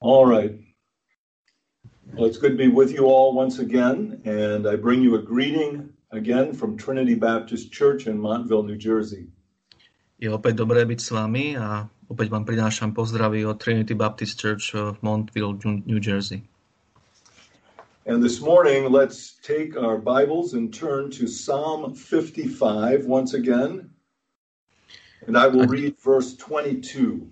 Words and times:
All 0.00 0.26
right. 0.26 0.54
Well, 2.14 2.26
it's 2.26 2.38
good 2.38 2.52
to 2.52 2.56
be 2.58 2.68
with 2.68 2.92
you 2.92 3.06
all 3.06 3.34
once 3.34 3.58
again, 3.58 4.22
and 4.24 4.66
I 4.66 4.76
bring 4.76 5.02
you 5.02 5.16
a 5.16 5.22
greeting 5.22 5.90
again 6.10 6.54
from 6.54 6.78
Trinity 6.78 7.14
Baptist 7.14 7.72
Church 7.72 8.06
in 8.06 8.18
Montville, 8.18 8.62
New 8.62 8.78
Jersey. 8.78 9.26
Je 10.18 10.30
opäť 10.30 10.62
dobré 10.62 10.86
byť 10.86 10.98
s 11.02 11.10
vami 11.10 11.54
a 11.58 11.86
opäť 12.10 12.30
vám 12.30 12.46
prinášam 12.46 12.94
pozdravy 12.94 13.42
od 13.42 13.58
Trinity 13.58 13.94
Baptist 13.94 14.38
Church 14.38 14.70
v 14.74 14.98
Montville, 15.02 15.58
New 15.86 15.98
Jersey. 15.98 16.46
And 18.06 18.22
this 18.22 18.40
morning, 18.40 18.88
let's 18.88 19.36
take 19.42 19.76
our 19.76 19.98
Bibles 19.98 20.54
and 20.54 20.70
turn 20.70 21.10
to 21.18 21.26
Psalm 21.26 21.92
55 21.92 23.04
once 23.04 23.34
again. 23.34 23.90
And 25.26 25.36
I 25.36 25.50
will 25.50 25.66
read 25.66 25.98
verse 25.98 26.38
22. 26.38 27.28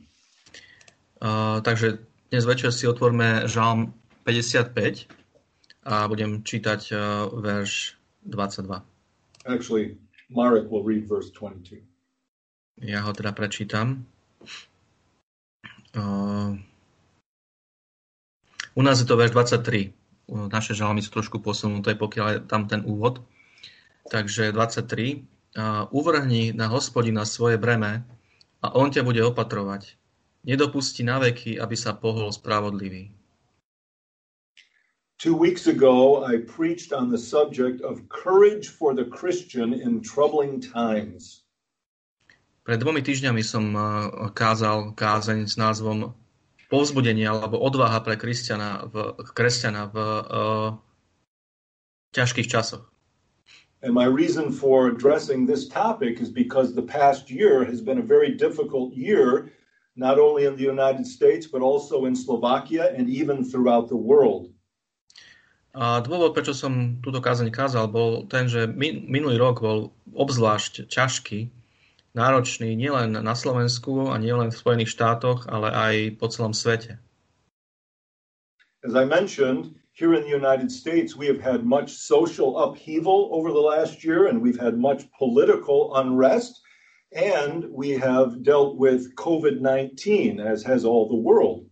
Uh, 1.23 1.65
takže 1.65 2.06
dnes 2.31 2.45
večer 2.45 2.75
si 2.75 2.91
otvorme 2.91 3.47
Žalm 3.47 3.95
55 4.27 5.07
a 5.87 6.11
budem 6.11 6.43
čítať 6.43 6.81
uh, 6.91 6.99
verš 7.31 7.95
22. 8.27 8.83
Actually, 9.47 9.95
Marek 10.27 10.67
will 10.67 10.83
read 10.83 11.07
verse 11.07 11.31
22. 11.31 11.87
Ja 12.83 13.07
ho 13.07 13.15
teda 13.15 13.31
prečítam. 13.31 14.03
Uh, 15.95 16.59
u 18.75 18.83
nás 18.83 18.99
je 18.99 19.07
to 19.07 19.15
verš 19.15 19.31
23. 19.31 19.95
Naše 20.27 20.75
žalmy 20.75 21.07
sú 21.07 21.15
trošku 21.15 21.39
posunuté, 21.39 21.95
pokiaľ 21.95 22.27
je 22.27 22.39
tam 22.51 22.67
ten 22.67 22.83
úvod. 22.83 23.23
Takže 24.11 24.51
23. 24.51 25.23
Uh, 25.57 25.87
uvrhni 25.95 26.51
na 26.53 26.67
hospodina 26.67 27.23
svoje 27.23 27.55
breme 27.57 28.03
a 28.61 28.67
on 28.75 28.91
ťa 28.91 29.07
bude 29.07 29.23
opatrovať. 29.23 29.95
Nedopustí 30.47 31.03
na 31.03 31.19
veky, 31.19 31.59
aby 31.59 31.75
sa 31.75 31.99
pohol 31.99 32.31
spravodlivý. 32.31 33.11
Two 35.19 35.35
weeks 35.35 35.67
ago, 35.67 36.23
I 36.23 36.39
preached 36.45 36.93
on 36.93 37.11
the 37.11 37.19
subject 37.19 37.83
of 37.83 38.07
courage 38.07 38.69
for 38.71 38.95
the 38.95 39.09
Christian 39.11 39.75
in 39.75 40.05
troubling 40.05 40.61
times. 40.61 41.43
Pred 42.63 42.83
dvomi 42.83 43.03
týždňami 43.03 43.43
som 43.47 43.75
uh, 43.75 43.83
kázal 44.35 44.95
kázeň 44.95 45.47
s 45.47 45.55
názvom 45.55 46.15
Povzbudenie 46.67 47.31
alebo 47.31 47.63
odvaha 47.63 48.03
pre 48.03 48.19
kresťana 48.19 48.91
v, 48.91 49.15
kresťana 49.23 49.87
v 49.87 49.97
uh, 49.99 50.69
ťažkých 52.11 52.51
časoch. 52.51 52.83
And 53.87 53.95
my 53.95 54.11
reason 54.11 54.51
for 54.51 54.91
addressing 54.91 55.47
this 55.47 55.71
topic 55.71 56.19
is 56.19 56.29
because 56.29 56.75
the 56.75 56.83
past 56.83 57.31
year 57.31 57.63
has 57.63 57.79
been 57.79 58.03
a 58.03 58.07
very 58.07 58.35
difficult 58.35 58.93
year, 58.99 59.53
not 59.97 60.21
only 60.21 60.45
in 60.45 60.55
the 60.55 60.69
United 60.69 61.09
States, 61.09 61.49
but 61.49 61.65
also 61.65 62.05
in 62.05 62.15
Slovakia 62.15 62.93
and 62.93 63.09
even 63.09 63.43
throughout 63.43 63.89
the 63.89 63.97
world. 63.97 64.53
A 65.77 66.01
dôvod, 66.01 66.33
prečo 66.33 66.57
som 66.57 67.01
túto 67.05 67.21
kázeň 67.21 67.53
kázal, 67.53 67.93
bol 67.93 68.25
ten, 68.25 68.49
že 68.49 68.65
minulý 68.81 69.37
rok 69.37 69.61
bol 69.61 69.93
obzvlášť 70.17 70.89
ťažký, 70.89 71.53
náročný 72.17 72.73
nielen 72.73 73.13
na 73.13 73.35
Slovensku 73.37 74.09
a 74.09 74.17
nielen 74.17 74.49
v 74.49 74.57
Spojených 74.57 74.93
štátoch, 74.97 75.45
ale 75.53 75.69
aj 75.69 75.95
po 76.17 76.33
celom 76.33 76.57
svete. 76.57 76.97
As 78.81 78.97
I 78.97 79.05
mentioned, 79.05 79.77
here 79.93 80.17
in 80.17 80.25
the 80.25 80.33
United 80.33 80.73
States, 80.73 81.13
we 81.13 81.29
have 81.29 81.45
had 81.45 81.69
much 81.69 81.93
social 81.93 82.57
upheaval 82.57 83.29
over 83.37 83.53
the 83.53 83.61
last 83.61 84.01
year, 84.01 84.33
and 84.33 84.41
we've 84.41 84.61
had 84.61 84.81
much 84.81 85.05
political 85.21 85.93
unrest, 86.01 86.65
and 87.13 87.65
we 87.71 87.91
have 87.91 88.43
dealt 88.43 88.77
with 88.77 89.15
COVID 89.15 89.61
19, 89.61 90.41
as 90.41 90.63
has 90.63 90.85
all 90.85 91.09
the 91.09 91.17
world. 91.17 91.67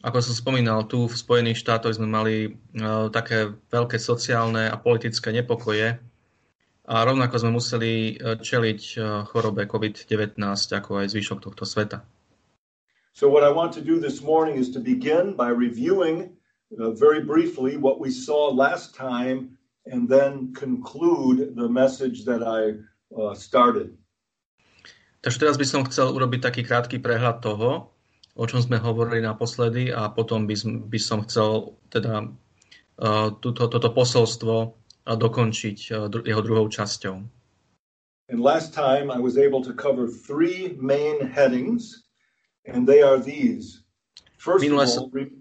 Ako 0.00 0.16
som 0.24 0.32
spomínal, 0.32 0.88
tu 0.88 1.04
v 1.04 1.12
Spojených 1.12 1.60
štátoch 1.60 1.92
sme 1.92 2.08
mali 2.08 2.36
uh, 2.80 3.12
také 3.12 3.52
veľké 3.68 4.00
sociálne 4.00 4.64
a 4.64 4.80
politické 4.80 5.28
nepokoje 5.28 6.00
a 6.88 6.94
rovnako 7.04 7.36
sme 7.36 7.52
museli 7.52 8.16
uh, 8.16 8.40
čeliť 8.40 8.80
uh, 8.96 9.28
chorobe 9.28 9.68
COVID-19 9.68 10.40
ako 10.72 11.04
aj 11.04 11.12
zvyšok 11.12 11.44
tohto 11.44 11.68
sveta. 11.68 12.00
So 13.12 13.28
what 13.28 13.44
I 13.44 13.52
want 13.52 13.76
to 13.76 13.84
do 13.84 14.00
this 14.00 14.24
morning 14.24 14.56
is 14.56 14.72
to 14.72 14.80
begin 14.80 15.36
by 15.36 15.52
reviewing 15.52 16.32
uh, 16.80 16.96
very 16.96 17.20
briefly 17.20 17.76
what 17.76 18.00
we 18.00 18.08
saw 18.08 18.48
last 18.48 18.96
time 18.96 19.60
and 19.84 20.08
then 20.08 20.56
conclude 20.56 21.52
the 21.60 21.68
message 21.68 22.24
that 22.24 22.40
I 22.40 22.80
uh, 23.12 23.36
started. 23.36 23.99
Takže 25.20 25.36
teraz 25.36 25.56
by 25.60 25.66
som 25.68 25.84
chcel 25.84 26.08
urobiť 26.16 26.40
taký 26.40 26.62
krátky 26.64 26.96
prehľad 26.96 27.44
toho, 27.44 27.92
o 28.32 28.44
čom 28.48 28.64
sme 28.64 28.80
hovorili 28.80 29.20
naposledy 29.20 29.92
a 29.92 30.08
potom 30.08 30.48
by, 30.48 30.56
by 30.88 30.98
som 31.00 31.20
chcel 31.28 31.76
teda 31.92 32.24
uh, 32.24 33.28
túto, 33.36 33.68
toto 33.68 33.92
posolstvo 33.92 34.54
uh, 34.64 35.16
dokončiť 35.16 35.78
uh, 35.92 36.08
jeho 36.24 36.40
druhou 36.40 36.64
časťou. 36.72 37.20
And 38.30 38.38
last 38.38 38.72
time 38.72 39.10
I 39.10 39.18
was 39.18 39.36
able 39.36 39.60
to 39.66 39.74
cover 39.74 40.06
three 40.06 40.78
main 40.78 41.18
headings, 41.28 42.06
and 42.64 42.86
they 42.86 43.02
are 43.02 43.18
these. 43.18 43.82
First 44.38 44.62
Minule 44.64 44.86
of 44.86 45.04
all, 45.04 45.10
re- 45.12 45.34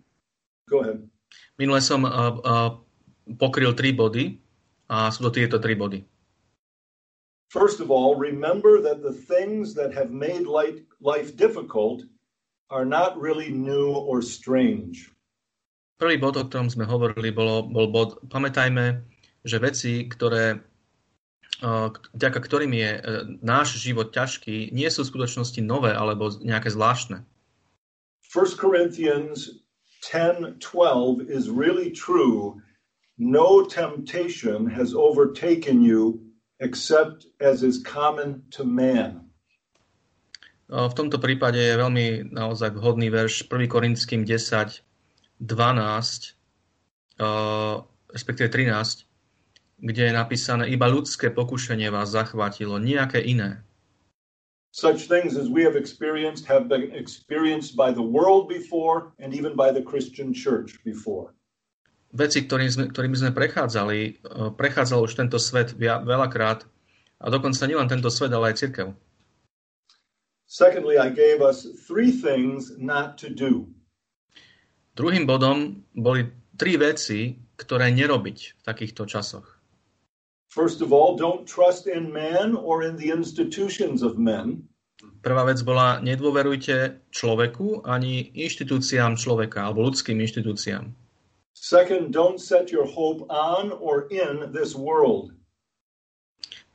go 0.67 0.81
ahead. 0.83 1.07
Minule 1.55 1.79
som 1.79 2.03
uh, 2.03 2.35
uh, 2.41 2.69
pokryl 3.37 3.77
tri 3.77 3.93
body 3.95 4.41
a 4.89 5.13
sú 5.13 5.29
to 5.29 5.39
tieto 5.39 5.61
tri 5.61 5.77
body. 5.77 6.03
First 7.49 7.79
of 7.79 7.89
all, 7.89 8.13
remember 8.13 8.79
that 8.79 9.01
the 9.01 9.11
things 9.11 9.73
that 9.73 9.91
have 9.93 10.11
made 10.11 10.45
life, 10.45 11.35
difficult 11.35 12.05
are 12.69 12.85
not 12.85 13.17
really 13.17 13.49
new 13.49 13.89
or 13.89 14.21
strange. 14.21 15.09
Prvý 15.97 16.21
bod, 16.21 16.37
o 16.37 16.45
ktorom 16.45 16.69
sme 16.69 16.85
hovorili, 16.85 17.33
bolo, 17.33 17.65
bol 17.65 17.89
bod, 17.89 18.21
pamätajme, 18.29 19.01
že 19.41 19.57
veci, 19.57 20.05
ktoré, 20.05 20.61
vďaka 22.13 22.39
ktorým 22.39 22.71
je 22.71 22.91
e, 22.95 23.01
náš 23.41 23.81
život 23.81 24.13
ťažký, 24.13 24.69
nie 24.69 24.87
sú 24.93 25.01
v 25.03 25.11
skutočnosti 25.11 25.59
nové 25.65 25.91
alebo 25.91 26.29
nejaké 26.29 26.69
zvláštne. 26.69 27.25
1 28.29 28.61
Corinthians 28.61 29.65
10:12 30.05 31.25
is 31.25 31.49
really 31.49 31.89
true. 31.89 32.61
No 33.17 33.65
temptation 33.65 34.69
has 34.69 34.93
overtaken 34.93 35.81
you 35.81 36.28
except 36.59 37.25
as 37.39 37.63
is 37.63 37.79
common 37.81 38.43
to 38.51 38.63
man. 38.67 39.31
V 40.69 40.93
tomto 40.93 41.17
prípade 41.17 41.57
je 41.57 41.73
veľmi 41.73 42.29
naozaj 42.29 42.77
vhodný 42.77 43.09
verš 43.09 43.49
1. 43.49 43.65
Korinským 43.65 44.21
10, 44.21 44.85
12, 45.41 46.37
respektíve 48.13 48.47
13, 48.53 49.09
kde 49.81 50.03
je 50.05 50.13
napísané, 50.13 50.69
iba 50.69 50.85
ľudské 50.85 51.33
pokušenie 51.33 51.89
vás 51.89 52.13
zachvátilo, 52.13 52.77
nejaké 52.77 53.17
iné. 53.17 53.65
Such 54.69 55.09
things 55.09 55.33
as 55.33 55.49
we 55.49 55.65
have 55.65 55.73
experienced 55.73 56.45
have 56.45 56.69
been 56.69 56.93
experienced 56.93 57.73
by 57.73 57.89
the 57.89 58.05
world 58.05 58.45
before 58.45 59.17
and 59.17 59.33
even 59.33 59.57
by 59.57 59.73
the 59.73 59.81
Christian 59.81 60.29
church 60.29 60.77
before. 60.85 61.33
Veci, 62.09 62.41
ktorými 62.41 62.71
sme, 62.73 62.85
ktorými 62.89 63.17
sme 63.17 63.31
prechádzali, 63.37 64.25
prechádzal 64.57 64.99
už 65.05 65.13
tento 65.13 65.37
svet 65.37 65.77
veľakrát 65.79 66.65
a 67.21 67.25
dokonca 67.29 67.69
nielen 67.69 67.85
tento 67.85 68.09
svet, 68.09 68.33
ale 68.33 68.53
aj 68.53 68.65
cirkev. 68.65 68.97
Secondly, 70.49 70.97
I 70.97 71.13
gave 71.13 71.45
us 71.45 71.69
three 71.85 72.09
things 72.09 72.73
not 72.81 73.21
to 73.21 73.29
do. 73.29 73.69
Druhým 74.97 75.29
bodom 75.29 75.85
boli 75.93 76.25
tri 76.57 76.75
veci, 76.81 77.37
ktoré 77.53 77.93
nerobiť 77.93 78.37
v 78.57 78.61
takýchto 78.65 79.05
časoch. 79.05 79.45
First 80.49 80.81
of 80.81 80.89
all, 80.89 81.13
don't 81.13 81.45
trust 81.45 81.85
in 81.85 82.09
man 82.09 82.57
or 82.57 82.81
in 82.81 82.97
the 82.97 83.13
institutions 83.13 84.01
of 84.01 84.17
men. 84.17 84.65
Prvá 85.21 85.45
vec 85.45 85.61
bola, 85.63 86.01
nedôverujte 86.01 87.05
človeku 87.13 87.85
ani 87.85 88.33
inštitúciám 88.33 89.15
človeka 89.15 89.69
alebo 89.69 89.85
ľudským 89.87 90.17
inštitúciám. 90.19 90.91
Second, 91.59 92.13
don't 92.13 92.39
set 92.39 92.71
your 92.71 92.87
hope 92.87 93.27
on 93.29 93.71
or 93.83 94.07
in 94.07 94.51
this 94.55 94.75
world. 94.75 95.35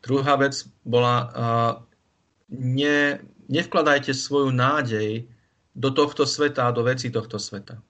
Druhá 0.04 0.36
vec 0.36 0.68
bola, 0.84 1.16
uh, 1.32 1.72
ne, 2.52 3.16
nevkladajte 3.48 4.12
svoju 4.12 4.52
nádej 4.52 5.24
do 5.72 5.88
tohto 5.88 6.28
sveta 6.28 6.68
a 6.68 6.74
do 6.76 6.84
veci 6.84 7.08
tohto 7.08 7.40
sveta. 7.40 7.80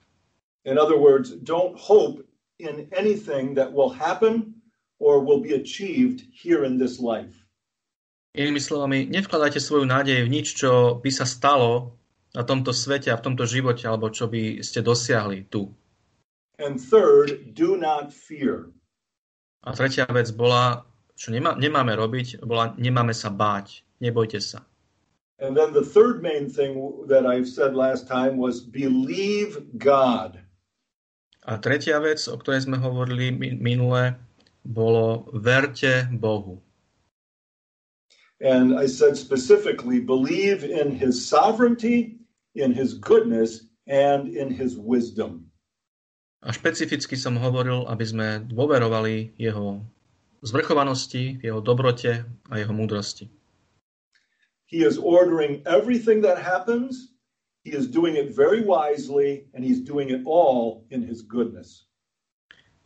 In 0.63 0.79
other 0.79 0.95
words, 0.95 1.35
don't 1.43 1.75
hope 1.75 2.23
in 2.63 2.87
anything 2.95 3.59
that 3.59 3.67
will 3.67 3.91
happen 3.91 4.55
or 5.03 5.19
will 5.19 5.43
be 5.43 5.59
achieved 5.59 6.23
here 6.31 6.63
in 6.63 6.79
this 6.79 7.03
life. 7.03 7.35
Inými 8.39 8.63
slovami, 8.63 9.11
nevkladajte 9.11 9.59
svoju 9.59 9.83
nádej 9.83 10.23
v 10.23 10.31
nič, 10.31 10.55
čo 10.55 11.03
by 11.03 11.11
sa 11.11 11.27
stalo 11.27 11.99
na 12.39 12.47
tomto 12.47 12.71
svete 12.71 13.11
a 13.11 13.19
v 13.19 13.25
tomto 13.27 13.51
živote, 13.51 13.83
alebo 13.83 14.15
čo 14.15 14.31
by 14.31 14.63
ste 14.63 14.79
dosiahli 14.79 15.51
tu. 15.51 15.75
And 16.59 16.79
third, 16.79 17.55
do 17.55 17.77
not 17.77 18.13
fear. 18.13 18.71
A 19.65 19.73
tretia 19.73 20.07
vec 20.07 20.31
bola, 20.31 20.85
čo 21.19 21.35
nemá, 21.35 21.57
nemáme 21.59 21.97
robiť, 21.97 22.45
bola 22.45 22.77
nemáme 22.79 23.17
sa 23.17 23.33
báť. 23.33 23.83
Nebojte 23.99 24.39
sa. 24.39 24.63
And 25.43 25.57
then 25.57 25.73
the 25.73 25.83
third 25.83 26.23
main 26.23 26.47
thing 26.47 26.79
that 27.11 27.27
I've 27.27 27.49
said 27.49 27.75
last 27.75 28.07
time 28.07 28.37
was 28.39 28.63
believe 28.63 29.59
God. 29.79 30.39
A 31.45 31.59
tretia 31.59 31.99
vec, 32.01 32.23
o 32.31 32.39
ktorej 32.39 32.65
sme 32.71 32.79
hovorili 32.79 33.35
minule, 33.59 34.17
bolo 34.65 35.29
verte 35.37 36.09
Bohu. 36.17 36.63
And 38.41 38.79
I 38.79 38.87
said 38.87 39.17
specifically, 39.17 40.01
believe 40.01 40.65
in 40.65 40.93
his 40.93 41.29
sovereignty, 41.29 42.21
in 42.55 42.73
his 42.73 42.95
goodness, 42.95 43.67
and 43.87 44.29
in 44.29 44.49
his 44.51 44.77
wisdom. 44.77 45.51
A 46.45 46.53
špecificky 46.53 47.17
som 47.17 47.41
hovoril, 47.41 47.89
aby 47.89 48.05
sme 48.05 48.29
dôverovali 48.45 49.33
jeho 49.41 49.81
zvrchovanosti, 50.45 51.41
jeho 51.41 51.65
dobrote 51.65 52.29
a 52.53 52.55
jeho 52.61 52.73
múdrosti. 52.77 53.33
He 54.69 54.85
is 54.85 55.01
ordering 55.01 55.65
everything 55.65 56.21
that 56.21 56.37
happens. 56.37 57.17
He 57.65 57.73
is 57.73 57.89
doing 57.89 58.21
it 58.21 58.37
very 58.37 58.61
wisely 58.61 59.49
and 59.57 59.65
he's 59.65 59.81
doing 59.81 60.13
it 60.13 60.21
all 60.29 60.85
in 60.93 61.01
his 61.01 61.25
goodness. 61.25 61.89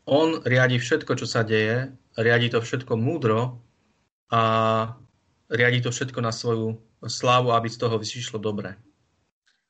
On 0.06 0.38
riadi 0.46 0.78
všetko, 0.78 1.19
čo 1.19 1.26
sa 1.26 1.43
deje, 1.43 1.90
riadi 2.14 2.54
to 2.54 2.62
všetko 2.62 2.94
múdro 2.94 3.58
a 4.31 4.43
riadi 5.50 5.82
to 5.82 5.90
všetko 5.90 6.22
na 6.22 6.31
svoju 6.31 6.78
slávu, 7.02 7.50
aby 7.50 7.66
z 7.66 7.76
toho 7.82 7.99
vyšišlo 7.99 8.38
dobre. 8.38 8.78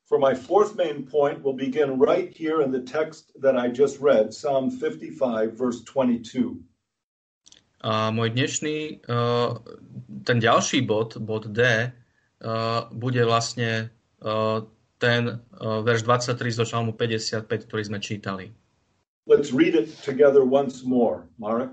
For 0.09 0.19
my 0.19 0.33
fourth 0.33 0.73
main 0.75 1.05
point, 1.05 1.45
we'll 1.45 1.53
begin 1.53 2.01
right 2.01 2.33
here 2.33 2.63
in 2.65 2.73
the 2.73 2.81
text 2.81 3.29
that 3.45 3.61
I 3.61 3.69
just 3.69 4.01
read, 4.01 4.33
Psalm 4.33 4.73
55, 4.73 5.53
verse 5.53 5.85
22. 5.85 6.65
A 7.85 8.09
môj 8.11 8.33
dnešný, 8.33 9.05
uh, 9.05 9.61
ten 10.25 10.41
ďalší 10.41 10.89
bod, 10.89 11.21
bod 11.21 11.53
D, 11.53 11.61
uh, 11.61 12.89
bude 12.91 13.21
vlastne 13.29 13.93
uh, 14.25 14.65
ten 14.99 15.45
verš 15.61 16.03
23 16.03 16.59
zo 16.59 16.65
Žalmu 16.65 16.97
55, 16.97 17.69
ktorý 17.69 17.83
sme 17.85 18.01
čítali. 18.01 18.51
Let's 19.29 19.53
read 19.53 19.77
it 19.77 19.93
together 20.03 20.43
once 20.43 20.83
more, 20.89 21.29
Marek. 21.37 21.71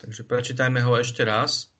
Takže 0.00 0.24
prečítajme 0.24 0.80
ho 0.80 0.96
ešte 0.96 1.22
raz. 1.28 1.70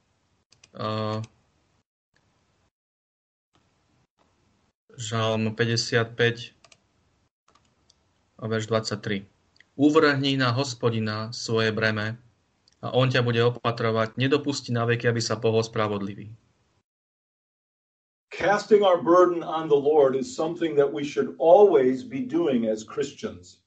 Žalm 4.96 5.52
55 5.52 6.56
a 8.40 8.44
verš 8.48 8.64
23. 8.72 9.28
Uvrhni 9.76 10.40
na 10.40 10.56
hospodina 10.56 11.36
svoje 11.36 11.68
breme, 11.68 12.16
a 12.80 12.92
on 12.96 13.12
ťa 13.12 13.20
bude 13.20 13.44
opatrovať, 13.44 14.16
nedopusti 14.16 14.72
na 14.72 14.88
veky, 14.88 15.12
aby 15.12 15.20
sa 15.20 15.36
pohol 15.36 15.60
spravodlivý. 15.60 16.32
Casting 18.32 18.84
our 18.84 19.00
burden 19.00 19.44
on 19.44 19.68
the 19.68 19.76
Lord 19.76 20.16
is 20.16 20.32
something 20.32 20.76
that 20.80 20.88
we 20.88 21.04
should 21.04 21.36
always 21.36 22.04
be 22.04 22.24
doing 22.24 22.64
as 22.68 22.84
Christians. 22.84 23.60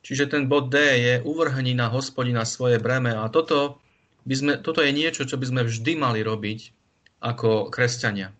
Čiže 0.00 0.32
ten 0.32 0.46
bod 0.48 0.70
D 0.70 0.78
je 0.78 1.14
uvrhni 1.24 1.74
na 1.74 1.92
hospodina 1.92 2.46
svoje 2.48 2.78
breme 2.80 3.10
a 3.12 3.28
toto, 3.28 3.82
by 4.24 4.34
sme, 4.38 4.52
toto 4.62 4.80
je 4.80 4.96
niečo, 4.96 5.28
čo 5.28 5.36
by 5.36 5.44
sme 5.50 5.62
vždy 5.66 5.92
mali 5.98 6.22
robiť 6.22 6.72
ako 7.20 7.68
kresťania. 7.68 8.30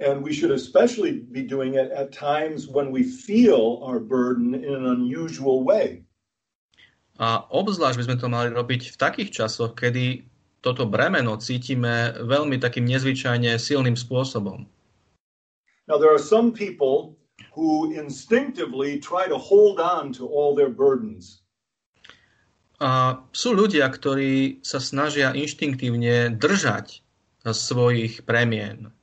And 0.00 0.24
we 0.24 0.32
should 0.32 0.50
especially 0.50 1.20
be 1.28 1.44
doing 1.44 1.76
it 1.76 1.92
at 1.92 2.08
times 2.08 2.64
when 2.64 2.88
we 2.88 3.04
feel 3.04 3.84
our 3.84 4.00
burden 4.00 4.56
in 4.56 4.72
an 4.72 4.88
unusual 4.88 5.60
way. 5.60 6.08
A 7.20 7.44
obzvlášť 7.52 8.00
by 8.00 8.06
sme 8.08 8.16
to 8.16 8.32
mali 8.32 8.48
robiť 8.48 8.96
v 8.96 8.96
takých 8.96 9.44
časoch, 9.44 9.76
kedy 9.76 10.24
toto 10.64 10.88
bremeno 10.88 11.36
cítime 11.36 12.16
veľmi 12.16 12.56
takým 12.56 12.88
nezvyčajne 12.88 13.60
silným 13.60 13.92
spôsobom. 13.92 14.64
Now 15.84 16.00
there 16.00 16.08
are 16.08 16.22
some 16.22 16.48
people 16.48 17.20
who 17.52 17.92
instinctively 17.92 18.96
try 19.04 19.28
to 19.28 19.36
hold 19.36 19.80
on 19.80 20.16
to 20.16 20.24
all 20.24 20.56
their 20.56 20.72
burdens. 20.72 21.44
A 22.80 23.20
sú 23.36 23.52
ľudia, 23.52 23.84
ktorí 23.92 24.64
sa 24.64 24.80
snažia 24.80 25.36
inštinktívne 25.36 26.32
držať 26.40 27.04
svojich 27.44 28.24
premien. 28.24 28.96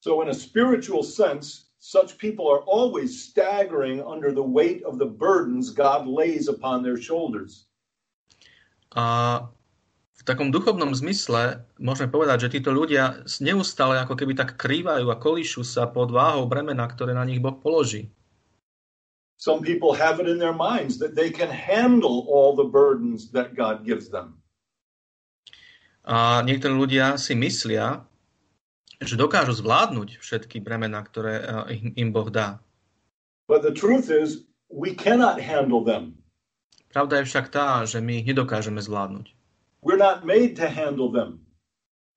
So 0.00 0.22
in 0.22 0.28
a 0.28 0.34
spiritual 0.34 1.02
sense, 1.02 1.68
Such 1.78 2.18
people 2.18 2.50
are 2.50 2.66
always 2.66 3.22
staggering 3.22 4.02
under 4.02 4.34
the 4.34 4.42
weight 4.42 4.82
of 4.82 4.98
the 4.98 5.06
burdens 5.06 5.70
God 5.70 6.10
lays 6.10 6.50
upon 6.50 6.82
their 6.82 6.98
shoulders. 6.98 7.70
A 8.98 9.46
v 10.18 10.22
takom 10.26 10.50
duchovnom 10.50 10.90
zmysle 10.90 11.62
môžeme 11.78 12.10
povedať, 12.10 12.50
že 12.50 12.58
títo 12.58 12.74
ľudia 12.74 13.22
neustále 13.38 14.02
ako 14.02 14.18
keby 14.18 14.34
tak 14.34 14.58
krývajú 14.58 15.06
a 15.06 15.20
kolíšu 15.22 15.62
sa 15.62 15.86
pod 15.86 16.10
váhou 16.10 16.50
bremena, 16.50 16.82
ktoré 16.90 17.14
na 17.14 17.22
nich 17.22 17.38
Boh 17.38 17.54
položí. 17.54 18.10
Some 19.38 19.62
people 19.62 19.94
have 19.94 20.18
it 20.18 20.26
in 20.26 20.42
their 20.42 20.56
minds 20.56 20.98
that 20.98 21.14
they 21.14 21.30
can 21.30 21.46
handle 21.46 22.26
all 22.26 22.58
the 22.58 22.66
burdens 22.66 23.30
that 23.30 23.54
God 23.54 23.86
gives 23.86 24.10
them. 24.10 24.42
A 26.02 26.42
niektorí 26.42 26.74
ľudia 26.74 27.14
si 27.22 27.38
myslia, 27.38 28.02
že 28.98 29.14
dokážu 29.14 29.54
zvládnuť 29.54 30.18
všetky 30.18 30.58
bremená, 30.58 31.02
ktoré 31.06 31.34
eh, 31.38 31.98
im 31.98 32.10
Boh 32.10 32.28
dá. 32.30 32.58
But 33.48 33.64
the 33.64 33.72
truth 33.72 34.12
is, 34.12 34.44
we 34.68 34.92
cannot 34.92 35.40
handle 35.40 35.80
them. 35.86 36.20
Pravda 36.92 37.20
je 37.20 37.28
však 37.28 37.46
tá, 37.52 37.84
že 37.84 38.00
my 38.00 38.20
ich 38.20 38.26
nedokážeme 38.28 38.80
zvládnuť. 38.80 39.32
We're 39.84 40.00
not 40.00 40.26
made 40.26 40.58
to 40.58 40.66
handle 40.66 41.12
them. 41.12 41.46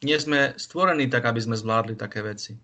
Nie 0.01 0.17
sme 0.17 0.57
stvorení 0.57 1.05
tak, 1.13 1.29
aby 1.29 1.37
sme 1.37 1.53
zvládli 1.53 1.93
také 1.93 2.25
veci. 2.25 2.57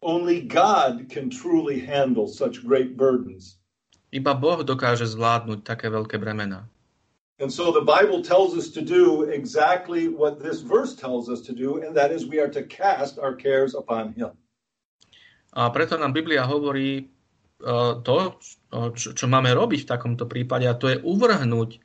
Only 0.00 0.46
God 0.46 1.10
can 1.12 1.28
truly 1.28 1.82
handle 1.82 2.30
such 2.30 2.64
great 2.64 2.96
burdens. 2.96 3.60
Iba 4.08 4.32
Boh 4.32 4.64
dokáže 4.64 5.04
zvládnuť 5.04 5.68
také 5.68 5.92
veľké 5.92 6.16
bremená. 6.16 6.64
And 7.38 7.46
so 7.46 7.70
the 7.70 7.86
Bible 7.86 8.18
tells 8.18 8.58
us 8.58 8.68
to 8.74 8.82
do 8.82 9.30
exactly 9.30 10.10
what 10.10 10.42
this 10.42 10.58
verse 10.58 10.98
tells 10.98 11.30
us 11.30 11.40
to 11.46 11.54
do, 11.54 11.78
and 11.86 11.94
that 11.94 12.10
is 12.10 12.26
we 12.26 12.42
are 12.42 12.50
to 12.50 12.66
cast 12.66 13.18
our 13.22 13.34
cares 13.38 13.78
upon 13.78 14.10
Him. 14.18 14.34
A 15.54 15.70
preto 15.70 15.94
nám 15.94 16.12
Biblia 16.12 16.42
hovorí 16.42 17.08
uh, 17.62 18.02
to, 18.02 18.42
čo, 18.98 19.14
čo 19.14 19.26
máme 19.30 19.54
robiť 19.54 19.86
v 19.86 19.90
takomto 19.90 20.26
prípade, 20.26 20.66
a 20.66 20.74
to 20.74 20.90
je 20.90 20.98
uvrhnúť 20.98 21.78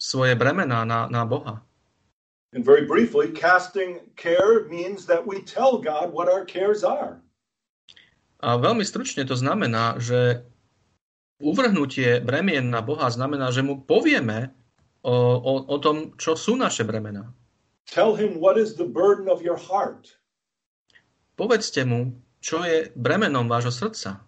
svoje 0.00 0.32
bremená 0.40 0.88
na, 0.88 1.06
na 1.12 1.22
Boha. 1.28 1.60
And 2.56 2.64
very 2.64 2.88
briefly, 2.88 3.28
casting 3.28 4.00
care 4.16 4.64
means 4.72 5.04
that 5.10 5.20
we 5.20 5.44
tell 5.44 5.76
God 5.76 6.16
what 6.16 6.32
our 6.32 6.48
cares 6.48 6.80
are. 6.80 7.20
A 8.40 8.56
veľmi 8.56 8.84
stručne 8.88 9.28
to 9.28 9.36
znamená, 9.36 10.00
že 10.00 10.48
uvrhnutie 11.44 12.24
bremien 12.24 12.72
na 12.72 12.80
Boha 12.80 13.10
znamená, 13.12 13.52
že 13.52 13.60
mu 13.60 13.84
povieme, 13.84 14.54
o, 15.04 15.14
o, 15.36 15.52
o 15.68 15.76
tom, 15.78 16.16
čo 16.16 16.32
sú 16.32 16.56
naše 16.56 16.82
bremená. 16.82 17.28
Tell 17.84 18.16
him 18.16 18.40
what 18.40 18.56
is 18.56 18.80
the 18.80 18.88
burden 18.88 19.28
of 19.28 19.44
your 19.44 19.60
heart. 19.60 20.16
Povedzte 21.36 21.84
mu, 21.84 22.16
čo 22.40 22.64
je 22.64 22.88
bremenom 22.96 23.44
vášho 23.44 23.70
srdca. 23.70 24.24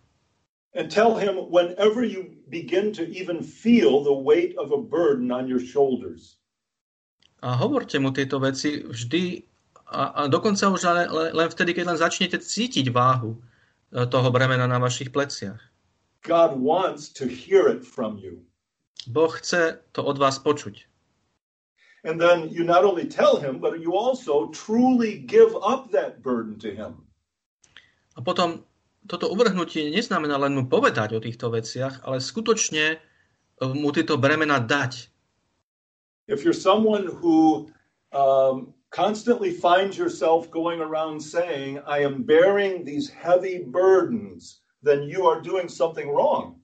And 0.76 0.92
tell 0.92 1.16
him 1.16 1.48
whenever 1.48 2.04
you 2.04 2.36
begin 2.52 2.92
to 3.00 3.08
even 3.08 3.40
feel 3.40 4.04
the 4.04 4.12
weight 4.12 4.52
of 4.60 4.76
a 4.76 4.80
burden 4.80 5.32
on 5.32 5.48
your 5.48 5.62
shoulders. 5.62 6.36
A 7.40 7.56
hovorte 7.56 7.96
mu 7.96 8.12
tieto 8.12 8.36
veci 8.36 8.84
vždy 8.84 9.40
a, 9.88 10.02
a 10.12 10.20
dokonca 10.28 10.68
už 10.68 10.82
len, 10.84 11.08
len 11.32 11.48
vtedy, 11.48 11.72
keď 11.72 11.84
len 11.94 11.98
začnete 12.00 12.42
cítiť 12.42 12.92
váhu 12.92 13.38
e, 13.38 14.04
toho 14.04 14.28
bremena 14.28 14.68
na 14.68 14.76
vašich 14.76 15.14
pleciach. 15.14 15.62
God 16.26 16.58
wants 16.58 17.08
to 17.16 17.24
hear 17.24 17.70
it 17.70 17.86
from 17.86 18.18
you. 18.18 18.42
Boh 19.04 19.30
chce 19.30 19.84
to 19.92 20.00
od 20.00 20.16
vás 20.18 20.40
počuť. 20.40 20.88
And 22.06 22.22
then 22.22 22.48
you 22.48 22.62
not 22.62 22.86
only 22.86 23.04
tell 23.04 23.36
him, 23.36 23.58
but 23.58 23.82
you 23.82 23.98
also 23.98 24.48
truly 24.54 25.18
give 25.18 25.52
up 25.58 25.90
that 25.90 26.22
burden 26.22 26.54
to 26.62 26.70
him. 26.70 27.02
A 28.16 28.22
potom 28.22 28.62
toto 29.06 29.30
uvrhnutie 29.30 29.90
neznamená 29.90 30.38
len 30.38 30.54
mu 30.54 30.64
povedať 30.66 31.14
o 31.14 31.22
týchto 31.22 31.50
veciach, 31.50 32.06
ale 32.06 32.22
skutočne 32.22 33.02
mu 33.62 33.90
tieto 33.94 34.18
bremena 34.18 34.62
dať. 34.62 35.10
If 36.26 36.42
you're 36.42 36.56
someone 36.56 37.06
who 37.06 37.70
um, 38.10 38.74
constantly 38.90 39.54
finds 39.54 39.94
yourself 39.94 40.50
going 40.50 40.82
around 40.82 41.22
saying, 41.22 41.78
I 41.86 42.02
am 42.02 42.26
bearing 42.26 42.82
these 42.82 43.06
heavy 43.10 43.62
burdens, 43.62 44.62
then 44.82 45.06
you 45.06 45.26
are 45.26 45.38
doing 45.40 45.70
something 45.70 46.10
wrong. 46.10 46.58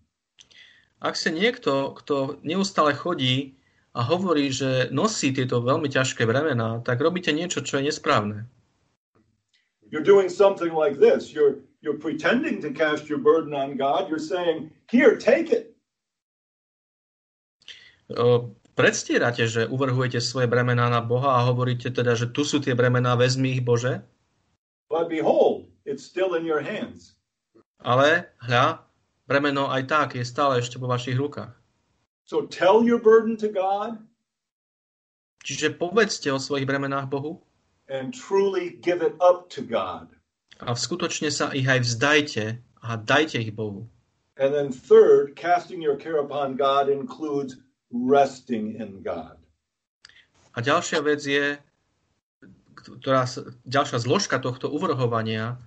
Ak 1.02 1.18
sa 1.18 1.34
niekto, 1.34 1.98
kto 1.98 2.38
neustále 2.46 2.94
chodí 2.94 3.58
a 3.90 4.06
hovorí, 4.06 4.54
že 4.54 4.86
nosí 4.94 5.34
tieto 5.34 5.58
veľmi 5.58 5.90
ťažké 5.90 6.22
bremená, 6.22 6.78
tak 6.86 7.02
robíte 7.02 7.34
niečo, 7.34 7.58
čo 7.66 7.82
je 7.82 7.90
nesprávne. 7.90 8.46
You're 9.90 10.06
doing 10.06 10.30
something 10.30 10.70
like 10.70 10.96
this. 10.96 11.34
You're, 11.34 11.60
you're 11.82 11.98
pretending 11.98 12.62
to 12.62 12.70
cast 12.70 13.10
your 13.10 13.18
burden 13.18 13.52
on 13.52 13.74
God. 13.74 14.06
You're 14.06 14.22
saying, 14.22 14.70
here, 14.86 15.18
take 15.18 15.50
it. 15.50 15.72
predstierate, 18.72 19.44
že 19.48 19.68
uvrhujete 19.68 20.20
svoje 20.20 20.48
bremená 20.48 20.88
na 20.88 21.00
Boha 21.04 21.40
a 21.40 21.44
hovoríte 21.48 21.92
teda, 21.92 22.16
že 22.16 22.32
tu 22.32 22.44
sú 22.44 22.60
tie 22.60 22.76
bremená, 22.76 23.16
vezmi 23.16 23.56
ich 23.56 23.62
Bože? 23.64 24.00
But 24.88 25.08
behold, 25.08 25.68
it's 25.88 26.04
still 26.04 26.36
in 26.36 26.44
your 26.44 26.60
hands. 26.60 27.16
Ale 27.80 28.28
hľa, 28.44 28.84
bremeno 29.26 29.70
aj 29.70 29.82
tak 29.86 30.08
je 30.18 30.24
stále 30.26 30.58
ešte 30.58 30.78
vo 30.78 30.90
vašich 30.90 31.16
rukách. 31.18 31.54
So 32.26 32.46
tell 32.46 32.86
your 32.86 33.02
burden 33.02 33.36
to 33.38 33.50
God 33.50 33.98
Čiže 35.42 35.74
povedzte 35.74 36.30
o 36.30 36.38
svojich 36.38 36.66
bremenách 36.70 37.10
Bohu 37.10 37.42
and 37.90 38.14
truly 38.14 38.78
give 38.78 39.02
it 39.02 39.18
up 39.18 39.50
to 39.50 39.60
God. 39.66 40.06
a 40.62 40.78
skutočne 40.78 41.34
sa 41.34 41.50
ich 41.50 41.66
aj 41.66 41.82
vzdajte 41.82 42.44
a 42.86 42.90
dajte 42.94 43.42
ich 43.42 43.50
Bohu. 43.50 43.90
And 44.38 44.54
then 44.54 44.70
third, 44.72 45.34
casting 45.36 45.82
your 45.82 45.98
care 45.98 46.22
upon 46.22 46.56
God 46.56 46.88
includes 46.88 47.58
resting 47.90 48.78
in 48.78 49.02
God. 49.02 49.36
A 50.54 50.62
ďalšia 50.62 51.00
vec 51.04 51.20
je, 51.24 51.58
ktorá, 52.76 53.28
ďalšia 53.64 53.98
zložka 54.00 54.40
tohto 54.40 54.70
uvrhovania 54.72 55.60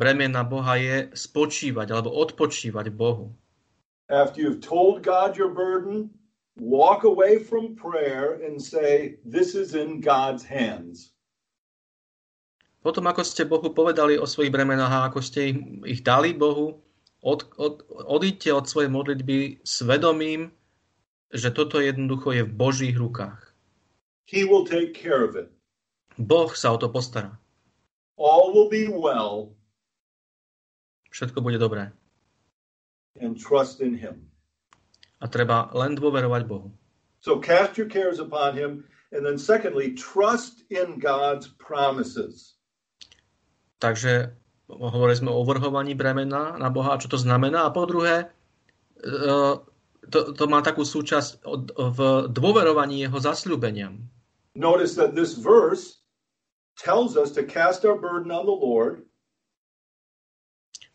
bremena 0.00 0.40
Boha 0.40 0.80
je 0.80 1.12
spočívať 1.12 1.92
alebo 1.92 2.16
odpočívať 2.24 2.88
Bohu. 2.88 3.36
After 4.08 4.40
you've 4.40 4.64
told 4.64 5.04
God 5.04 5.36
your 5.36 5.52
burden, 5.52 6.08
walk 6.56 7.04
away 7.04 7.36
from 7.36 7.76
prayer 7.76 8.40
and 8.40 8.56
say, 8.56 9.20
This 9.22 9.52
is 9.52 9.76
in 9.76 10.00
God's 10.00 10.40
hands. 10.40 11.12
Potom, 12.80 13.04
ako 13.04 13.20
ste 13.20 13.44
Bohu 13.44 13.76
povedali 13.76 14.16
o 14.16 14.24
svojich 14.24 14.48
bremenách 14.48 14.88
a 14.88 15.04
ako 15.12 15.20
ste 15.20 15.52
ich, 15.52 15.58
ich 15.84 16.00
dali 16.00 16.32
Bohu, 16.32 16.80
od, 17.20 17.44
od, 17.60 17.84
odíďte 17.92 18.56
od 18.56 18.64
svojej 18.64 18.88
modlitby 18.88 19.60
svedomím, 19.60 20.48
že 21.28 21.52
toto 21.52 21.76
jednoducho 21.76 22.32
je 22.32 22.48
v 22.48 22.56
Božích 22.56 22.96
rukách. 22.96 23.52
He 24.24 24.48
will 24.48 24.64
take 24.64 24.96
care 24.96 25.20
of 25.20 25.36
it. 25.36 25.52
Boh 26.16 26.48
sa 26.56 26.72
o 26.72 26.80
to 26.80 26.88
postará. 26.88 27.36
All 28.16 28.56
will 28.56 28.72
be 28.72 28.88
well 28.88 29.59
Všetko 31.10 31.42
bude 31.42 31.58
dobré. 31.58 31.90
and 33.18 33.38
trust 33.38 33.80
in 33.80 33.94
Him. 33.94 34.30
A 35.20 35.28
treba 35.28 35.68
len 35.76 35.98
dôverovať 35.98 36.42
Bohu. 36.46 36.70
So 37.20 37.36
cast 37.36 37.76
your 37.76 37.90
cares 37.90 38.22
upon 38.22 38.56
Him. 38.56 38.86
And 39.10 39.26
then, 39.26 39.36
secondly, 39.36 39.92
trust 39.98 40.62
in 40.70 41.02
God's 41.02 41.50
promises. 41.58 42.54
Takže 43.82 44.30
hovorili 44.70 45.18
sme 45.18 45.30
o 45.34 45.42
uvrhovaní 45.42 45.98
bremena 45.98 46.54
na 46.56 46.70
Boha, 46.70 46.94
čo 46.96 47.10
to 47.10 47.18
znamená. 47.18 47.66
A 47.66 47.74
po 47.74 47.90
druhé, 47.90 48.30
e, 49.02 49.26
to, 50.06 50.18
to 50.30 50.44
má 50.46 50.62
takú 50.62 50.86
súčasť 50.86 51.42
v 51.74 51.98
dôverovaní 52.30 53.02
jeho 53.02 53.18
zasľúbeniam. 53.18 53.98
Notice 54.54 54.94
that 54.94 55.18
this 55.18 55.34
verse 55.34 56.06
tells 56.78 57.18
us 57.18 57.34
to 57.34 57.42
cast 57.42 57.82
our 57.82 57.98
burden 57.98 58.30
on 58.30 58.46
the 58.46 58.54
Lord 58.54 59.09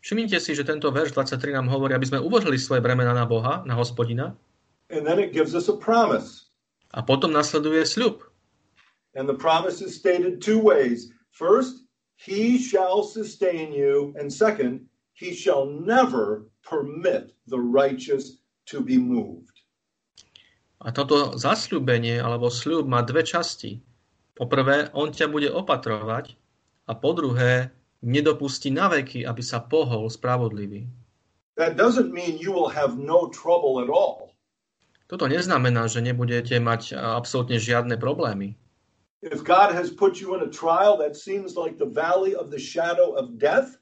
Všimnite 0.06 0.38
si, 0.38 0.54
že 0.54 0.62
tento 0.62 0.86
verš 0.94 1.18
23 1.18 1.58
nám 1.58 1.66
hovorí, 1.66 1.90
aby 1.98 2.06
sme 2.06 2.22
uvrhli 2.22 2.62
svoje 2.62 2.78
bremena 2.78 3.10
na 3.10 3.26
Boha, 3.26 3.66
na 3.66 3.74
hospodina. 3.74 4.38
and 4.90 5.06
then 5.06 5.18
it 5.18 5.32
gives 5.32 5.54
us 5.54 5.68
a 5.68 5.76
promise. 5.76 6.46
A 6.94 7.02
potom 7.02 7.34
nasleduje 7.34 7.82
sľub. 7.82 8.22
And 9.18 9.26
the 9.26 9.34
promise 9.34 9.82
is 9.82 9.96
stated 9.96 10.38
two 10.38 10.62
ways. 10.62 11.10
First, 11.34 11.82
he 12.14 12.58
shall 12.60 13.02
sustain 13.02 13.72
you. 13.72 14.14
And 14.14 14.30
second, 14.30 14.86
he 15.16 15.34
shall 15.34 15.66
never 15.66 16.46
permit 16.62 17.34
the 17.48 17.58
righteous 17.58 18.38
to 18.70 18.80
be 18.80 19.00
moved. 19.00 19.58
A 20.84 20.92
toto 20.92 21.34
zasľúbenie 21.34 22.20
alebo 22.20 22.52
sľub 22.52 22.86
má 22.86 23.00
dve 23.02 23.24
časti. 23.24 23.80
Po 24.36 24.44
prvé, 24.44 24.92
on 24.92 25.10
ťa 25.10 25.32
bude 25.32 25.48
opatrovať 25.48 26.36
a 26.86 26.92
po 26.92 27.16
druhé, 27.16 27.72
nedopustí 28.04 28.72
na 28.72 28.88
veky, 28.92 29.24
aby 29.24 29.42
sa 29.42 29.62
pohol 29.62 30.08
spravodlivý. 30.10 30.88
That 31.56 31.80
doesn't 31.80 32.12
mean 32.12 32.36
you 32.36 32.52
will 32.52 32.68
have 32.68 33.00
no 33.00 33.32
trouble 33.32 33.80
at 33.80 33.88
all. 33.88 34.36
Toto 35.06 35.30
neznamená, 35.30 35.86
že 35.86 36.02
nebudete 36.02 36.58
mať 36.58 36.92
a, 36.92 37.14
absolútne 37.16 37.56
žiadne 37.56 37.96
problémy. 37.96 38.58
If 39.24 39.42
God 39.46 39.72
has 39.72 39.88
put 39.88 40.20
you 40.20 40.36
in 40.36 40.44
a 40.44 40.50
trial 40.50 41.00
that 41.00 41.16
seems 41.16 41.56
like 41.56 41.80
the 41.80 41.88
valley 41.88 42.36
of 42.36 42.52
the 42.52 42.60
shadow 42.60 43.16
of 43.16 43.40
death, 43.40 43.80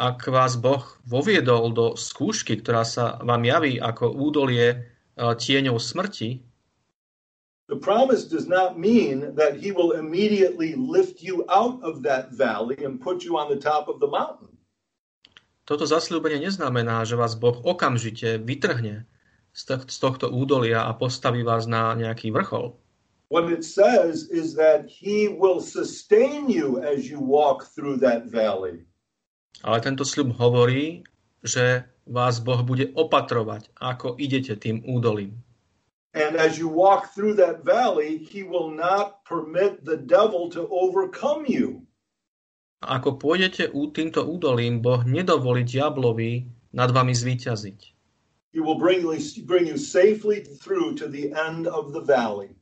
Ak 0.00 0.24
vás 0.32 0.56
Boh 0.56 0.80
voviedol 1.04 1.76
do 1.76 1.92
skúšky, 1.92 2.56
ktorá 2.64 2.88
sa 2.88 3.20
vám 3.20 3.44
javí 3.44 3.76
ako 3.76 4.08
údolie 4.08 4.88
a, 5.20 5.36
tieňou 5.36 5.76
smrti, 5.76 6.40
the 7.70 7.78
promise 7.78 8.26
does 8.26 8.50
not 8.50 8.74
mean 8.74 9.30
that 9.38 9.54
he 9.62 9.70
will 9.70 9.94
immediately 9.94 10.74
lift 10.74 11.22
you 11.22 11.46
out 11.46 11.78
of 11.86 12.02
that 12.02 12.34
valley 12.34 12.76
and 12.82 12.98
put 12.98 13.22
you 13.22 13.38
on 13.38 13.46
the 13.46 13.60
top 13.60 13.86
of 13.86 14.02
the 14.02 14.10
mountain. 14.10 14.50
toto 15.70 15.86
zasľúbenie 15.86 16.42
neznamená, 16.50 17.06
že 17.06 17.14
vás 17.14 17.38
Boh 17.38 17.54
okamžite 17.54 18.42
vytrhne 18.42 19.06
z 19.54 19.60
toh- 19.70 19.86
z 19.86 19.96
tohto 20.02 20.26
údolia 20.26 20.82
a 20.82 20.90
postaví 20.98 21.46
vás 21.46 21.70
na 21.70 21.94
nejaký 21.94 22.34
vrchol. 22.34 22.74
What 23.30 23.46
it 23.46 23.62
says 23.62 24.26
is 24.26 24.58
that 24.58 24.90
he 24.90 25.30
will 25.30 25.62
sustain 25.62 26.50
you 26.50 26.82
as 26.82 27.06
you 27.06 27.22
walk 27.22 27.70
through 27.70 28.02
that 28.02 28.26
valley. 28.26 28.82
Ale 29.62 29.78
tento 29.78 30.02
sľub 30.02 30.34
hovorí, 30.42 31.06
že 31.46 31.86
vás 32.02 32.42
Boh 32.42 32.66
bude 32.66 32.90
opatrovať, 32.90 33.70
ako 33.78 34.18
idete 34.18 34.58
tým 34.58 34.82
údolím. 34.82 35.38
And 36.10 36.34
as 36.34 36.58
you 36.58 36.66
walk 36.66 37.14
through 37.14 37.38
that 37.38 37.62
valley, 37.62 38.18
he 38.18 38.42
will 38.42 38.70
not 38.70 39.22
permit 39.22 39.84
the 39.84 39.96
devil 39.96 40.50
to 40.50 40.66
overcome 40.66 41.46
you. 41.46 41.86
Ako 42.80 43.20
pôjdete 43.20 43.70
týmto 43.92 44.24
údolím, 44.24 44.80
Boh 44.80 45.04
nedovolí 45.04 45.62
diablovi 45.68 46.48
nad 46.72 46.90
vami 46.90 47.12
zvíťaziť. 47.12 47.78
He 48.50 48.58
will 48.58 48.80
bring 48.80 49.06
you, 49.06 49.14
bring 49.46 49.70
you 49.70 49.78
safely 49.78 50.42
through 50.42 50.98
to 50.98 51.06
the 51.06 51.30
end 51.30 51.70
of 51.70 51.94
the 51.94 52.02
valley. 52.02 52.58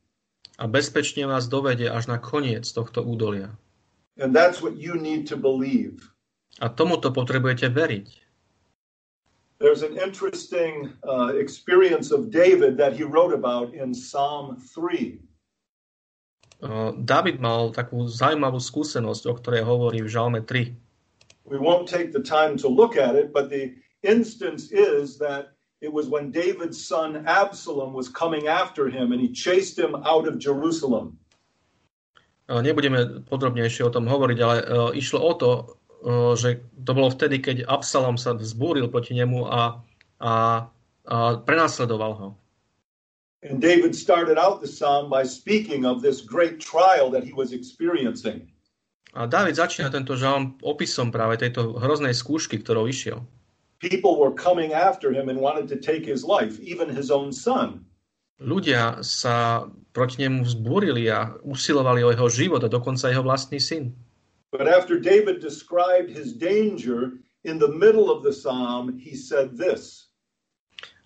A 0.58 0.66
bezpečne 0.66 1.24
vás 1.24 1.48
dovedie 1.48 1.88
až 1.88 2.10
na 2.10 2.18
koniec 2.18 2.68
tohto 2.68 3.00
údolia. 3.00 3.54
And 4.18 4.34
that's 4.34 4.60
what 4.60 4.76
you 4.76 4.98
need 4.98 5.30
to 5.30 5.38
believe. 5.38 6.02
A 6.58 6.68
tomuto 6.68 7.14
potrebujete 7.14 7.70
veriť. 7.70 8.27
There's 9.58 9.82
an 9.82 9.98
interesting 9.98 10.92
uh, 11.02 11.34
experience 11.34 12.12
of 12.12 12.30
David 12.30 12.78
that 12.78 12.94
he 12.94 13.02
wrote 13.02 13.34
about 13.34 13.74
in 13.74 13.92
Psalm 13.92 14.62
3. 14.62 15.18
Uh, 16.62 16.92
David 17.02 17.42
mal 17.42 17.74
takú 17.74 18.06
zaujímavú 18.06 18.62
skúsenosť, 18.62 19.22
o 19.26 19.34
ktorej 19.34 19.62
hovorí 19.66 19.98
v 20.02 20.10
Žalme 20.10 20.40
3. 20.46 20.74
We 21.42 21.58
won't 21.58 21.90
take 21.90 22.14
the 22.14 22.22
time 22.22 22.54
to 22.62 22.70
look 22.70 22.94
at 22.94 23.18
it, 23.18 23.34
but 23.34 23.50
the 23.50 23.74
instance 24.06 24.70
is 24.70 25.18
that 25.18 25.58
it 25.82 25.90
was 25.90 26.06
when 26.06 26.30
David's 26.30 26.78
son 26.78 27.26
Absalom 27.26 27.94
was 27.94 28.06
coming 28.06 28.46
after 28.46 28.86
him 28.86 29.10
and 29.10 29.18
he 29.18 29.30
chased 29.34 29.78
him 29.78 29.98
out 30.06 30.30
of 30.30 30.38
Jerusalem. 30.38 31.18
Uh, 32.46 32.62
Nebudeme 32.62 33.26
podrobnejšie 33.26 33.84
o 33.86 33.92
tom 33.92 34.06
hovoriť, 34.06 34.38
ale 34.38 34.56
uh, 34.62 34.90
išlo 34.94 35.18
o 35.18 35.32
to, 35.34 35.50
že 36.38 36.62
to 36.86 36.90
bolo 36.94 37.10
vtedy, 37.10 37.42
keď 37.42 37.66
Absalom 37.66 38.14
sa 38.14 38.34
vzbúril 38.34 38.86
proti 38.90 39.18
nemu 39.18 39.46
a, 39.46 39.82
a, 40.22 40.32
a 41.08 41.16
prenasledoval 41.42 42.12
ho. 42.14 42.28
And 43.38 43.62
David 43.62 43.94
started 43.94 44.34
out 44.34 44.58
the 44.58 44.66
psalm 44.66 45.06
by 45.06 45.22
speaking 45.22 45.86
of 45.86 46.02
this 46.02 46.20
great 46.22 46.58
trial 46.58 47.06
that 47.14 47.22
he 47.22 47.30
was 47.30 47.54
experiencing. 47.54 48.50
A 49.14 49.30
David 49.30 49.56
začína 49.56 49.94
tento 49.94 50.18
žalm 50.18 50.58
opisom 50.60 51.14
práve 51.14 51.38
tejto 51.38 51.78
hroznej 51.78 52.12
skúšky, 52.12 52.58
ktorou 52.58 52.90
išiel. 52.90 53.22
People 53.78 54.18
were 54.18 54.34
coming 54.34 54.74
after 54.74 55.14
him 55.14 55.30
and 55.30 55.38
wanted 55.38 55.70
to 55.70 55.78
take 55.78 56.02
his 56.02 56.26
life, 56.26 56.58
even 56.58 56.90
his 56.90 57.14
own 57.14 57.30
son. 57.30 57.86
Ľudia 58.42 59.02
sa 59.06 59.66
proti 59.94 60.22
nemu 60.26 60.46
vzbúrili 60.46 61.10
a 61.10 61.34
usilovali 61.42 62.06
o 62.06 62.10
jeho 62.14 62.28
život 62.30 62.62
a 62.62 62.70
dokonca 62.70 63.10
jeho 63.10 63.22
vlastný 63.22 63.58
syn. 63.62 63.94
But 64.50 64.66
after 64.66 64.96
David 64.98 65.40
described 65.40 66.08
his 66.08 66.32
danger 66.32 67.20
in 67.44 67.58
the 67.58 67.68
middle 67.68 68.08
of 68.08 68.24
the 68.24 68.32
psalm, 68.32 68.96
he 68.96 69.12
said 69.12 69.56
this 69.56 70.08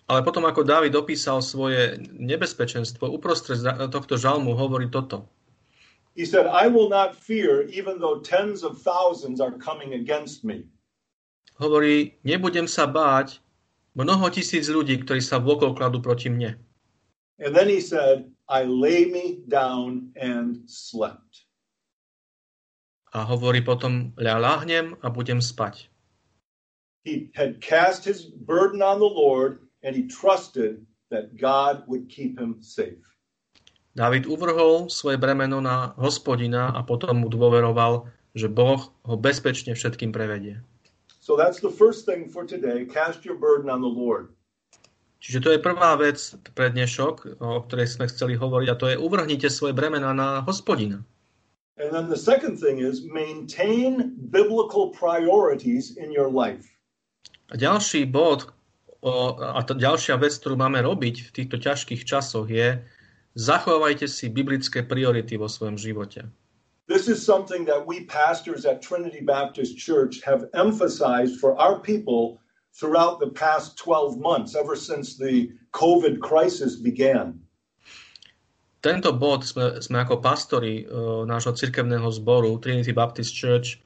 Ale 0.03 0.19
potom, 0.19 0.43
ako 0.43 0.67
Dávid 0.67 0.91
opísal 0.99 1.39
svoje 1.39 1.95
nebezpečenstvo, 2.11 3.07
uprostred 3.07 3.63
tohto 3.87 4.19
žalmu 4.19 4.51
hovorí 4.51 4.91
toto. 4.91 5.31
He 6.13 6.27
said, 6.27 6.45
I 6.45 6.67
will 6.67 6.91
not 6.91 7.15
fear, 7.15 7.65
even 7.71 7.97
though 7.97 8.19
tens 8.21 8.61
of 8.61 8.83
thousands 8.83 9.39
are 9.39 9.55
coming 9.57 9.95
against 9.95 10.43
me. 10.43 10.67
Hovorí, 11.57 12.19
nebudem 12.27 12.67
sa 12.67 12.85
báť 12.85 13.39
mnoho 13.95 14.27
tisíc 14.29 14.67
ľudí, 14.67 15.01
ktorí 15.01 15.23
sa 15.23 15.39
vokol 15.39 15.73
kladú 15.73 16.03
proti 16.03 16.29
mne. 16.29 16.59
And 17.39 17.55
then 17.55 17.71
he 17.71 17.81
said, 17.81 18.29
I 18.45 18.67
lay 18.67 19.07
me 19.09 19.41
down 19.47 20.13
and 20.19 20.67
slept. 20.67 21.42
A 23.13 23.29
hovorí 23.29 23.61
potom, 23.61 24.09
ľa 24.17 24.41
láhnem 24.41 24.97
a 25.05 25.07
budem 25.13 25.37
spať. 25.37 25.87
He 27.05 27.29
had 27.37 27.61
cast 27.61 28.07
his 28.07 28.25
burden 28.25 28.81
on 28.81 28.97
the 28.97 29.07
Lord 29.07 29.69
and 29.85 29.93
he 29.93 30.09
trusted 30.09 30.81
that 31.13 31.37
God 31.37 31.85
would 31.85 32.09
keep 32.09 32.41
him 32.41 32.57
safe. 32.65 32.97
David 33.93 34.25
uvrhol 34.25 34.89
svoje 34.89 35.21
bremeno 35.21 35.61
na 35.61 35.93
hospodina 36.01 36.73
a 36.73 36.81
potom 36.81 37.21
mu 37.21 37.29
dôveroval, 37.29 38.09
že 38.33 38.49
Boh 38.49 38.89
ho 39.05 39.13
bezpečne 39.13 39.77
všetkým 39.77 40.09
prevedie. 40.09 40.57
So 41.21 41.37
that's 41.37 41.61
the 41.61 41.69
first 41.69 42.09
thing 42.09 42.25
for 42.25 42.41
today. 42.41 42.89
Cast 42.89 43.21
your 43.21 43.37
burden 43.37 43.69
on 43.69 43.85
the 43.85 43.93
Lord. 43.93 44.33
Čiže 45.23 45.39
to 45.39 45.49
je 45.55 45.59
prvá 45.61 45.95
vec 45.95 46.19
pre 46.51 46.67
dnešok, 46.73 47.39
o 47.39 47.63
ktorej 47.63 47.95
sme 47.95 48.11
chceli 48.11 48.35
hovoriť, 48.35 48.67
a 48.67 48.75
to 48.75 48.91
je 48.91 48.99
uvrhnite 48.99 49.47
svoje 49.47 49.71
bremena 49.71 50.11
na 50.11 50.43
hospodina. 50.43 50.99
And 51.77 51.89
then 51.89 52.09
the 52.09 52.17
second 52.17 52.61
thing 52.61 52.79
is 52.79 53.01
maintain 53.01 54.13
biblical 54.29 54.93
priorities 54.93 55.97
in 55.97 56.13
your 56.13 56.29
life. 56.29 56.69
A 57.49 57.57
ďalší 57.57 58.05
bod, 58.09 58.53
o, 59.01 59.37
a 59.41 59.61
to 59.65 59.73
ďalšia 59.73 60.21
vec, 60.21 60.37
ktorú 60.37 60.53
máme 60.57 60.85
robiť 60.85 61.15
v 61.27 61.33
týchto 61.33 61.57
ťažkých 61.57 62.05
časoch 62.05 62.45
je 62.49 62.81
zachovajte 63.33 64.05
si 64.05 64.29
biblické 64.29 64.85
priority 64.85 65.37
vo 65.37 65.49
svojom 65.49 65.77
živote. 65.77 66.29
This 66.85 67.07
is 67.07 67.23
something 67.23 67.65
that 67.65 67.87
we 67.87 68.05
pastors 68.05 68.65
at 68.65 68.83
Trinity 68.83 69.23
Baptist 69.23 69.77
Church 69.79 70.21
have 70.21 70.51
emphasized 70.53 71.39
for 71.39 71.57
our 71.57 71.79
people 71.79 72.37
throughout 72.75 73.19
the 73.19 73.31
past 73.33 73.77
12 73.77 74.19
months, 74.19 74.53
ever 74.53 74.75
since 74.75 75.17
the 75.17 75.49
COVID 75.71 76.19
crisis 76.19 76.75
began. 76.75 77.39
Tento 78.83 79.15
bod 79.15 79.47
sme, 79.47 79.79
sme 79.79 80.03
ako 80.03 80.19
pastori 80.19 80.83
uh, 80.83 81.23
nášho 81.23 81.55
cirkevného 81.55 82.11
zboru 82.11 82.59
Trinity 82.59 82.91
Baptist 82.91 83.31
Church 83.31 83.79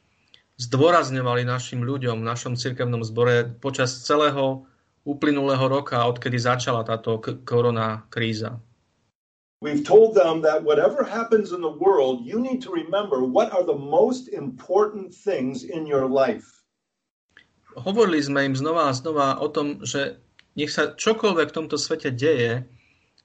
zdôrazňovali 0.58 1.46
našim 1.46 1.86
ľuďom 1.86 2.25
v 2.25 2.25
našom 2.25 2.58
cirkevnom 2.58 3.06
zbore 3.06 3.46
počas 3.62 3.94
celého 4.01 4.66
uplynulého 5.06 5.70
roka, 5.70 6.01
odkedy 6.01 6.42
začala 6.42 6.82
táto 6.82 7.22
k- 7.22 7.38
korona 7.46 8.10
kríza. 8.10 8.58
We've 9.62 9.86
told 9.86 10.18
them 10.18 10.42
that 10.42 10.66
whatever 10.66 11.06
happens 11.06 11.54
in 11.54 11.62
the 11.62 11.77
world, 11.77 12.25
you 12.25 12.42
need 12.42 12.66
to 12.66 12.74
remember 12.74 13.22
what 13.22 13.54
are 13.54 13.66
the 13.66 13.77
most 13.77 14.34
important 14.34 15.13
things 15.13 15.62
in 15.62 15.86
your 15.86 16.10
life 16.10 16.58
hovorili 17.77 18.20
sme 18.20 18.50
im 18.50 18.56
znova 18.58 18.89
a 18.89 18.98
znova 18.98 19.38
o 19.38 19.48
tom, 19.48 19.86
že 19.86 20.18
nech 20.58 20.74
sa 20.74 20.98
čokoľvek 20.98 21.54
v 21.54 21.56
tomto 21.56 21.77
svete 21.77 22.10
deje, 22.10 22.66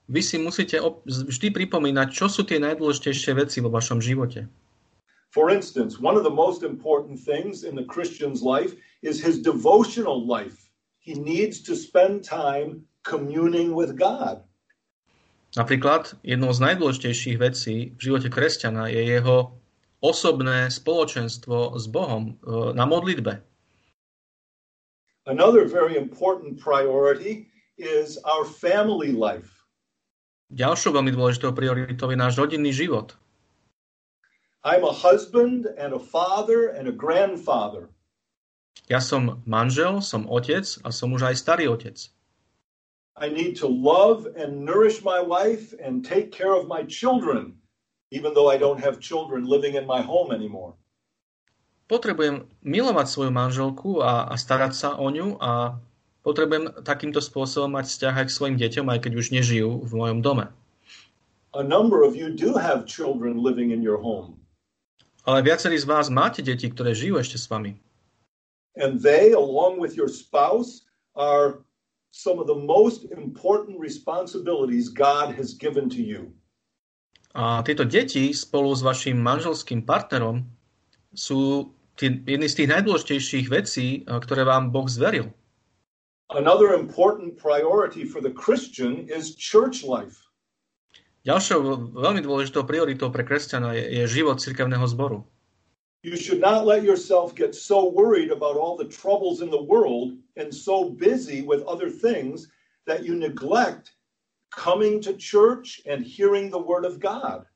vy 0.07 0.21
si 0.23 0.37
musíte 0.39 0.79
vždy 1.07 1.47
pripomínať, 1.51 2.07
čo 2.11 2.27
sú 2.27 2.43
tie 2.43 2.59
najdôležitejšie 2.59 3.31
veci 3.39 3.57
vo 3.63 3.71
vašom 3.71 4.03
živote. 4.03 4.47
For 5.33 5.49
instance, 5.49 5.97
one 5.97 6.13
of 6.13 6.21
the 6.21 6.33
most 6.33 6.61
important 6.61 7.17
things 7.17 7.65
in 7.65 7.73
the 7.73 7.87
Christian's 7.89 8.45
life 8.45 8.77
is 9.01 9.17
his 9.17 9.41
devotional 9.41 10.21
life. 10.21 10.69
He 11.01 11.17
needs 11.17 11.59
to 11.65 11.73
spend 11.73 12.21
time 12.21 12.85
communing 13.01 13.73
with 13.73 13.97
God. 13.97 14.45
Napríklad 15.53 16.17
jednou 16.25 16.49
z 16.49 16.59
najdôležitejších 16.65 17.37
vecí 17.37 17.93
v 17.93 18.01
živote 18.01 18.29
kresťana 18.33 18.89
je 18.89 19.05
jeho 19.05 19.53
osobné 20.01 20.73
spoločenstvo 20.73 21.77
s 21.77 21.85
Bohom 21.85 22.33
e, 22.41 22.73
na 22.73 22.89
modlitbe. 22.89 23.37
Another 25.29 25.69
very 25.69 25.95
important 25.95 26.57
priority 26.57 27.47
is 27.77 28.17
our 28.25 28.43
family 28.43 29.13
life. 29.13 29.52
Ďalšou 30.53 30.93
veľmi 30.93 31.11
dôležitou 31.17 31.49
prioritou 31.57 32.13
je 32.13 32.17
náš 32.17 32.37
rodinný 32.37 32.69
život. 32.69 33.17
I'm 34.63 34.85
a 34.85 34.93
husband 34.93 35.67
and 35.75 35.91
a 35.91 35.99
father 35.99 36.71
and 36.71 36.87
a 36.87 36.95
grandfather. 36.95 37.91
Ja 38.87 39.03
som 39.03 39.41
manžel, 39.43 39.99
som 39.99 40.29
otec 40.29 40.63
a 40.85 40.89
som 40.93 41.11
už 41.11 41.33
aj 41.33 41.35
starý 41.41 41.65
otec. 41.67 41.97
I 43.17 43.29
need 43.29 43.57
to 43.61 43.69
love 43.69 44.25
and 44.33 44.65
nourish 44.65 45.01
my 45.01 45.21
wife 45.21 45.73
and 45.77 46.01
take 46.01 46.33
care 46.33 46.55
of 46.55 46.65
my 46.65 46.81
children, 46.85 47.57
even 48.09 48.33
though 48.33 48.49
I 48.49 48.57
don't 48.57 48.81
have 48.81 49.03
children 49.03 49.45
living 49.45 49.77
in 49.77 49.85
my 49.85 50.01
home 50.01 50.33
anymore 50.33 50.77
potrebujem 51.93 52.49
milovať 52.63 53.05
svoju 53.05 53.31
manželku 53.31 54.01
a, 54.01 54.25
a 54.31 54.35
starať 54.39 54.73
sa 54.73 54.89
o 54.97 55.07
ňu 55.13 55.37
a 55.37 55.77
potrebujem 56.23 56.71
takýmto 56.87 57.19
spôsobom 57.19 57.75
mať 57.75 57.91
vzťah 57.91 58.15
aj 58.23 58.25
k 58.31 58.35
svojim 58.35 58.57
deťom, 58.57 58.87
aj 58.89 58.99
keď 59.03 59.11
už 59.19 59.27
nežijú 59.35 59.83
v 59.83 59.91
mojom 59.91 60.19
dome. 60.23 60.47
A 61.53 61.61
number 61.61 62.01
of 62.01 62.17
you 62.17 62.33
do 62.33 62.57
have 62.57 62.89
children 62.89 63.37
living 63.37 63.69
in 63.69 63.85
your 63.85 64.01
home. 64.01 64.39
Ale 65.23 65.45
viacerí 65.45 65.77
z 65.77 65.85
vás 65.87 66.09
máte 66.09 66.41
deti, 66.41 66.67
ktoré 66.67 66.91
žijú 66.97 67.21
ešte 67.21 67.37
s 67.37 67.47
vami. 67.47 67.77
And 68.73 68.97
they, 68.97 69.37
along 69.37 69.77
with 69.77 69.93
your 69.93 70.09
spouse, 70.09 70.81
are 71.13 71.61
some 72.09 72.41
of 72.41 72.49
the 72.49 72.57
most 72.57 73.05
important 73.13 73.77
responsibilities 73.77 74.89
God 74.89 75.37
has 75.37 75.53
given 75.53 75.85
to 75.93 76.01
you. 76.01 76.33
A 77.37 77.61
tieto 77.65 77.85
deti 77.85 78.33
spolu 78.33 78.73
s 78.73 78.81
vašim 78.85 79.17
manželským 79.17 79.85
partnerom 79.85 80.45
sú 81.13 81.73
jedny 82.01 82.45
z 82.49 82.55
tých 82.61 82.69
najdôležitejších 82.73 83.47
vecí, 83.49 84.05
ktoré 84.05 84.45
vám 84.45 84.73
Boh 84.73 84.85
zveril. 84.85 85.33
Another 86.31 86.73
important 86.73 87.37
priority 87.37 88.05
for 88.05 88.21
the 88.21 88.31
Christian 88.31 89.09
is 89.09 89.35
church 89.35 89.83
life. 89.83 90.23
Ďalšou 91.23 91.95
veľmi 91.95 92.19
dôležitou 92.19 92.67
prioritou 92.67 93.07
pre 93.07 93.23
kresťana 93.23 93.75
je, 93.79 94.03
je 94.03 94.03
život 94.11 94.43
cirkevného 94.43 94.83
zboru. 94.91 95.23
You 96.03 96.19
should 96.19 96.43
not 96.43 96.67
let 96.67 96.83
yourself 96.83 97.31
get 97.31 97.55
so 97.55 97.87
worried 97.87 98.27
about 98.27 98.59
all 98.59 98.75
the 98.75 98.91
troubles 98.91 99.39
in 99.39 99.47
the 99.47 99.63
world 99.63 100.19
and 100.35 100.51
so 100.51 100.91
busy 100.91 101.39
with 101.39 101.63
other 101.63 101.87
things 101.87 102.51
that 102.83 103.07
you 103.07 103.15
neglect 103.15 103.95
coming 104.51 104.99
to 104.99 105.15
church 105.15 105.79
and 105.87 106.03
hearing 106.03 106.51
the 106.51 106.59
word 106.59 106.83
of 106.83 106.99
God. 106.99 107.47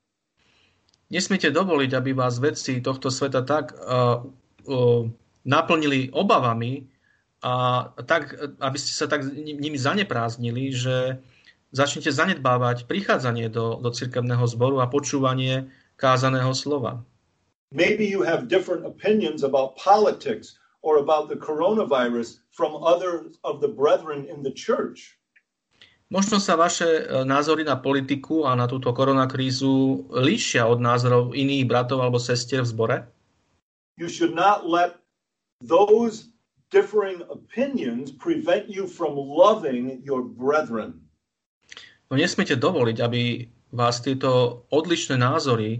Nesmiete 1.12 1.52
dovoliť, 1.52 1.92
aby 1.92 2.12
vás 2.16 2.40
vedci 2.40 2.80
tohto 2.84 3.12
sveta 3.12 3.44
tak 3.44 3.76
uh, 3.80 4.24
uh, 4.68 5.04
naplnili 5.44 6.12
obavami 6.12 6.88
a 7.42 7.86
tak, 8.02 8.34
aby 8.58 8.78
ste 8.82 8.94
sa 8.98 9.06
tak 9.06 9.22
nimi 9.30 9.78
zaneprázdnili, 9.78 10.74
že 10.74 11.22
začnete 11.70 12.10
zanedbávať 12.10 12.90
prichádzanie 12.90 13.54
do, 13.54 13.78
do 13.78 13.90
cirkevného 13.94 14.46
zboru 14.50 14.82
a 14.82 14.90
počúvanie 14.90 15.70
kázaného 16.00 16.50
slova. 16.58 17.04
Maybe 17.70 18.08
you 18.08 18.24
have 18.24 18.48
different 18.48 18.88
opinions 18.88 19.44
about 19.44 19.76
politics 19.76 20.56
or 20.82 21.04
about 21.04 21.28
the 21.28 21.36
coronavirus 21.36 22.40
from 22.56 22.80
other 22.80 23.28
of 23.44 23.60
the 23.60 23.68
brethren 23.68 24.26
in 24.26 24.42
the 24.42 24.54
church. 24.56 25.20
Možno 26.08 26.40
sa 26.40 26.56
vaše 26.56 26.88
e, 26.88 27.28
názory 27.28 27.68
na 27.68 27.76
politiku 27.76 28.48
a 28.48 28.56
na 28.56 28.64
túto 28.64 28.96
koronakrízu 28.96 30.08
líšia 30.08 30.64
od 30.64 30.80
názorov 30.80 31.36
iných 31.36 31.68
bratov 31.68 32.00
alebo 32.00 32.16
sestier 32.16 32.64
v 32.64 32.72
zbore? 32.72 32.98
You 34.00 34.08
should 34.08 34.32
not 34.32 34.64
let 34.64 34.96
those 35.60 36.32
differing 36.72 37.24
opinions 37.30 38.12
prevent 38.12 38.70
you 38.70 38.88
from 38.88 39.16
loving 39.16 40.02
your 40.04 40.24
brethren. 40.24 41.08
No 42.08 42.16
nesmiete 42.16 42.56
dovoliť, 42.56 42.98
aby 43.04 43.52
vás 43.76 44.00
tieto 44.00 44.64
odlišné 44.72 45.20
názory 45.20 45.80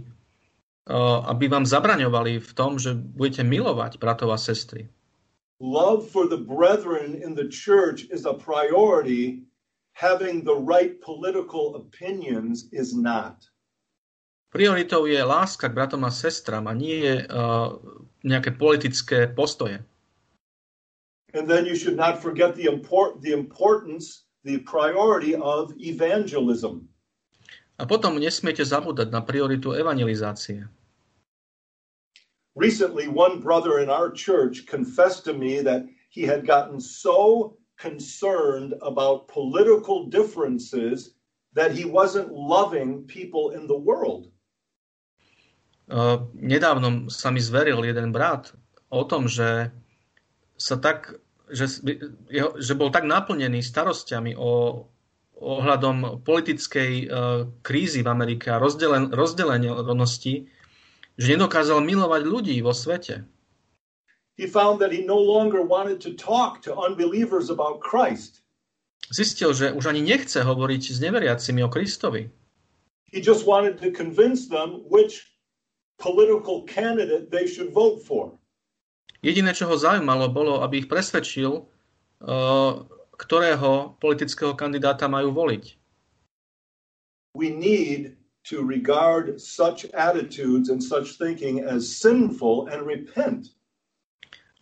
aby 1.24 1.48
vám 1.48 1.64
zabraňovali 1.64 2.40
v 2.40 2.52
tom, 2.52 2.76
že 2.76 2.92
budete 2.92 3.44
milovať 3.44 3.96
bratov 3.96 4.36
a 4.36 4.38
sestry. 4.40 4.92
Love 5.58 6.06
for 6.06 6.28
the 6.28 6.38
brethren 6.38 7.18
in 7.18 7.34
the 7.34 7.48
church 7.50 8.06
is 8.12 8.28
a 8.28 8.36
priority 8.36 9.42
having 9.98 10.44
the 10.44 10.54
right 10.54 11.00
political 11.00 11.74
opinions 11.74 12.70
is 12.70 12.94
not. 12.94 13.48
Prioritou 14.48 15.04
je 15.04 15.20
láska 15.20 15.68
k 15.68 15.76
bratom 15.76 16.08
a 16.08 16.12
sestram 16.14 16.70
a 16.70 16.72
nie 16.72 17.04
je 17.04 17.14
uh, 17.26 17.76
nejaké 18.24 18.56
politické 18.56 19.28
postoje. 19.28 19.84
And 21.34 21.48
then 21.48 21.66
you 21.66 21.76
should 21.76 21.96
not 21.96 22.22
forget 22.22 22.56
the, 22.56 22.64
import, 22.64 23.20
the 23.20 23.32
importance, 23.32 24.24
the 24.44 24.58
priority 24.64 25.34
of 25.36 25.72
evangelism. 25.76 26.88
A 27.78 27.86
potom 27.86 28.18
nesmiete 28.18 28.66
zabúdať 28.66 29.14
na 29.14 29.22
prioritu 29.22 29.70
evangelizácie. 29.76 30.66
Recently, 32.58 33.06
one 33.06 33.38
brother 33.38 33.78
in 33.78 33.86
our 33.86 34.10
church 34.10 34.66
confessed 34.66 35.22
to 35.30 35.34
me 35.36 35.62
that 35.62 35.86
he 36.10 36.26
had 36.26 36.42
gotten 36.42 36.82
so 36.82 37.54
concerned 37.78 38.74
about 38.82 39.30
political 39.30 40.10
differences 40.10 41.14
that 41.54 41.70
he 41.70 41.86
wasn't 41.86 42.34
loving 42.34 43.06
people 43.06 43.54
in 43.54 43.70
the 43.70 43.78
world. 43.78 44.26
Uh, 45.88 46.26
nedávno 46.34 47.08
sa 47.08 47.30
mi 47.30 47.40
zveril 47.40 47.86
jeden 47.86 48.12
brat 48.12 48.52
o 48.92 49.06
tom, 49.06 49.24
že 49.24 49.72
sa 50.58 50.76
tak, 50.76 51.22
že, 51.48 51.70
že 52.58 52.72
bol 52.74 52.90
tak 52.90 53.06
naplnený 53.06 53.62
starostiami 53.64 54.34
o 54.36 54.84
ohľadom 55.38 56.26
politickej 56.26 56.92
uh, 57.06 57.46
krízy 57.62 58.02
v 58.02 58.10
Amerike 58.10 58.50
a 58.50 58.58
rozdelen, 58.58 59.14
rozdelenosti, 59.14 60.50
že 61.14 61.26
nedokázal 61.38 61.78
milovať 61.78 62.22
ľudí 62.26 62.58
vo 62.58 62.74
svete. 62.74 63.22
he 64.38 64.46
found 64.46 64.80
that 64.80 64.92
he 64.92 65.02
no 65.04 65.18
longer 65.18 65.60
wanted 65.62 66.00
to 66.00 66.14
talk 66.14 66.62
to 66.62 66.74
unbelievers 66.74 67.50
about 67.50 67.80
Christ. 67.80 68.40
Zistil, 69.10 69.52
že 69.52 69.72
už 69.74 69.90
ani 69.90 70.00
nechce 70.00 70.46
hovoriť 70.46 70.82
s 70.94 70.98
neveriacimi 71.02 71.64
o 71.66 71.68
Kristovi. 71.68 72.30
He 73.10 73.18
just 73.18 73.46
wanted 73.48 73.82
to 73.82 73.90
convince 73.90 74.46
them 74.46 74.86
which 74.86 75.26
political 75.98 76.62
candidate 76.68 77.34
they 77.34 77.50
should 77.50 77.74
vote 77.74 78.06
for. 78.06 78.37
Jediné, 79.18 79.50
čo 79.50 79.66
ho 79.66 79.74
zaujímalo, 79.74 80.30
bolo, 80.30 80.62
aby 80.62 80.86
ich 80.86 80.90
presvedčil, 80.90 81.50
uh, 81.58 82.72
ktorého 83.18 83.98
politického 83.98 84.54
kandidáta 84.54 85.10
majú 85.10 85.34
voliť. 85.34 85.64
We 87.34 87.50
need 87.50 88.14
to 88.50 88.62
regard 88.62 89.40
such 89.42 89.84
attitudes 89.92 90.70
and 90.70 90.82
such 90.82 91.18
thinking 91.18 91.60
as 91.60 91.84
sinful 91.84 92.70
and 92.70 92.86
repent. 92.86 93.52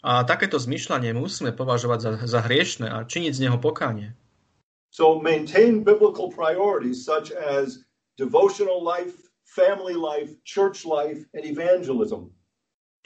A 0.06 0.22
takéto 0.22 0.56
zmyšľanie 0.56 1.12
musíme 1.18 1.50
považovať 1.50 1.98
za, 1.98 2.12
za 2.24 2.40
hriešne 2.46 2.86
a 2.86 3.02
činiť 3.02 3.32
z 3.34 3.42
neho 3.48 3.58
pokánie. 3.58 4.14
So 4.94 5.20
maintain 5.20 5.84
biblical 5.84 6.32
priorities 6.32 7.04
such 7.04 7.34
as 7.34 7.84
devotional 8.16 8.80
life, 8.80 9.12
family 9.44 9.98
life, 9.98 10.32
church 10.46 10.86
life, 10.86 11.26
and 11.34 11.44
evangelism. 11.44 12.32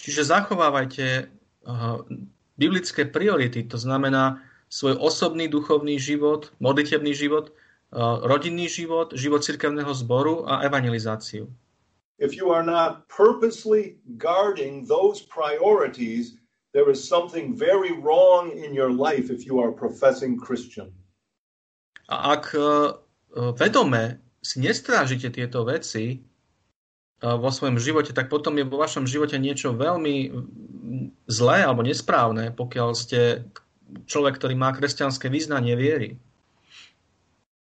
Čiže 0.00 0.24
zachovávajte 0.24 1.28
biblické 2.56 3.04
priority, 3.04 3.68
to 3.68 3.76
znamená 3.76 4.40
svoj 4.72 4.96
osobný 4.96 5.44
duchovný 5.44 6.00
život, 6.00 6.56
modlitebný 6.56 7.12
život, 7.12 7.52
rodinný 8.24 8.64
život, 8.70 9.12
život 9.12 9.44
cirkevného 9.44 9.92
zboru 9.92 10.48
a 10.48 10.64
evangelizáciu. 10.64 11.52
If 12.20 12.36
you 12.36 12.52
are 12.52 12.64
not 12.64 13.08
purposely 13.08 13.96
guarding 14.20 14.84
those 14.88 15.24
priorities, 15.24 16.36
there 16.72 16.88
is 16.92 17.00
something 17.00 17.56
very 17.56 17.96
wrong 17.96 18.52
in 18.52 18.76
your 18.76 18.92
life 18.92 19.32
if 19.32 19.48
you 19.48 19.58
are 19.60 19.72
professing 19.72 20.36
Christian. 20.36 20.92
A 22.12 22.36
ak 22.36 22.52
uh, 22.54 22.94
vedome 23.56 24.20
si 24.44 24.60
nestrážite 24.60 25.32
tieto 25.32 25.64
veci, 25.64 26.20
vo 27.20 27.50
svojom 27.52 27.76
živote, 27.76 28.16
tak 28.16 28.32
potom 28.32 28.56
je 28.56 28.64
vo 28.64 28.80
vašom 28.80 29.04
živote 29.04 29.36
niečo 29.36 29.76
veľmi 29.76 30.32
zlé 31.28 31.58
alebo 31.68 31.84
nesprávne, 31.84 32.50
pokiaľ 32.56 32.88
ste 32.96 33.44
človek, 34.08 34.40
ktorý 34.40 34.54
má 34.56 34.72
kresťanské 34.72 35.28
význanie 35.28 35.76
viery. 35.76 36.16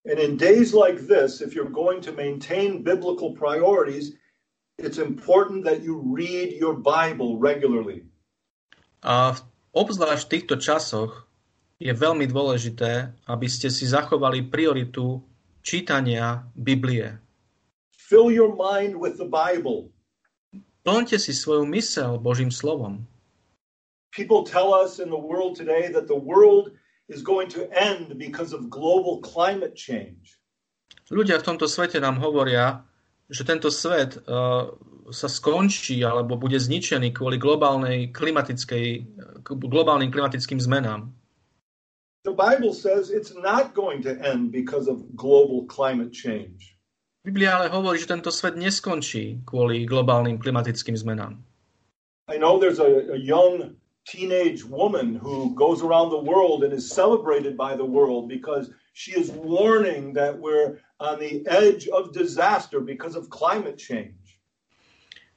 And 0.05 0.21
in 0.21 0.37
days 0.37 0.77
like 0.77 1.09
this, 1.09 1.41
if 1.41 1.57
you're 1.57 1.73
going 1.73 2.05
to 2.05 2.13
maintain 2.13 2.85
biblical 2.85 3.33
priorities, 3.33 4.13
it's 4.77 5.01
important 5.01 5.65
that 5.65 5.81
you 5.81 5.97
read 6.05 6.53
your 6.61 6.77
Bible 6.77 7.41
regularly. 7.41 8.05
A 9.01 9.33
v, 9.33 9.41
obzvlášť 9.73 10.23
v 10.29 10.33
týchto 10.37 10.57
časoch 10.61 11.25
je 11.81 11.93
veľmi 11.93 12.29
dôležité, 12.29 13.17
aby 13.29 13.49
ste 13.49 13.73
si 13.73 13.89
zachovali 13.89 14.45
prioritu 14.45 15.25
čítania 15.65 16.45
Biblie. 16.53 17.24
Fill 18.05 18.29
your 18.31 18.53
mind 18.53 19.01
with 19.01 19.17
the 19.17 19.25
Bible. 19.25 19.89
Plňte 20.85 21.17
si 21.17 21.33
svoju 21.33 21.65
mysel 21.73 22.21
Božím 22.21 22.53
slovom. 22.53 23.09
People 24.13 24.45
tell 24.45 24.77
us 24.77 25.01
in 25.01 25.09
the 25.09 25.19
world 25.19 25.57
today 25.57 25.89
that 25.89 26.05
the 26.05 26.21
world 26.21 26.77
is 27.09 27.25
going 27.25 27.49
to 27.57 27.65
end 27.73 28.21
because 28.21 28.53
of 28.53 28.69
global 28.69 29.25
climate 29.25 29.73
change. 29.73 30.37
Ľudia 31.09 31.41
v 31.41 31.47
tomto 31.49 31.65
svete 31.65 31.97
nám 31.97 32.21
hovoria, 32.21 32.85
že 33.33 33.49
tento 33.49 33.73
svet 33.73 34.21
uh, 34.29 34.69
sa 35.09 35.29
skončí 35.29 36.05
alebo 36.05 36.37
bude 36.37 36.61
zničený 36.61 37.17
kvôli 37.17 37.41
globálnej 37.41 38.13
klimatickej, 38.13 39.17
globálnym 39.49 40.13
klimatickým 40.13 40.61
zmenám. 40.61 41.09
The 42.29 42.37
Bible 42.37 42.77
says 42.77 43.09
it's 43.09 43.33
not 43.33 43.73
going 43.73 44.05
to 44.05 44.13
end 44.21 44.53
because 44.53 44.89
of 44.89 45.01
global 45.17 45.65
climate 45.65 46.13
change. 46.13 46.74
Biblia 47.25 47.57
ale 47.57 47.73
hovorí, 47.73 47.97
že 47.97 48.13
tento 48.13 48.29
svet 48.29 48.53
neskončí 48.53 49.41
kvôli 49.49 49.89
globálnym 49.89 50.37
klimatickým 50.37 50.93
zmenám. 50.93 51.41
I 52.29 52.37
know 52.37 52.61
there's 52.61 52.81
a, 52.81 53.17
a 53.17 53.21
young 53.21 53.81
teenage 54.05 54.61
woman 54.69 55.17
who 55.17 55.57
goes 55.57 55.81
around 55.81 56.13
the 56.13 56.21
world 56.21 56.65
and 56.65 56.73
is 56.77 56.85
celebrated 56.85 57.57
by 57.57 57.73
the 57.73 57.85
world 57.85 58.29
because 58.29 58.69
she 58.93 59.17
is 59.17 59.33
warning 59.33 60.13
that 60.13 60.37
we're 60.37 60.77
on 61.01 61.17
the 61.17 61.41
edge 61.49 61.89
of 61.89 62.13
disaster 62.13 62.85
because 62.85 63.17
of 63.17 63.33
climate 63.33 63.81
change. 63.81 64.37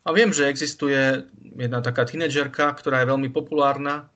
A 0.04 0.12
viem, 0.12 0.32
že 0.32 0.48
existuje 0.48 1.28
jedna 1.56 1.84
taká 1.84 2.08
tínedžerka, 2.08 2.72
ktorá 2.76 3.04
je 3.04 3.12
veľmi 3.12 3.32
populárna 3.32 4.08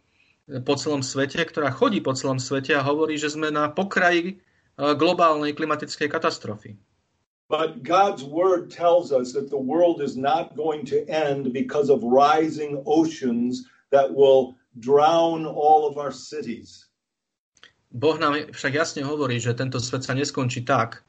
po 0.67 0.75
celom 0.75 1.03
svete, 1.03 1.39
ktorá 1.43 1.71
chodí 1.71 2.03
po 2.03 2.15
celom 2.15 2.39
svete 2.39 2.75
a 2.75 2.84
hovorí, 2.84 3.15
že 3.15 3.31
sme 3.31 3.51
na 3.51 3.71
pokraji 3.71 4.36
eh, 4.36 4.95
globálnej 4.95 5.55
klimatickej 5.55 6.07
katastrofy. 6.12 6.75
But 7.52 7.84
God's 7.84 8.24
word 8.24 8.72
tells 8.72 9.12
us 9.12 9.36
that 9.36 9.52
the 9.52 9.60
world 9.60 10.00
is 10.00 10.16
not 10.16 10.56
going 10.56 10.88
to 10.88 11.04
end 11.12 11.52
because 11.52 11.92
of 11.92 12.00
rising 12.00 12.80
oceans 12.88 13.68
that 13.92 14.08
will 14.08 14.56
drown 14.80 15.44
all 15.44 15.84
of 15.84 16.00
our 16.00 16.16
cities. 16.16 16.88
Boh 17.92 18.16
nám 18.16 18.56
však 18.56 18.72
jasne 18.72 19.04
hovorí, 19.04 19.36
že 19.44 19.52
tento 19.52 19.84
svet 19.84 20.08
sa 20.08 20.16
neskončí 20.16 20.64
tak, 20.64 21.04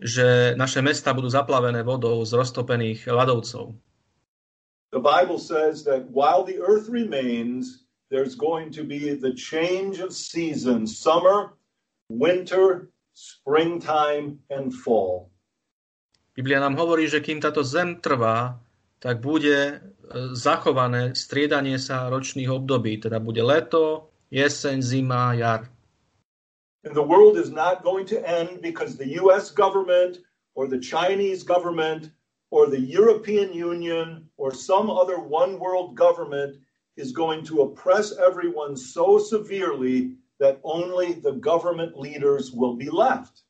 že 0.00 0.56
naše 0.56 0.80
mesta 0.80 1.12
budú 1.12 1.28
zaplavené 1.28 1.84
vodou 1.84 2.24
z 2.24 2.40
roztopených 2.40 3.04
ľadovcov. 3.04 3.76
The 4.96 5.04
Bible 5.04 5.36
says 5.36 5.84
that 5.84 6.08
while 6.08 6.40
the 6.40 6.56
earth 6.56 6.88
remains, 6.88 7.84
there's 8.08 8.32
going 8.32 8.72
to 8.72 8.84
be 8.84 9.12
the 9.12 9.36
change 9.36 10.00
of 10.00 10.16
seasons, 10.16 10.96
summer, 10.96 11.52
winter, 12.08 12.88
springtime, 13.12 14.40
and 14.48 14.72
fall. 14.72 15.31
Biblia 16.32 16.64
nám 16.64 16.80
hovorí, 16.80 17.12
že 17.12 17.20
kým 17.20 17.44
táto 17.44 17.60
zem 17.60 18.00
trvá, 18.00 18.56
tak 19.02 19.20
bude 19.20 19.58
e, 19.68 19.74
zachované 20.32 21.12
striedanie 21.12 21.76
sa 21.76 22.08
ročných 22.08 22.48
období, 22.48 22.96
teda 23.04 23.20
bude 23.20 23.44
leto, 23.44 24.08
jeseň, 24.32 24.80
zima, 24.80 25.36
jar. 25.36 25.68
And 26.84 26.96
the 26.96 27.04
world 27.04 27.36
is 27.36 27.52
not 27.52 27.84
going 27.84 28.06
to 28.10 28.18
end 28.24 28.64
because 28.64 28.96
the 28.96 29.20
US 29.20 29.52
government 29.52 30.18
or 30.54 30.66
the 30.66 30.80
Chinese 30.80 31.44
government 31.44 32.10
or 32.50 32.66
the 32.66 32.80
European 32.80 33.52
Union 33.52 34.28
or 34.36 34.52
some 34.52 34.90
other 34.90 35.20
one 35.20 35.60
world 35.60 35.94
government 35.94 36.56
is 36.96 37.12
going 37.12 37.44
to 37.44 37.62
oppress 37.62 38.12
everyone 38.18 38.76
so 38.76 39.18
severely 39.18 40.16
that 40.40 40.60
only 40.64 41.12
the 41.12 41.32
government 41.32 41.96
leaders 41.96 42.52
will 42.52 42.74
be 42.74 42.90
left. 42.90 43.41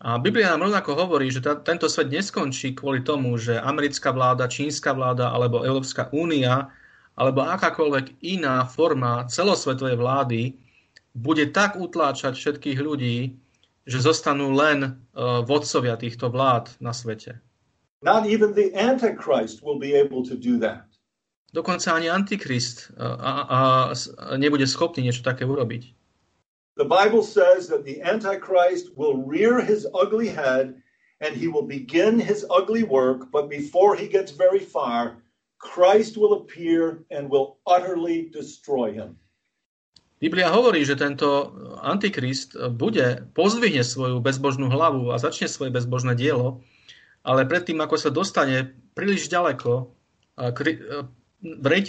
A 0.00 0.16
Biblia 0.16 0.56
nám 0.56 0.72
rovnako 0.72 0.96
hovorí, 0.96 1.28
že 1.28 1.44
ta, 1.44 1.60
tento 1.60 1.84
svet 1.84 2.08
neskončí 2.08 2.72
kvôli 2.72 3.04
tomu, 3.04 3.36
že 3.36 3.60
americká 3.60 4.16
vláda, 4.16 4.48
čínska 4.48 4.96
vláda 4.96 5.28
alebo 5.28 5.60
Európska 5.60 6.08
únia 6.16 6.72
alebo 7.20 7.44
akákoľvek 7.44 8.24
iná 8.24 8.64
forma 8.64 9.28
celosvetovej 9.28 10.00
vlády 10.00 10.40
bude 11.12 11.52
tak 11.52 11.76
utláčať 11.76 12.32
všetkých 12.32 12.80
ľudí, 12.80 13.36
že 13.84 13.98
zostanú 14.00 14.56
len 14.56 14.96
uh, 15.12 15.44
vodcovia 15.44 16.00
týchto 16.00 16.32
vlád 16.32 16.72
na 16.80 16.96
svete. 16.96 17.36
Not 18.00 18.24
even 18.24 18.56
the 18.56 18.72
Antichrist 18.72 19.60
will 19.60 19.76
be 19.76 19.92
able 19.92 20.24
to 20.24 20.32
do 20.32 20.56
that. 20.64 20.88
Dokonca 21.52 21.92
ani 21.92 22.08
Antikrist 22.08 22.88
uh, 22.96 23.20
a, 23.20 23.32
a 23.52 23.60
nebude 24.40 24.64
schopný 24.64 25.12
niečo 25.12 25.20
také 25.20 25.44
urobiť. 25.44 25.99
The 26.80 26.88
Bible 26.88 27.20
says 27.20 27.68
that 27.68 27.84
the 27.84 28.00
Antichrist 28.00 28.96
will 28.96 29.20
rear 29.20 29.60
his 29.60 29.84
ugly 29.92 30.32
head 30.32 30.80
and 31.20 31.36
he 31.36 31.44
will 31.44 31.68
begin 31.68 32.16
his 32.16 32.48
ugly 32.48 32.88
work, 32.88 33.28
but 33.28 33.52
before 33.52 33.92
he 34.00 34.08
gets 34.08 34.32
very 34.32 34.64
far, 34.64 35.20
Christ 35.60 36.16
will 36.16 36.40
appear 36.40 37.04
and 37.12 37.28
will 37.28 37.60
utterly 37.68 38.32
destroy 38.32 38.96
him. 38.96 39.20
Biblia 40.24 40.48
hovorí, 40.48 40.80
že 40.88 40.96
tento 40.96 41.52
antikrist 41.84 42.56
bude, 42.72 43.28
pozvihne 43.36 43.84
svoju 43.84 44.24
bezbožnú 44.24 44.72
hlavu 44.72 45.12
a 45.12 45.20
začne 45.20 45.52
svoje 45.52 45.68
bezbožné 45.76 46.16
dielo, 46.16 46.64
ale 47.20 47.44
predtým, 47.44 47.76
ako 47.84 47.96
sa 48.00 48.08
dostane 48.08 48.72
príliš 48.96 49.28
ďaleko, 49.28 49.92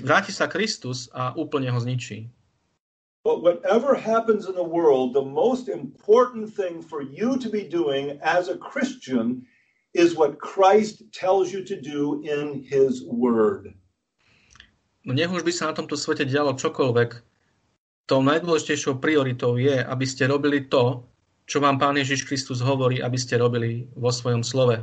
vráti 0.04 0.32
sa 0.36 0.52
Kristus 0.52 1.08
a 1.16 1.32
úplne 1.40 1.72
ho 1.72 1.80
zničí. 1.80 2.28
But 3.22 3.46
whatever 3.46 3.94
happens 3.94 4.50
in 4.50 4.56
the 4.58 4.66
world, 4.66 5.14
the 5.14 5.22
most 5.22 5.70
important 5.70 6.50
thing 6.50 6.82
for 6.82 7.06
you 7.06 7.38
to 7.38 7.50
be 7.50 7.64
doing 7.70 8.18
as 8.26 8.50
a 8.50 8.58
Christian 8.58 9.46
is 9.94 10.18
what 10.18 10.42
Christ 10.42 11.04
tells 11.14 11.54
you 11.54 11.62
to 11.66 11.78
do 11.78 12.26
in 12.26 12.66
his 12.66 13.06
word. 13.06 13.78
No 15.06 15.14
nech 15.14 15.30
už 15.30 15.46
by 15.46 15.54
sa 15.54 15.70
na 15.70 15.78
tomto 15.78 15.98
svete 15.98 16.26
dialo 16.26 16.54
čokoľvek, 16.58 17.10
tou 18.06 18.22
najdôležitejšou 18.22 19.02
prioritou 19.02 19.58
je, 19.58 19.82
aby 19.82 20.06
ste 20.06 20.30
robili 20.30 20.66
to, 20.70 21.06
čo 21.50 21.58
vám 21.58 21.82
Pán 21.82 21.98
Ježiš 21.98 22.26
Kristus 22.26 22.62
hovorí, 22.62 23.02
aby 23.02 23.18
ste 23.18 23.42
robili 23.42 23.90
vo 23.98 24.14
svojom 24.14 24.46
slove. 24.46 24.82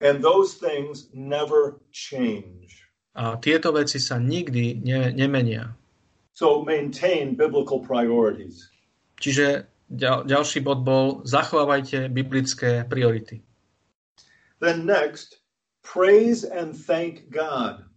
And 0.00 0.20
those 0.20 0.60
things 0.60 1.08
never 1.12 1.80
change. 1.92 2.84
A 3.16 3.40
tieto 3.40 3.72
veci 3.72 3.96
sa 3.96 4.20
nikdy 4.20 4.76
ne, 4.84 5.08
nemenia. 5.12 5.72
So 6.36 6.60
maintain 6.60 7.32
biblical 7.32 7.80
priorities. 7.80 8.68
Čiže 9.16 9.72
ďal, 9.88 10.28
ďalší 10.28 10.60
bod 10.60 10.84
bol 10.84 11.24
zachovávajte 11.24 12.12
biblické 12.12 12.84
priority. 12.84 13.40
Then 14.60 14.84
next, 14.84 15.40
praise 15.80 16.44
and 16.44 16.76
thank 16.76 17.32
God. 17.32 17.88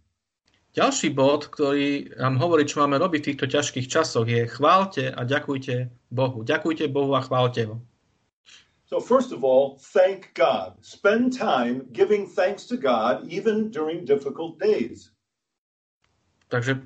Ďalší 0.72 1.12
bod, 1.12 1.52
ktorý 1.52 2.16
nám 2.16 2.40
hovorí, 2.40 2.64
čo 2.64 2.80
máme 2.80 2.96
robiť 2.96 3.20
v 3.20 3.28
týchto 3.34 3.46
ťažkých 3.50 3.90
časoch, 3.90 4.24
je 4.24 4.48
chválte 4.48 5.12
a 5.12 5.20
ďakujte 5.20 5.90
Bohu. 6.08 6.40
Ďakujte 6.40 6.88
Bohu 6.88 7.12
a 7.12 7.20
chválte 7.20 7.68
ho. 7.68 7.76
So 8.88 9.04
first 9.04 9.36
of 9.36 9.44
all, 9.44 9.76
thank 9.92 10.32
God. 10.32 10.80
Spend 10.80 11.36
time 11.36 11.84
giving 11.92 12.24
thanks 12.24 12.64
to 12.72 12.80
God 12.80 13.26
even 13.28 13.68
during 13.68 14.08
difficult 14.08 14.56
days. 14.56 15.12
Takže 16.48 16.82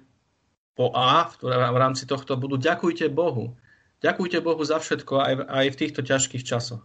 po 0.74 0.90
A, 0.94 1.30
v 1.40 1.78
rámci 1.78 2.06
tohto 2.06 2.34
budú 2.34 2.58
ďakujte 2.58 3.06
Bohu. 3.10 3.54
Ďakujte 4.02 4.38
Bohu 4.42 4.60
za 4.66 4.82
všetko 4.82 5.22
aj, 5.22 5.34
aj 5.46 5.66
v 5.70 5.78
týchto 5.78 6.00
ťažkých 6.02 6.44
časoch. 6.44 6.82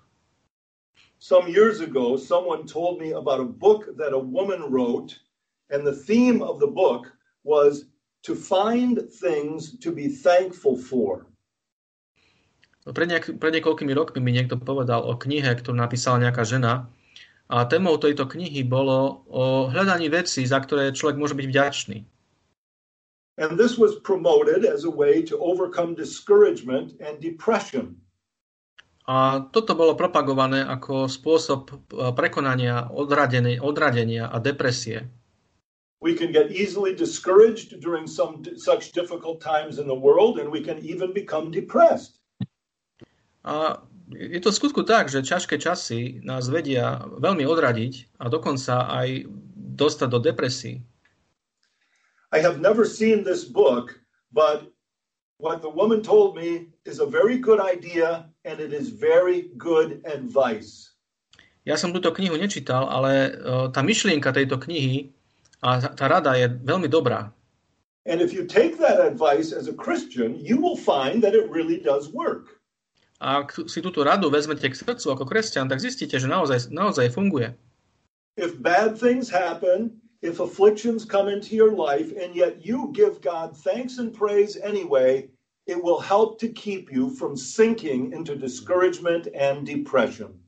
Some 1.20 1.52
years 1.52 1.84
ago, 1.84 2.16
someone 2.16 2.64
told 2.64 3.02
me 3.02 3.12
about 3.12 3.44
a 3.44 3.50
book 3.50 3.92
that 4.00 4.16
a 4.16 4.22
woman 4.22 4.72
wrote 4.72 5.20
And 5.70 5.86
the 5.86 5.94
theme 5.94 6.42
of 6.42 6.58
the 6.60 6.68
book 6.68 7.14
was 7.46 7.86
to 8.26 8.34
find 8.36 8.98
things 9.22 9.78
to 9.80 9.94
be 9.94 10.10
thankful 10.10 10.76
for. 10.76 11.30
Pred, 12.90 13.06
nejak, 13.06 13.26
pred 13.38 13.54
niekoľkými 13.54 13.94
rokmi 13.94 14.18
mi 14.18 14.34
niekto 14.34 14.58
povedal 14.58 15.06
o 15.06 15.14
knihe, 15.14 15.54
ktorú 15.54 15.78
napísala 15.78 16.26
nejaká 16.26 16.42
žena. 16.42 16.90
A 17.46 17.66
témou 17.70 18.02
tejto 18.02 18.26
knihy 18.26 18.66
bolo 18.66 19.26
o 19.30 19.70
hľadaní 19.70 20.10
vecí, 20.10 20.42
za 20.46 20.58
ktoré 20.58 20.90
človek 20.90 21.22
môže 21.22 21.38
byť 21.38 21.48
vďačný. 21.50 21.98
And 23.40 23.56
this 23.56 23.80
was 23.80 23.96
promoted 24.04 24.68
as 24.68 24.84
a 24.84 24.92
way 24.92 25.24
to 25.24 25.40
overcome 25.40 25.96
discouragement 25.96 27.00
and 27.00 27.24
depression. 27.24 27.96
A 29.10 29.48
toto 29.50 29.74
bolo 29.74 29.98
propagované 29.98 30.62
ako 30.62 31.08
spôsob 31.10 31.72
eh, 31.72 32.14
prekonania 32.14 32.92
odradenia, 32.94 33.58
odradenia 33.64 34.30
a 34.30 34.38
depresie. 34.38 35.08
We 36.00 36.16
can 36.16 36.32
get 36.32 36.52
easily 36.52 36.96
discouraged 36.96 37.80
during 37.80 38.08
some 38.08 38.44
such 38.56 38.96
difficult 38.96 39.42
times 39.44 39.80
in 39.82 39.88
the 39.88 39.98
world, 39.98 40.40
and 40.40 40.48
we 40.48 40.64
can 40.64 40.80
even 40.80 41.12
become 41.12 41.52
depressed. 41.52 42.20
A 43.44 43.84
je 44.14 44.40
to 44.40 44.52
v 44.52 44.58
skutku 44.62 44.84
tak, 44.88 45.12
že 45.12 45.26
ťažké 45.26 45.60
časy 45.60 46.24
nás 46.24 46.48
vedia 46.48 47.04
veľmi 47.20 47.44
odradiť 47.44 48.20
a 48.20 48.32
dokonca 48.32 48.88
aj 48.90 49.28
dostať 49.58 50.08
do 50.12 50.20
depresí. 50.24 50.86
I 52.30 52.40
have 52.40 52.62
never 52.62 52.86
seen 52.86 53.24
this 53.24 53.44
book, 53.44 53.98
but 54.32 54.70
what 55.40 55.62
the 55.62 55.70
woman 55.70 56.04
told 56.04 56.36
me 56.36 56.70
is 56.86 57.00
a 57.00 57.06
very 57.06 57.38
good 57.38 57.60
idea 57.60 58.30
and 58.46 58.60
it 58.60 58.74
is 58.74 58.90
very 58.90 59.50
good 59.58 60.06
advice. 60.06 60.94
Ja 61.66 61.76
som 61.76 61.94
túto 61.94 62.14
knihu 62.14 62.38
nečítal, 62.38 62.86
ale 62.90 63.36
uh, 63.42 63.68
tá 63.70 63.82
myšlienka 63.82 64.34
tejto 64.34 64.62
knihy 64.62 65.10
a 65.62 65.82
tá 65.94 66.06
rada 66.08 66.38
je 66.38 66.48
veľmi 66.50 66.88
dobrá. 66.88 67.34
And 68.08 68.22
if 68.22 68.34
you 68.34 68.48
take 68.48 68.80
that 68.80 68.98
advice 68.98 69.54
as 69.54 69.68
a 69.68 69.76
Christian, 69.76 70.34
you 70.40 70.58
will 70.58 70.80
find 70.80 71.22
that 71.22 71.36
it 71.36 71.46
really 71.52 71.78
does 71.78 72.10
work. 72.10 72.58
A 73.20 73.44
ak 73.44 73.68
si 73.68 73.84
túto 73.84 74.02
radu 74.02 74.32
vezmete 74.32 74.66
k 74.66 74.74
srdcu 74.74 75.12
ako 75.12 75.28
kresťan, 75.28 75.68
tak 75.68 75.84
zistíte, 75.84 76.16
že 76.16 76.26
naozaj, 76.26 76.72
naozaj 76.72 77.12
funguje. 77.12 77.52
If 78.40 78.56
bad 78.64 78.96
things 78.96 79.28
happen, 79.28 80.00
if 80.22 80.40
afflictions 80.40 81.06
come 81.06 81.28
into 81.28 81.56
your 81.56 81.72
life, 81.72 82.12
and 82.12 82.36
yet 82.36 82.66
you 82.66 82.92
give 82.94 83.22
God 83.22 83.56
thanks 83.56 83.98
and 83.98 84.14
praise 84.14 84.58
anyway, 84.58 85.30
it 85.66 85.82
will 85.82 86.00
help 86.00 86.40
to 86.40 86.50
keep 86.50 86.92
you 86.92 87.10
from 87.16 87.38
sinking 87.38 88.12
into 88.12 88.36
discouragement 88.36 89.28
and 89.34 89.66
depression 89.66 90.40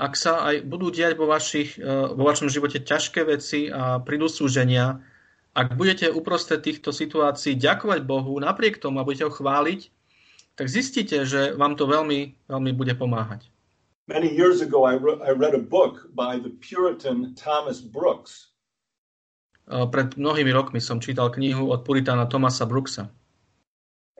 ak 0.00 0.16
sa 0.16 0.48
aj 0.48 0.64
budú 0.64 0.88
diať 0.88 1.20
vo, 1.20 1.28
vašich, 1.28 1.76
e, 1.76 1.84
vo 2.16 2.24
vašom 2.24 2.48
živote 2.48 2.80
ťažké 2.80 3.20
veci 3.28 3.68
a 3.68 4.00
prídu 4.00 4.32
súženia, 4.32 5.04
ak 5.52 5.76
budete 5.76 6.08
uprostred 6.08 6.64
týchto 6.64 6.88
situácií 6.88 7.52
ďakovať 7.60 8.00
Bohu 8.08 8.32
napriek 8.40 8.80
tomu 8.80 9.04
a 9.04 9.06
budete 9.06 9.28
ho 9.28 9.32
chváliť, 9.34 9.80
tak 10.56 10.66
zistíte, 10.72 11.28
že 11.28 11.52
vám 11.52 11.76
to 11.76 11.84
veľmi, 11.84 12.48
veľmi 12.48 12.72
bude 12.72 12.96
pomáhať. 12.96 13.44
Many 14.08 14.26
years 14.26 14.58
ago 14.58 14.82
I, 14.88 14.98
re- 14.98 15.22
I 15.22 15.30
read 15.30 15.54
a 15.54 15.62
book 15.62 16.10
by 16.16 16.40
the 16.42 16.50
Puritan 16.58 17.36
Thomas 17.38 17.78
Brooks. 17.78 18.49
E, 19.70 19.86
pred 19.86 20.18
mnohými 20.18 20.50
rokmi 20.50 20.82
som 20.82 20.98
čítal 20.98 21.30
knihu 21.30 21.70
od 21.70 21.86
Puritána 21.86 22.26
Thomasa 22.26 22.66
Brooksa. 22.66 23.06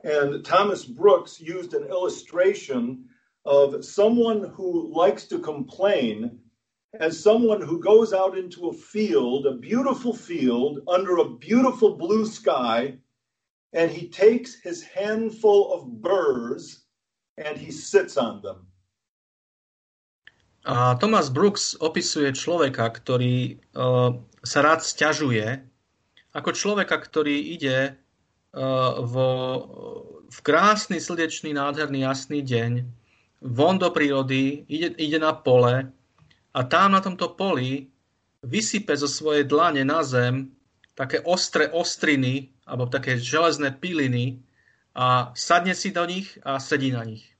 And 0.01 0.41
Thomas 0.47 0.87
Brooks 0.87 1.37
used 1.37 1.75
an 1.75 1.85
illustration 1.91 3.05
of 3.45 3.83
someone 3.83 4.49
who 4.55 4.89
likes 4.89 5.27
to 5.29 5.37
complain 5.37 6.39
as 6.99 7.19
someone 7.19 7.61
who 7.61 7.79
goes 7.79 8.11
out 8.11 8.37
into 8.37 8.67
a 8.67 8.73
field, 8.73 9.45
a 9.45 9.55
beautiful 9.55 10.13
field, 10.13 10.79
under 10.87 11.17
a 11.17 11.29
beautiful 11.29 11.95
blue 11.95 12.25
sky, 12.25 12.97
and 13.73 13.91
he 13.91 14.07
takes 14.07 14.59
his 14.59 14.83
handful 14.83 15.71
of 15.71 16.01
burrs 16.01 16.83
and 17.37 17.57
he 17.57 17.71
sits 17.71 18.17
on 18.17 18.41
them. 18.41 18.67
A 20.65 20.93
Thomas 20.99 21.29
Brooks 21.31 21.73
opisuje 21.79 22.37
človeka, 22.37 22.93
ktorý 22.93 23.57
uh, 23.73 24.13
sa 24.41 24.59
rád 24.65 24.81
sťažuje, 24.81 25.61
ako 26.31 26.49
človeka, 26.55 26.97
ktorý 26.97 27.53
ide 27.53 27.93
uh, 28.55 29.03
vo, 29.03 29.29
v 30.31 30.39
krásny, 30.41 30.97
slnečný, 30.97 31.51
nádherný, 31.53 32.07
jasný 32.07 32.41
deň 32.41 32.71
von 33.41 33.81
do 33.81 33.89
prírody, 33.89 34.63
ide, 34.69 34.93
ide 35.01 35.17
na 35.17 35.33
pole 35.33 35.89
a 36.53 36.59
tam 36.63 36.93
na 36.93 37.01
tomto 37.01 37.33
poli 37.33 37.89
vysype 38.45 38.93
zo 38.93 39.09
svojej 39.09 39.45
dlane 39.49 39.81
na 39.81 40.05
zem 40.05 40.53
také 40.93 41.21
ostré 41.25 41.69
ostriny 41.73 42.53
alebo 42.69 42.85
také 42.85 43.17
železné 43.17 43.73
piliny 43.81 44.39
a 44.93 45.33
sadne 45.33 45.73
si 45.73 45.89
do 45.89 46.05
nich 46.05 46.37
a 46.45 46.59
sedí 46.59 46.93
na 46.93 47.01
nich. 47.01 47.30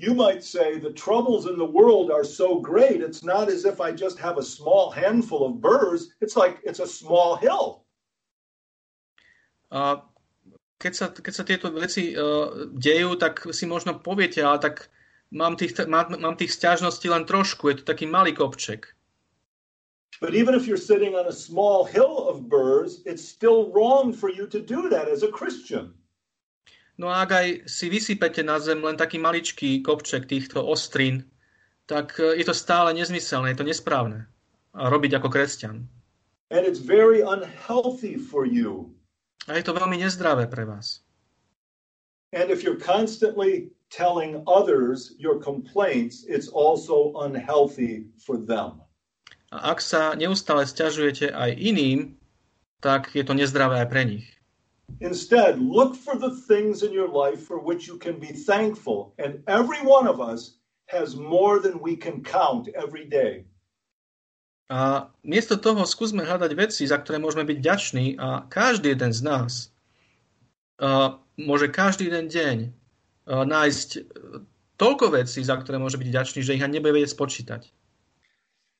You 0.00 0.14
might 0.14 0.42
say 0.42 0.80
the 0.80 0.96
troubles 0.96 1.44
in 1.44 1.60
the 1.60 1.72
world 1.78 2.10
are 2.10 2.24
so 2.24 2.58
great, 2.58 3.04
it's 3.04 3.22
not 3.22 3.52
as 3.52 3.68
if 3.68 3.84
I 3.84 3.92
just 3.92 4.16
have 4.16 4.38
a 4.40 4.42
small 4.56 4.88
handful 4.90 5.44
of 5.44 5.60
burrs, 5.60 6.16
it's 6.24 6.40
like 6.40 6.56
it's 6.64 6.80
a 6.80 6.88
small 6.88 7.36
hill. 7.36 7.84
A 9.68 10.00
keď 10.80 10.92
sa, 10.96 11.06
keď 11.12 11.34
sa 11.36 11.44
tieto 11.44 11.68
veci 11.68 12.16
uh, 12.16 12.72
dejú, 12.72 13.20
tak 13.20 13.44
si 13.52 13.68
možno 13.68 14.00
poviete, 14.00 14.40
ale 14.40 14.56
tak 14.64 14.88
mám 15.36 15.60
tých, 15.60 15.76
mám, 15.84 16.16
mám 16.16 16.40
tých 16.40 16.56
stiažností 16.56 17.12
len 17.12 17.28
trošku, 17.28 17.68
je 17.68 17.84
to 17.84 17.92
taký 17.92 18.08
malý 18.08 18.32
kopček. 18.32 18.96
But 20.16 20.32
even 20.32 20.56
if 20.56 20.64
you're 20.64 20.80
sitting 20.80 21.12
on 21.12 21.28
a 21.28 21.36
small 21.36 21.84
hill 21.84 22.24
of 22.24 22.48
burrs, 22.48 23.04
it's 23.04 23.20
still 23.20 23.68
wrong 23.68 24.16
for 24.16 24.32
you 24.32 24.48
to 24.48 24.64
do 24.64 24.88
that 24.88 25.12
as 25.12 25.20
a 25.20 25.28
Christian. 25.28 25.92
No 27.00 27.08
a 27.08 27.24
ak 27.24 27.30
aj 27.32 27.46
si 27.64 27.88
vysypete 27.88 28.44
na 28.44 28.60
zem 28.60 28.84
len 28.84 28.92
taký 28.92 29.16
maličký 29.16 29.80
kopček 29.80 30.28
týchto 30.28 30.60
ostrín, 30.60 31.24
tak 31.88 32.20
e, 32.20 32.36
je 32.36 32.44
to 32.44 32.52
stále 32.52 32.92
nezmyselné, 32.92 33.56
je 33.56 33.58
to 33.64 33.68
nesprávne. 33.72 34.28
Robiť 34.76 35.16
ako 35.16 35.32
kresťan. 35.32 35.88
And 36.52 36.68
it's 36.68 36.84
very 36.84 37.24
unhealthy 37.24 38.20
for 38.20 38.44
you. 38.44 38.92
A 39.48 39.56
je 39.56 39.64
to 39.64 39.72
veľmi 39.72 39.96
nezdravé 39.96 40.44
pre 40.52 40.68
vás. 40.68 41.00
And 42.36 42.52
if 42.52 42.60
you're 42.60 42.76
constantly 42.76 43.72
telling 43.88 44.44
others 44.44 45.16
your 45.16 45.40
complaints, 45.40 46.28
it's 46.28 46.52
also 46.52 47.16
unhealthy 47.16 48.12
for 48.20 48.36
them. 48.36 48.84
A 49.50 49.72
ak 49.72 49.80
sa 49.80 50.12
neustále 50.20 50.68
stiažujete 50.68 51.32
aj 51.32 51.56
iným, 51.56 52.20
tak 52.84 53.16
je 53.16 53.24
to 53.24 53.32
nezdravé 53.32 53.82
aj 53.82 53.88
pre 53.88 54.04
nich. 54.04 54.26
Instead, 55.00 55.62
look 55.62 55.94
for 55.94 56.18
the 56.18 56.34
things 56.50 56.82
in 56.82 56.92
your 56.92 57.08
life 57.08 57.40
for 57.46 57.58
which 57.58 57.86
you 57.86 57.96
can 57.96 58.18
be 58.18 58.32
thankful. 58.34 59.14
And 59.18 59.42
every 59.46 59.80
one 59.86 60.10
of 60.10 60.20
us 60.20 60.58
has 60.90 61.14
more 61.16 61.62
than 61.62 61.80
we 61.80 61.96
can 61.96 62.22
count 62.22 62.68
every 62.74 63.06
day. 63.06 63.46
A 64.70 65.10
miesto 65.26 65.58
toho 65.58 65.82
skúsme 65.82 66.22
hľadať 66.22 66.54
veci, 66.54 66.86
za 66.86 66.94
ktoré 67.02 67.18
môžeme 67.18 67.42
byť 67.42 67.58
vďační 67.58 68.06
a 68.22 68.46
každý 68.46 68.94
jeden 68.94 69.10
z 69.10 69.20
nás 69.26 69.74
uh, 70.78 71.18
môže 71.34 71.66
každý 71.74 72.06
jeden 72.06 72.30
deň 72.30 72.58
nájsť 73.30 73.88
toľko 74.80 75.06
vecí, 75.14 75.40
za 75.44 75.56
ktoré 75.60 75.78
môže 75.78 76.00
byť 76.00 76.08
vďačný, 76.08 76.40
že 76.42 76.54
ich 76.56 76.64
ani 76.64 76.80
nebude 76.80 76.98
vedieť 76.98 77.14
spočítať. 77.14 77.62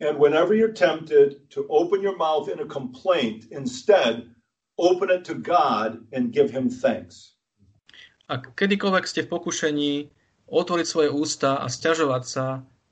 And 0.01 0.17
whenever 0.17 0.57
you're 0.57 0.73
tempted 0.73 1.45
to 1.53 1.69
open 1.69 2.01
your 2.01 2.17
mouth 2.17 2.49
in 2.49 2.59
a 2.65 2.69
complaint, 2.69 3.45
instead 3.53 4.25
open 4.81 5.13
it 5.13 5.29
to 5.29 5.37
God 5.37 6.01
and 6.17 6.33
give 6.33 6.49
him 6.49 6.73
thanks. 6.73 7.37
A 8.33 8.41
kedykoľvek 8.41 9.05
ste 9.05 9.27
v 9.27 9.33
pokušení 9.37 9.93
otvoriť 10.49 10.87
svoje 10.89 11.11
ústa 11.13 11.61
a 11.61 11.69
stiažovať 11.69 12.23
sa, 12.25 12.47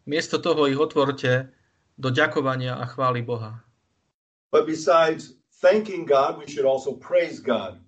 miesto 0.04 0.36
toho 0.36 0.68
ich 0.68 0.76
otvorte 0.76 1.48
do 1.96 2.08
ďakovania 2.12 2.76
a 2.76 2.84
chvály 2.86 3.24
Boha. 3.24 3.64
But 4.52 4.68
besides 4.68 5.38
thanking 5.60 6.04
God, 6.04 6.38
we 6.38 6.46
should 6.46 6.68
also 6.68 6.92
praise 6.94 7.40
God. 7.40 7.80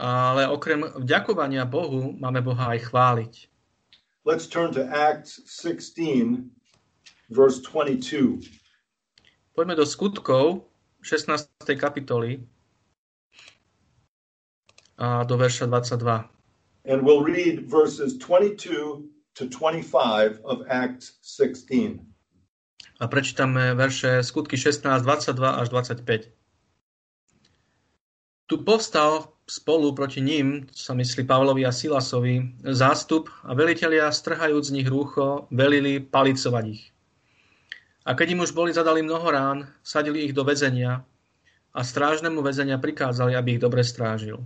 Ale 0.00 0.48
okrem 0.48 0.86
vďakovania 0.96 1.68
Bohu 1.68 2.16
máme 2.16 2.40
Boha 2.40 2.72
aj 2.72 2.88
chváliť. 2.88 3.34
Let's 4.24 4.46
turn 4.48 4.72
to 4.76 4.84
Acts 4.88 5.40
16, 5.48 6.48
verse 7.28 7.60
22. 7.64 8.40
Poďme 9.56 9.74
do 9.76 9.84
skutkov 9.84 10.64
16. 11.02 11.48
kapitoly 11.76 12.44
do 15.00 15.34
verša 15.40 15.66
22. 15.66 16.28
And 16.84 17.02
we'll 17.04 17.24
read 17.24 17.64
verses 17.64 18.16
22 18.20 19.08
to 19.34 19.42
25 19.48 20.40
of 20.44 20.62
Acts 20.68 21.16
16. 21.24 22.00
A 23.00 23.08
prečítame 23.08 23.72
verše 23.72 24.20
skutky 24.20 24.60
16, 24.60 25.00
22 25.00 25.56
až 25.56 25.66
25. 25.72 26.28
Tu 28.46 28.54
povstal 28.60 29.32
spolu 29.50 29.94
proti 29.96 30.20
ním, 30.20 30.68
sa 30.70 30.92
myslí 30.92 31.24
Pavlovi 31.24 31.64
a 31.64 31.72
Silasovi, 31.72 32.60
zástup 32.70 33.32
a 33.42 33.56
velitelia, 33.56 34.12
strhajúc 34.12 34.68
z 34.68 34.74
nich 34.76 34.88
rúcho, 34.90 35.48
velili 35.50 35.98
palicovať 35.98 36.64
ich. 36.68 36.92
A 38.04 38.12
keď 38.12 38.36
im 38.36 38.42
už 38.44 38.52
boli 38.52 38.74
zadali 38.74 39.02
mnoho 39.02 39.26
rán, 39.30 39.58
sadili 39.82 40.28
ich 40.28 40.36
do 40.36 40.44
väzenia 40.44 41.02
a 41.70 41.80
strážnemu 41.80 42.42
väzenia 42.42 42.76
prikázali, 42.76 43.38
aby 43.38 43.56
ich 43.56 43.62
dobre 43.62 43.86
strážil. 43.86 44.42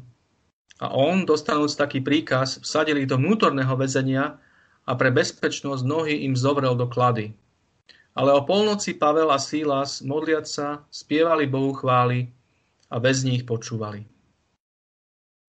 A 0.83 0.91
on, 0.91 1.23
dostanúc 1.23 1.79
taký 1.79 2.03
príkaz, 2.03 2.59
vsadil 2.59 2.99
ich 2.99 3.11
do 3.11 3.15
vnútorného 3.15 3.75
väzenia 3.79 4.43
a 4.83 4.93
pre 4.99 5.15
bezpečnosť 5.15 5.87
nohy 5.87 6.27
im 6.27 6.35
zovrel 6.35 6.75
do 6.75 6.91
klady. 6.91 7.31
Ale 8.15 8.31
o 8.35 8.43
polnoci 8.43 8.95
Pavel 8.95 9.31
a 9.31 9.39
Sílas, 9.39 10.03
modliať 10.03 10.47
sa, 10.47 10.67
spievali 10.91 11.47
Bohu 11.47 11.75
chvály 11.75 12.31
a 12.91 12.99
väzni 12.99 13.39
ich 13.39 13.47
počúvali. 13.47 14.07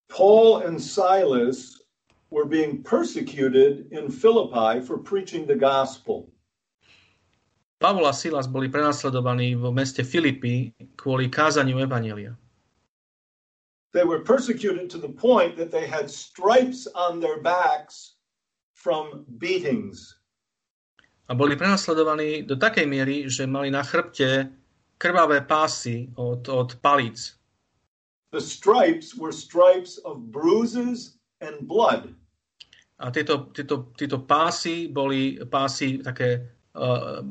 Paul 0.10 0.62
and 0.66 0.78
Silas 0.78 1.82
were 2.30 2.46
being 2.46 2.82
persecuted 2.86 3.90
in 3.90 4.10
Philippi 4.10 4.82
for 4.82 4.98
preaching 5.02 5.46
the 5.46 5.58
gospel. 5.58 6.30
Pavol 7.82 8.08
a 8.08 8.14
Silas 8.16 8.48
boli 8.48 8.72
prenasledovaní 8.72 9.58
vo 9.58 9.70
meste 9.70 10.02
Filipy 10.02 10.74
kvôli 10.96 11.28
kázaniu 11.28 11.82
Evanelia. 11.82 12.34
They 13.96 14.04
were 14.04 14.20
persecuted 14.20 14.92
to 14.92 14.98
the 14.98 15.08
point 15.08 15.56
that 15.56 15.72
they 15.72 15.88
had 15.88 16.12
stripes 16.12 16.84
on 16.92 17.24
their 17.24 17.40
backs 17.40 18.20
from 18.74 19.24
beatings. 19.40 20.20
A 21.32 21.34
boli 21.34 21.56
prenasledovaní 21.56 22.44
do 22.44 22.60
takej 22.60 22.86
miery, 22.92 23.32
že 23.32 23.48
mali 23.48 23.72
na 23.72 23.88
chrbte 23.88 24.52
krvavé 25.00 25.48
pásy 25.48 26.12
od, 26.20 26.44
od 26.44 26.76
palíc. 26.84 27.40
The 28.36 28.44
stripes 28.44 29.16
were 29.16 29.32
stripes 29.32 29.96
of 30.04 30.28
bruises 30.28 31.16
and 31.40 31.64
blood. 31.64 32.12
A 33.00 33.16
tieto, 33.16 33.48
tieto, 33.56 33.96
tieto 33.96 34.28
pásy 34.28 34.92
boli 34.92 35.40
pásy 35.48 36.04
také, 36.04 36.44
uh, 36.76 37.24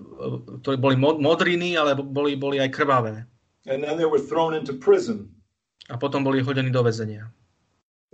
uh, 0.64 0.80
boli 0.80 0.96
modriny, 0.96 1.76
ale 1.76 1.92
boli, 1.92 2.40
boli 2.40 2.56
aj 2.56 2.72
krvavé. 2.72 3.28
And 3.68 3.84
then 3.84 4.00
they 4.00 4.08
were 4.08 4.20
thrown 4.20 4.56
into 4.56 4.72
prison. 4.72 5.28
A 5.92 6.00
potom 6.00 6.24
boli 6.24 6.40
hodení 6.40 6.72
do 6.72 6.80
väzenia. 6.80 7.28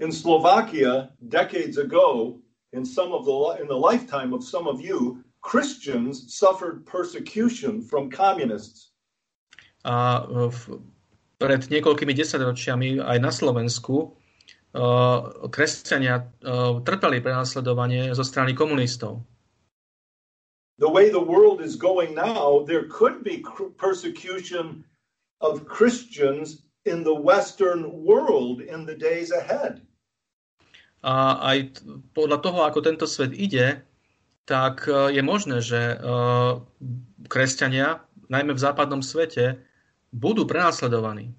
In 0.00 0.10
Slovakia, 0.10 1.12
decades 1.20 1.76
ago, 1.76 2.40
in 2.72 2.82
some 2.82 3.12
of 3.12 3.28
the 3.28 3.62
in 3.62 3.68
the 3.68 3.76
lifetime 3.76 4.32
of 4.32 4.42
some 4.42 4.66
of 4.66 4.80
you, 4.80 5.22
Christians 5.40 6.34
suffered 6.34 6.86
persecution 6.86 7.80
from 7.84 8.10
communists. 8.10 8.90
A 9.84 10.24
v, 10.28 10.80
pred 11.40 11.60
niekoľkými 11.72 12.12
desaťročiami 12.12 13.00
aj 13.00 13.18
na 13.20 13.32
Slovensku 13.32 14.12
uh, 14.76 15.48
kresťania 15.48 16.28
uh, 16.44 16.84
trpeli 16.84 17.24
prenasledovanie 17.24 18.12
zo 18.12 18.24
strany 18.24 18.52
komunistov. 18.52 19.24
The 20.80 20.88
way 20.88 21.12
the 21.12 21.20
world 21.20 21.60
is 21.60 21.76
going 21.76 22.16
now, 22.16 22.64
there 22.64 22.88
could 22.88 23.20
be 23.20 23.44
persecution 23.76 24.84
of 25.40 25.68
Christians 25.68 26.64
in 26.84 27.04
the 27.04 27.14
Western 27.14 28.04
world 28.04 28.60
in 28.60 28.86
the 28.86 28.96
days 28.96 29.30
ahead. 29.32 29.84
A 31.00 31.40
aj 31.40 31.80
podľa 32.12 32.38
toho, 32.44 32.60
ako 32.64 32.84
tento 32.84 33.08
svet 33.08 33.32
ide, 33.32 33.80
tak 34.44 34.84
e, 34.84 35.16
je 35.16 35.22
možné, 35.24 35.64
že 35.64 35.96
e, 35.96 36.06
kresťania, 37.24 38.04
najmä 38.28 38.52
v 38.52 38.60
západnom 38.60 39.00
svete, 39.00 39.64
budú 40.12 40.44
prenasledovaní. 40.44 41.32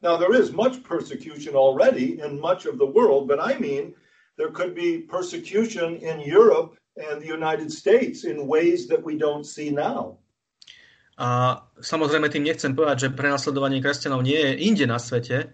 Now 0.00 0.16
there 0.16 0.32
is 0.32 0.54
much 0.54 0.80
persecution 0.86 1.58
already 1.58 2.22
in 2.22 2.40
much 2.40 2.64
of 2.64 2.78
the 2.78 2.86
world, 2.86 3.26
but 3.28 3.42
I 3.42 3.58
mean 3.58 3.92
there 4.38 4.54
could 4.54 4.72
be 4.72 5.04
persecution 5.04 5.98
in 5.98 6.22
Europe 6.22 6.78
and 6.96 7.20
the 7.20 7.26
United 7.26 7.68
States 7.74 8.24
in 8.24 8.46
ways 8.46 8.86
that 8.88 9.02
we 9.02 9.18
don't 9.18 9.44
see 9.44 9.68
now. 9.74 10.16
A 11.18 11.60
samozrejme 11.82 12.30
tým 12.30 12.46
nechcem 12.46 12.78
povedať, 12.78 13.10
že 13.10 13.16
prenasledovanie 13.18 13.82
kresťanov 13.82 14.22
nie 14.22 14.38
je 14.38 14.52
inde 14.70 14.86
na 14.86 15.02
svete. 15.02 15.50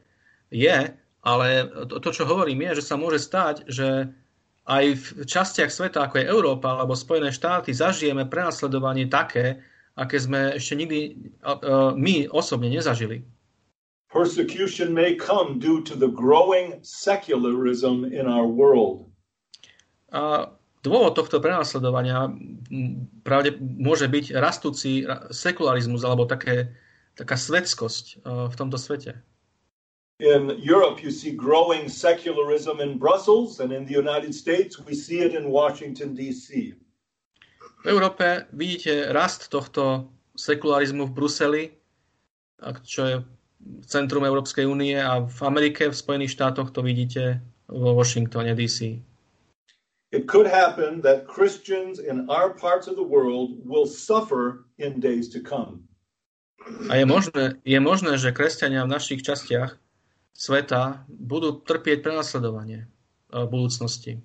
Je, 0.52 0.92
ale 1.24 1.48
to, 1.88 2.04
to 2.04 2.10
čo 2.12 2.28
hovorím, 2.28 2.68
je, 2.68 2.84
že 2.84 2.88
sa 2.92 3.00
môže 3.00 3.16
stať, 3.24 3.64
že 3.64 4.12
aj 4.68 4.84
v 4.96 5.06
častiach 5.24 5.72
sveta, 5.72 6.04
ako 6.04 6.20
je 6.20 6.28
Európa 6.28 6.76
alebo 6.76 6.96
Spojené 6.96 7.32
štáty, 7.32 7.72
zažijeme 7.72 8.28
prenasledovanie 8.28 9.08
také, 9.08 9.64
aké 9.96 10.16
sme 10.20 10.56
ešte 10.56 10.74
nikdy 10.76 10.98
uh, 11.44 11.92
my 11.96 12.28
osobne 12.28 12.68
nezažili. 12.68 13.24
Persecution 14.12 14.94
may 14.94 15.18
come 15.18 15.58
due 15.58 15.82
to 15.82 15.96
the 15.96 16.08
growing 16.08 16.78
secularism 16.86 18.06
in 18.06 18.30
our 18.30 18.46
world. 18.46 19.10
A 20.14 20.53
Dôvod 20.84 21.16
tohto 21.16 21.40
prenasledovania 21.40 22.28
pravde 23.24 23.56
môže 23.56 24.04
byť 24.04 24.36
rastúci 24.36 25.08
sekularizmus 25.32 26.04
alebo 26.04 26.28
také, 26.28 26.76
taká 27.16 27.40
svetskosť 27.40 28.20
v 28.24 28.54
tomto 28.54 28.76
svete. 28.76 29.16
In 30.20 30.60
Europe 30.60 31.00
you 31.00 31.10
see 31.10 31.32
growing 31.32 31.88
secularism 31.88 32.78
in 32.84 33.00
Brussels 33.00 33.58
and 33.58 33.72
in 33.72 33.88
the 33.88 33.96
United 33.96 34.30
States 34.36 34.78
we 34.78 34.92
see 34.94 35.24
it 35.24 35.32
in 35.32 35.48
Washington 35.48 36.12
DC. 36.12 36.76
V 37.82 37.86
Európe 37.88 38.46
vidíte 38.52 39.08
rast 39.10 39.48
tohto 39.48 40.12
sekularizmu 40.36 41.08
v 41.08 41.14
Bruseli, 41.16 41.64
čo 42.84 43.00
je 43.08 43.16
centrum 43.88 44.24
Európskej 44.24 44.68
únie 44.68 45.00
a 45.00 45.24
v 45.24 45.40
Amerike, 45.48 45.88
v 45.88 45.96
Spojených 45.96 46.36
štátoch 46.36 46.70
to 46.76 46.84
vidíte 46.84 47.40
vo 47.68 47.96
Washingtone 47.96 48.52
DC. 48.52 49.00
It 50.14 50.30
could 50.30 50.46
happen 50.46 51.02
that 51.02 51.26
Christians 51.26 51.98
in 51.98 52.30
our 52.30 52.54
parts 52.54 52.86
of 52.86 52.94
the 52.94 53.02
world 53.02 53.58
will 53.66 53.82
suffer 53.82 54.70
in 54.78 55.02
days 55.02 55.26
to 55.34 55.42
come. 55.42 55.82
A 56.88 57.02
je 57.02 57.04
možné, 57.04 57.58
je 57.66 57.80
možné, 57.82 58.14
že 58.16 58.30
kresťania 58.30 58.86
v 58.86 58.94
našich 58.94 59.26
častiach 59.26 59.74
sveta 60.32 61.02
budú 61.10 61.58
trpieť 61.66 62.06
prenasledovanie 62.06 62.86
v 63.34 63.46
budúcnosti. 63.50 64.22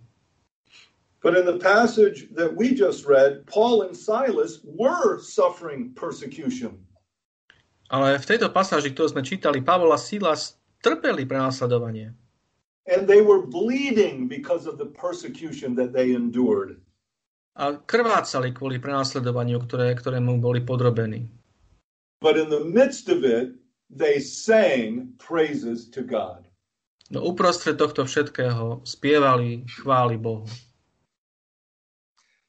But 1.26 1.36
in 1.36 1.44
the 1.44 1.58
passage 1.60 2.32
that 2.38 2.54
we 2.54 2.72
just 2.72 3.10
read, 3.10 3.44
Paul 3.50 3.84
and 3.84 3.98
Silas 3.98 4.62
were 4.64 5.20
suffering 5.20 5.92
persecution. 5.98 6.86
Ale 7.90 8.22
v 8.22 8.30
tejto 8.30 8.54
pasáži, 8.54 8.94
ktorú 8.94 9.10
sme 9.18 9.26
čítali, 9.26 9.66
Pavol 9.66 9.90
a 9.90 10.00
Silas 10.00 10.56
trpeli 10.86 11.26
prenasledovanie 11.26 12.14
and 12.90 13.08
they 13.08 13.22
were 13.22 13.46
bleeding 13.46 14.28
because 14.28 14.66
of 14.66 14.82
the 14.82 14.90
persecution 14.90 15.78
that 15.78 15.94
they 15.94 16.18
endured. 16.18 16.82
A 17.60 17.78
krvácali 17.78 18.56
kvôli 18.56 18.82
prenasledovaniu, 18.82 19.62
ktoré, 19.62 19.94
ktorému 19.94 20.42
boli 20.42 20.66
podrobení. 20.66 21.30
But 22.20 22.36
in 22.36 22.50
the 22.50 22.66
midst 22.66 23.08
of 23.08 23.24
it, 23.24 23.56
they 23.94 24.20
sang 24.20 25.16
praises 25.22 25.88
to 25.94 26.02
God. 26.02 26.50
No 27.10 27.26
uprostred 27.26 27.78
tohto 27.78 28.06
všetkého 28.06 28.86
spievali 28.86 29.66
chváli 29.66 30.18
Bohu. 30.18 30.46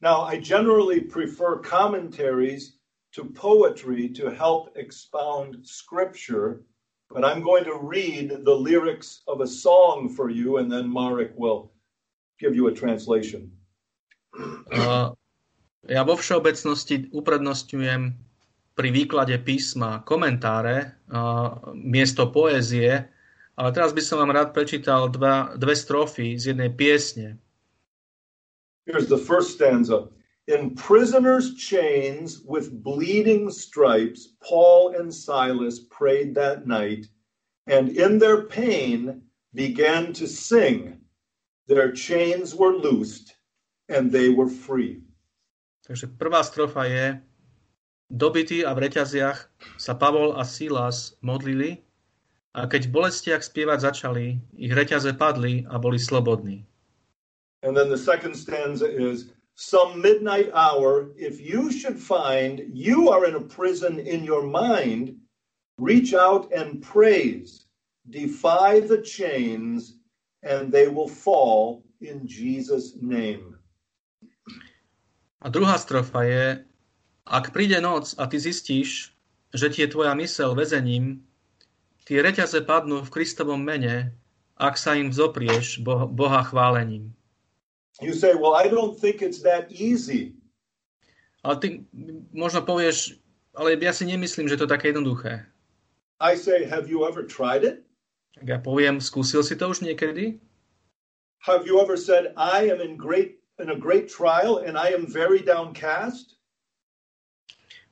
Now, 0.01 0.25
I 0.25 0.41
generally 0.41 1.01
prefer 1.01 1.61
commentaries 1.61 2.81
to 3.13 3.25
poetry 3.25 4.09
to 4.17 4.33
help 4.33 4.73
expound 4.77 5.61
scripture 5.65 6.65
but 7.11 7.25
I'm 7.25 7.43
going 7.43 7.65
to 7.65 7.75
read 7.75 8.47
the 8.47 8.55
lyrics 8.55 9.23
of 9.27 9.43
a 9.43 9.47
song 9.47 10.09
for 10.09 10.31
you, 10.31 10.59
and 10.59 10.71
then 10.71 10.87
Marek 10.87 11.35
will 11.37 11.71
give 12.39 12.55
you 12.55 12.71
a 12.71 12.75
translation. 12.75 13.51
Uh, 14.71 15.11
ja 15.91 16.07
vo 16.07 16.15
všeobecnosti 16.15 17.11
uprednostňujem 17.11 18.15
pri 18.79 18.89
výklade 18.95 19.35
písma 19.43 20.07
komentáre 20.07 20.95
uh, 21.11 21.75
miesto 21.75 22.31
poézie, 22.31 23.11
ale 23.59 23.69
teraz 23.75 23.91
by 23.91 23.99
som 23.99 24.23
vám 24.23 24.31
rád 24.31 24.55
prečítal 24.55 25.11
dva, 25.11 25.59
dve 25.59 25.75
strofy 25.75 26.39
z 26.39 26.55
jednej 26.55 26.71
piesne. 26.71 27.43
Here's 28.87 29.11
the 29.11 29.19
first 29.19 29.59
stanza. 29.59 30.07
In 30.51 30.75
prisoners' 30.75 31.55
chains 31.55 32.43
with 32.43 32.83
bleeding 32.83 33.55
stripes, 33.55 34.35
Paul 34.43 34.99
and 34.99 35.15
Silas 35.15 35.87
prayed 35.87 36.35
that 36.35 36.67
night, 36.67 37.07
and 37.71 37.95
in 37.95 38.19
their 38.19 38.51
pain 38.51 39.23
began 39.55 40.13
to 40.19 40.27
sing. 40.27 40.99
Their 41.71 41.95
chains 41.95 42.59
were 42.59 42.75
loosed, 42.75 43.39
and 43.87 44.11
they 44.11 44.35
were 44.35 44.51
free. 44.51 45.07
Takže 45.87 46.11
prvá 46.19 46.43
strofa 46.43 46.91
je 46.91 47.23
dobití 48.11 48.67
a 48.67 48.75
v 48.75 48.91
reťaziach, 48.91 49.39
sa 49.79 49.95
Pavol 49.95 50.35
a 50.35 50.43
Silas 50.43 51.15
modlili 51.23 51.79
a 52.59 52.67
keď 52.67 52.91
v 52.91 52.95
bolestiach 52.99 53.47
spievať 53.47 53.79
začali, 53.87 54.35
ich 54.59 54.75
reťaze 54.75 55.15
padli 55.15 55.63
a 55.71 55.79
boli 55.79 56.03
slobodní. 56.03 56.67
And 57.63 57.79
then 57.79 57.87
the 57.87 57.99
second 57.99 58.35
stanza 58.35 58.91
is 58.91 59.31
some 59.61 60.01
midnight 60.01 60.49
hour, 60.57 61.13
if 61.21 61.37
you 61.37 61.69
should 61.69 62.01
find 62.01 62.65
you 62.73 63.13
are 63.13 63.29
in 63.29 63.37
a 63.37 63.45
prison 63.45 64.01
in 64.01 64.25
your 64.25 64.49
mind, 64.49 65.21
reach 65.77 66.17
out 66.17 66.49
and 66.49 66.81
praise, 66.81 67.69
defy 68.09 68.81
the 68.81 69.05
chains, 69.05 70.01
and 70.41 70.73
they 70.73 70.89
will 70.89 71.13
fall 71.13 71.85
in 72.01 72.25
Jesus' 72.25 72.97
name. 73.05 73.61
A 75.45 75.53
druhá 75.53 75.77
strofa 75.77 76.25
je, 76.25 76.65
ak 77.29 77.53
príde 77.53 77.85
noc 77.85 78.17
a 78.17 78.25
ty 78.33 78.41
zistíš, 78.41 79.13
že 79.53 79.69
ti 79.69 79.85
je 79.85 79.93
tvoja 79.93 80.17
mysel 80.17 80.57
väzením, 80.57 81.21
tie 82.09 82.25
reťaze 82.25 82.65
padnú 82.65 83.05
v 83.05 83.13
Kristovom 83.13 83.61
mene, 83.61 84.17
ak 84.57 84.81
sa 84.81 84.97
im 84.97 85.13
vzoprieš 85.13 85.85
Boha 85.85 86.49
chválením. 86.49 87.13
You 87.99 88.15
say, 88.15 88.39
well, 88.39 88.55
I 88.55 88.71
don't 88.71 88.95
think 88.95 89.21
it's 89.21 89.43
that 89.43 89.69
easy. 89.75 90.39
Ale 91.43 91.57
ty 91.59 91.69
možno 92.31 92.63
povieš, 92.63 93.19
ale 93.57 93.75
ja 93.75 93.91
si 93.91 94.07
nemyslím, 94.07 94.47
že 94.47 94.55
to 94.55 94.65
je 94.69 94.75
také 94.79 94.95
jednoduché. 94.95 95.51
I 96.21 96.37
say, 96.37 96.69
have 96.69 96.87
you 96.87 97.03
ever 97.09 97.27
tried 97.27 97.65
it? 97.67 97.83
Tak 98.37 98.47
ja 98.47 98.59
poviem, 98.63 99.03
skúsil 99.03 99.43
si 99.43 99.57
to 99.57 99.73
už 99.73 99.83
niekedy? 99.83 100.39
Have 101.49 101.65
you 101.65 101.81
ever 101.81 101.97
said, 101.97 102.37
I 102.37 102.69
am 102.69 102.85
in 102.85 103.01
great 103.01 103.41
in 103.61 103.73
a 103.73 103.77
great 103.77 104.09
trial 104.09 104.61
and 104.61 104.77
I 104.77 104.93
am 104.93 105.09
very 105.09 105.41
downcast? 105.41 106.37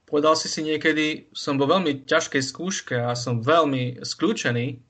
Povedal 0.08 0.40
si 0.40 0.48
si 0.48 0.64
niekedy, 0.64 1.28
som 1.36 1.60
vo 1.60 1.68
veľmi 1.68 2.08
ťažkej 2.08 2.40
skúške 2.40 2.96
a 2.96 3.12
som 3.12 3.44
veľmi 3.44 4.00
skľúčený. 4.00 4.80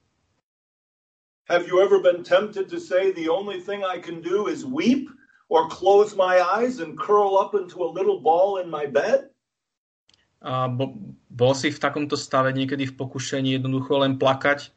Have 1.48 1.66
you 1.66 1.80
ever 1.80 2.04
been 2.04 2.20
tempted 2.20 2.68
to 2.68 2.78
say 2.78 3.10
the 3.10 3.32
only 3.32 3.64
thing 3.64 3.80
I 3.80 3.96
can 3.96 4.20
do 4.20 4.48
is 4.48 4.68
weep 4.68 5.08
or 5.48 5.66
close 5.72 6.12
my 6.14 6.44
eyes 6.44 6.80
and 6.80 6.92
curl 6.92 7.40
up 7.40 7.56
into 7.56 7.80
a 7.80 7.88
little 7.88 8.20
ball 8.20 8.60
in 8.60 8.68
my 8.68 8.84
bed? 8.84 9.32
A 10.44 10.68
bo, 10.68 10.92
bol 11.32 11.56
si 11.56 11.72
v 11.72 11.80
takomto 11.80 12.20
stave 12.20 12.52
niekedy 12.52 12.84
v 12.84 12.92
pokušení 13.00 13.56
jednoducho 13.56 13.96
len 13.96 14.20
plakať 14.20 14.68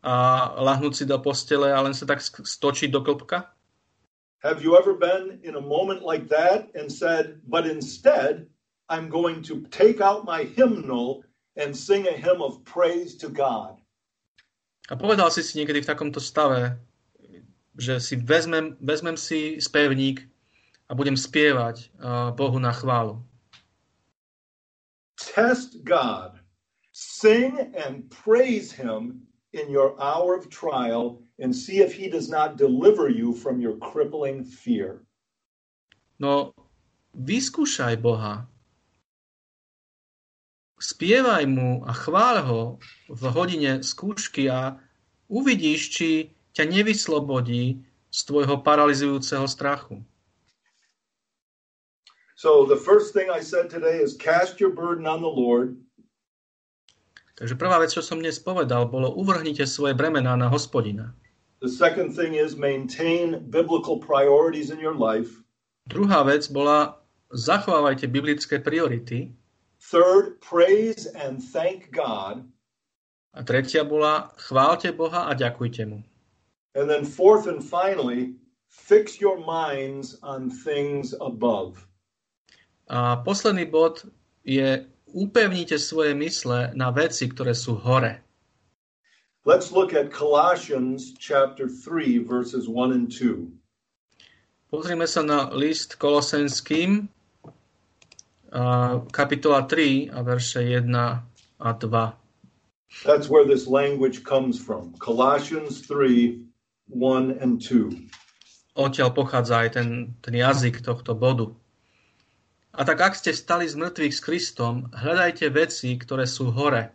a 0.00 0.48
lahnúť 0.64 0.96
si 0.96 1.04
do 1.04 1.20
postele 1.20 1.68
a 1.68 1.84
len 1.84 1.92
sa 1.92 2.08
tak 2.08 2.24
stočiť 2.24 2.88
do 2.88 3.04
klopka? 3.04 3.52
Have 4.40 4.64
you 4.64 4.80
ever 4.80 4.96
been 4.96 5.44
in 5.44 5.60
a 5.60 5.64
moment 5.64 6.00
like 6.00 6.32
that 6.32 6.72
and 6.72 6.88
said, 6.88 7.44
but 7.44 7.68
instead, 7.68 8.48
I'm 8.88 9.12
going 9.12 9.44
to 9.52 9.68
take 9.68 10.00
out 10.00 10.24
my 10.24 10.48
hymnal 10.48 11.20
and 11.60 11.76
sing 11.76 12.08
a 12.08 12.16
hymn 12.16 12.40
of 12.40 12.64
praise 12.64 13.20
to 13.20 13.28
God? 13.28 13.83
A 14.90 15.00
povedal 15.00 15.32
si 15.32 15.40
si 15.40 15.56
niekedy 15.56 15.80
v 15.80 15.88
takomto 15.88 16.20
stave, 16.20 16.76
že 17.74 17.98
si 17.98 18.20
vezmem, 18.20 18.76
vezmem 18.78 19.16
si 19.16 19.56
spevník 19.56 20.28
a 20.86 20.92
budem 20.92 21.16
spievať 21.16 21.90
Bohu 22.36 22.60
na 22.60 22.70
chválu. 22.70 23.24
Test 25.16 25.80
God. 25.82 26.38
Sing 26.92 27.74
and 27.74 28.06
praise 28.12 28.70
him 28.70 29.26
in 29.50 29.66
your 29.66 29.98
hour 29.98 30.36
of 30.36 30.46
trial 30.46 31.18
and 31.42 31.50
see 31.50 31.82
if 31.82 31.90
he 31.90 32.06
does 32.06 32.30
not 32.30 32.54
deliver 32.54 33.10
you 33.10 33.34
from 33.34 33.58
your 33.58 33.74
crippling 33.82 34.44
fear. 34.46 35.02
No, 36.22 36.54
vyskúšaj 37.18 37.98
Boha. 37.98 38.46
Spievaj 40.84 41.48
mu 41.48 41.80
a 41.88 41.96
chváľ 41.96 42.36
ho 42.44 42.62
v 43.08 43.22
hodine 43.32 43.80
skúšky 43.80 44.52
a 44.52 44.76
uvidíš, 45.32 45.80
či 45.96 46.08
ťa 46.52 46.68
nevyslobodí 46.68 47.80
z 48.12 48.20
tvojho 48.28 48.60
paralizujúceho 48.60 49.48
strachu. 49.48 50.04
So 52.36 52.68
the 52.68 52.76
first 52.76 53.16
thing 53.16 53.32
I 53.32 53.40
said 53.40 53.72
today 53.72 54.04
is 54.04 54.12
cast 54.12 54.60
your 54.60 54.76
burden 54.76 55.08
on 55.08 55.24
the 55.24 55.32
Lord 55.32 55.80
Takže 57.34 57.58
prvá 57.58 57.82
vec, 57.82 57.90
čo 57.90 57.98
som 57.98 58.22
dnes 58.22 58.38
povedal, 58.38 58.86
bolo 58.86 59.10
uvrhnite 59.10 59.66
svoje 59.66 59.90
bremená 59.90 60.38
na 60.38 60.46
hospodina. 60.46 61.10
The 61.58 61.66
second 61.66 62.14
thing 62.14 62.38
is 62.38 62.54
maintain 62.54 63.42
biblical 63.50 63.98
priorities 63.98 64.70
in 64.70 64.78
your 64.78 64.94
life. 64.94 65.42
Druhá 65.90 66.22
vec 66.22 66.46
bola 66.46 67.02
zachovávajte 67.34 68.06
biblické 68.06 68.62
priority. 68.62 69.34
Third, 69.90 70.40
praise 70.40 71.06
and 71.06 71.42
thank 71.42 71.92
God. 71.92 72.48
A 73.34 73.42
tretia 73.42 73.84
bola 73.84 74.32
chválte 74.36 74.96
Boha 74.96 75.28
a 75.28 75.34
ďakujte 75.34 75.84
mu. 75.84 76.00
And 76.74 76.88
then 76.88 77.04
fourth 77.04 77.46
and 77.46 77.62
finally, 77.62 78.34
fix 78.68 79.20
your 79.20 79.36
minds 79.36 80.16
on 80.22 80.50
things 80.50 81.12
above. 81.20 81.84
A 82.88 83.20
posledný 83.20 83.68
bod 83.70 84.08
je 84.44 84.86
upevnite 85.12 85.78
svoje 85.78 86.14
mysle 86.16 86.72
na 86.74 86.90
veci, 86.90 87.28
ktoré 87.28 87.52
sú 87.54 87.76
hore. 87.76 88.24
Let's 89.44 89.68
look 89.68 89.92
at 89.92 90.08
Colossians 90.08 91.12
chapter 91.20 91.68
3 91.68 92.24
verses 92.24 92.64
1 92.64 92.96
and 92.96 93.12
2. 93.12 93.52
Pozrime 94.72 95.04
sa 95.04 95.20
na 95.20 95.52
list 95.52 96.00
Kolosenským, 96.00 97.12
kapitola 99.10 99.66
3 99.66 100.14
a 100.14 100.22
verše 100.22 100.62
1 100.62 100.94
a 101.58 101.70
2. 101.72 101.90
That's 103.02 103.26
where 103.26 103.42
this 103.42 103.66
language 103.66 104.22
comes 104.22 104.54
from. 104.54 104.94
Colossians 105.02 105.82
3, 105.90 106.38
1 106.86 107.42
and 107.42 107.58
2. 107.58 107.90
Odtiaľ 108.74 109.10
pochádza 109.14 109.66
aj 109.66 109.68
ten, 109.78 109.88
ten 110.22 110.34
jazyk 110.34 110.82
tohto 110.82 111.14
bodu. 111.14 111.50
A 112.74 112.82
tak 112.82 112.98
ak 113.06 113.14
ste 113.14 113.30
stali 113.30 113.70
z 113.70 113.78
mŕtvych 113.78 114.14
s 114.14 114.20
Kristom, 114.22 114.74
hľadajte 114.90 115.46
veci, 115.54 115.94
ktoré 115.94 116.26
sú 116.26 116.50
hore, 116.50 116.90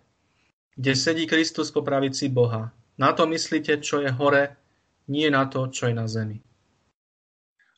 kde 0.76 0.92
sedí 0.92 1.24
Kristus 1.24 1.72
po 1.72 1.84
pravici 1.84 2.28
Boha. 2.28 2.76
Na 3.00 3.16
to 3.16 3.24
myslíte, 3.24 3.80
čo 3.80 4.04
je 4.04 4.12
hore, 4.12 4.60
nie 5.08 5.32
na 5.32 5.48
to, 5.48 5.72
čo 5.72 5.88
je 5.88 5.96
na 5.96 6.04
zemi. 6.04 6.44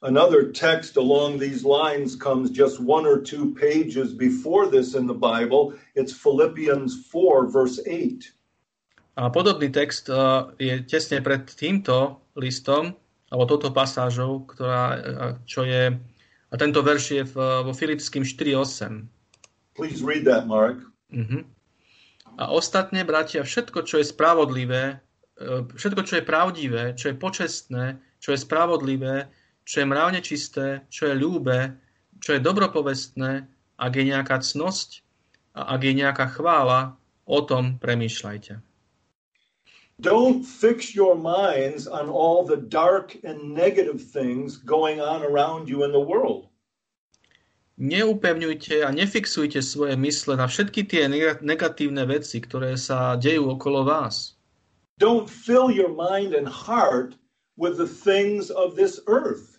Another 0.01 0.49
text 0.49 0.97
along 0.97 1.37
these 1.37 1.61
lines 1.61 2.17
comes 2.17 2.49
just 2.49 2.81
one 2.81 3.05
or 3.05 3.21
two 3.21 3.53
pages 3.53 4.13
before 4.17 4.65
this 4.65 4.97
in 4.97 5.05
the 5.05 5.13
Bible. 5.13 5.77
It's 5.93 6.11
Philippians 6.11 7.05
4, 7.05 7.45
verse 7.53 7.77
8. 7.85 8.33
A 9.21 9.29
podobný 9.29 9.69
text 9.69 10.09
uh, 10.09 10.49
je 10.57 10.81
tesne 10.89 11.21
pred 11.21 11.45
týmto 11.45 12.17
listom, 12.33 12.97
alebo 13.29 13.45
touto 13.45 13.69
pasážou, 13.69 14.41
ktorá, 14.49 14.83
uh, 14.89 14.99
čo 15.45 15.69
je 15.69 15.93
a 16.51 16.55
tento 16.59 16.83
verš 16.83 17.05
je 17.15 17.23
v, 17.23 17.35
vo 17.63 17.71
Filipským 17.71 18.27
4.8. 18.27 19.07
Please 19.71 20.03
read 20.03 20.27
that, 20.27 20.51
Mark. 20.51 20.83
Uh-huh. 21.07 21.47
A 22.35 22.51
ostatne, 22.51 23.07
bratia, 23.07 23.47
všetko, 23.47 23.87
čo 23.87 24.03
je 24.03 24.05
spravodlivé, 24.11 24.99
všetko, 25.75 26.01
čo 26.03 26.19
je 26.19 26.23
pravdivé, 26.27 26.83
čo 26.99 27.11
je 27.11 27.15
počestné, 27.15 27.85
čo 28.19 28.35
je 28.35 28.39
spravodlivé, 28.39 29.31
čo 29.65 29.81
je 29.81 29.89
mravne 29.89 30.21
čisté, 30.21 30.85
čo 30.91 31.09
je 31.09 31.15
ľúbe, 31.15 31.77
čo 32.21 32.37
je 32.37 32.43
dobropovestné, 32.43 33.47
ak 33.77 33.91
je 33.97 34.03
nejaká 34.05 34.41
cnosť 34.41 35.01
a 35.57 35.73
ak 35.75 35.81
je 35.81 35.93
nejaká 35.97 36.29
chvála, 36.29 36.95
o 37.25 37.39
tom 37.41 37.79
premýšľajte. 37.79 38.59
Don't 40.01 40.41
fix 40.41 40.97
your 40.97 41.13
minds 41.13 41.85
on 41.85 42.09
all 42.09 42.41
the 42.41 42.57
dark 42.57 43.13
and 43.21 43.53
negative 43.53 44.01
things 44.01 44.57
going 44.57 44.97
on 44.97 45.21
around 45.21 45.69
you 45.69 45.85
in 45.85 45.93
the 45.93 46.01
world. 46.01 46.49
Neupevňujte 47.81 48.85
a 48.85 48.93
nefixujte 48.93 49.61
svoje 49.61 49.97
mysle 49.97 50.37
na 50.37 50.45
všetky 50.45 50.85
tie 50.85 51.09
negatívne 51.41 52.05
veci, 52.05 52.37
ktoré 52.37 52.77
sa 52.77 53.17
dejú 53.17 53.57
okolo 53.57 53.81
vás. 53.81 54.37
Don't 55.01 55.25
fill 55.25 55.73
your 55.73 55.89
mind 55.89 56.37
and 56.37 56.45
heart 56.45 57.17
with 57.57 57.81
the 57.81 57.89
things 57.89 58.53
of 58.53 58.77
this 58.77 59.01
earth. 59.09 59.50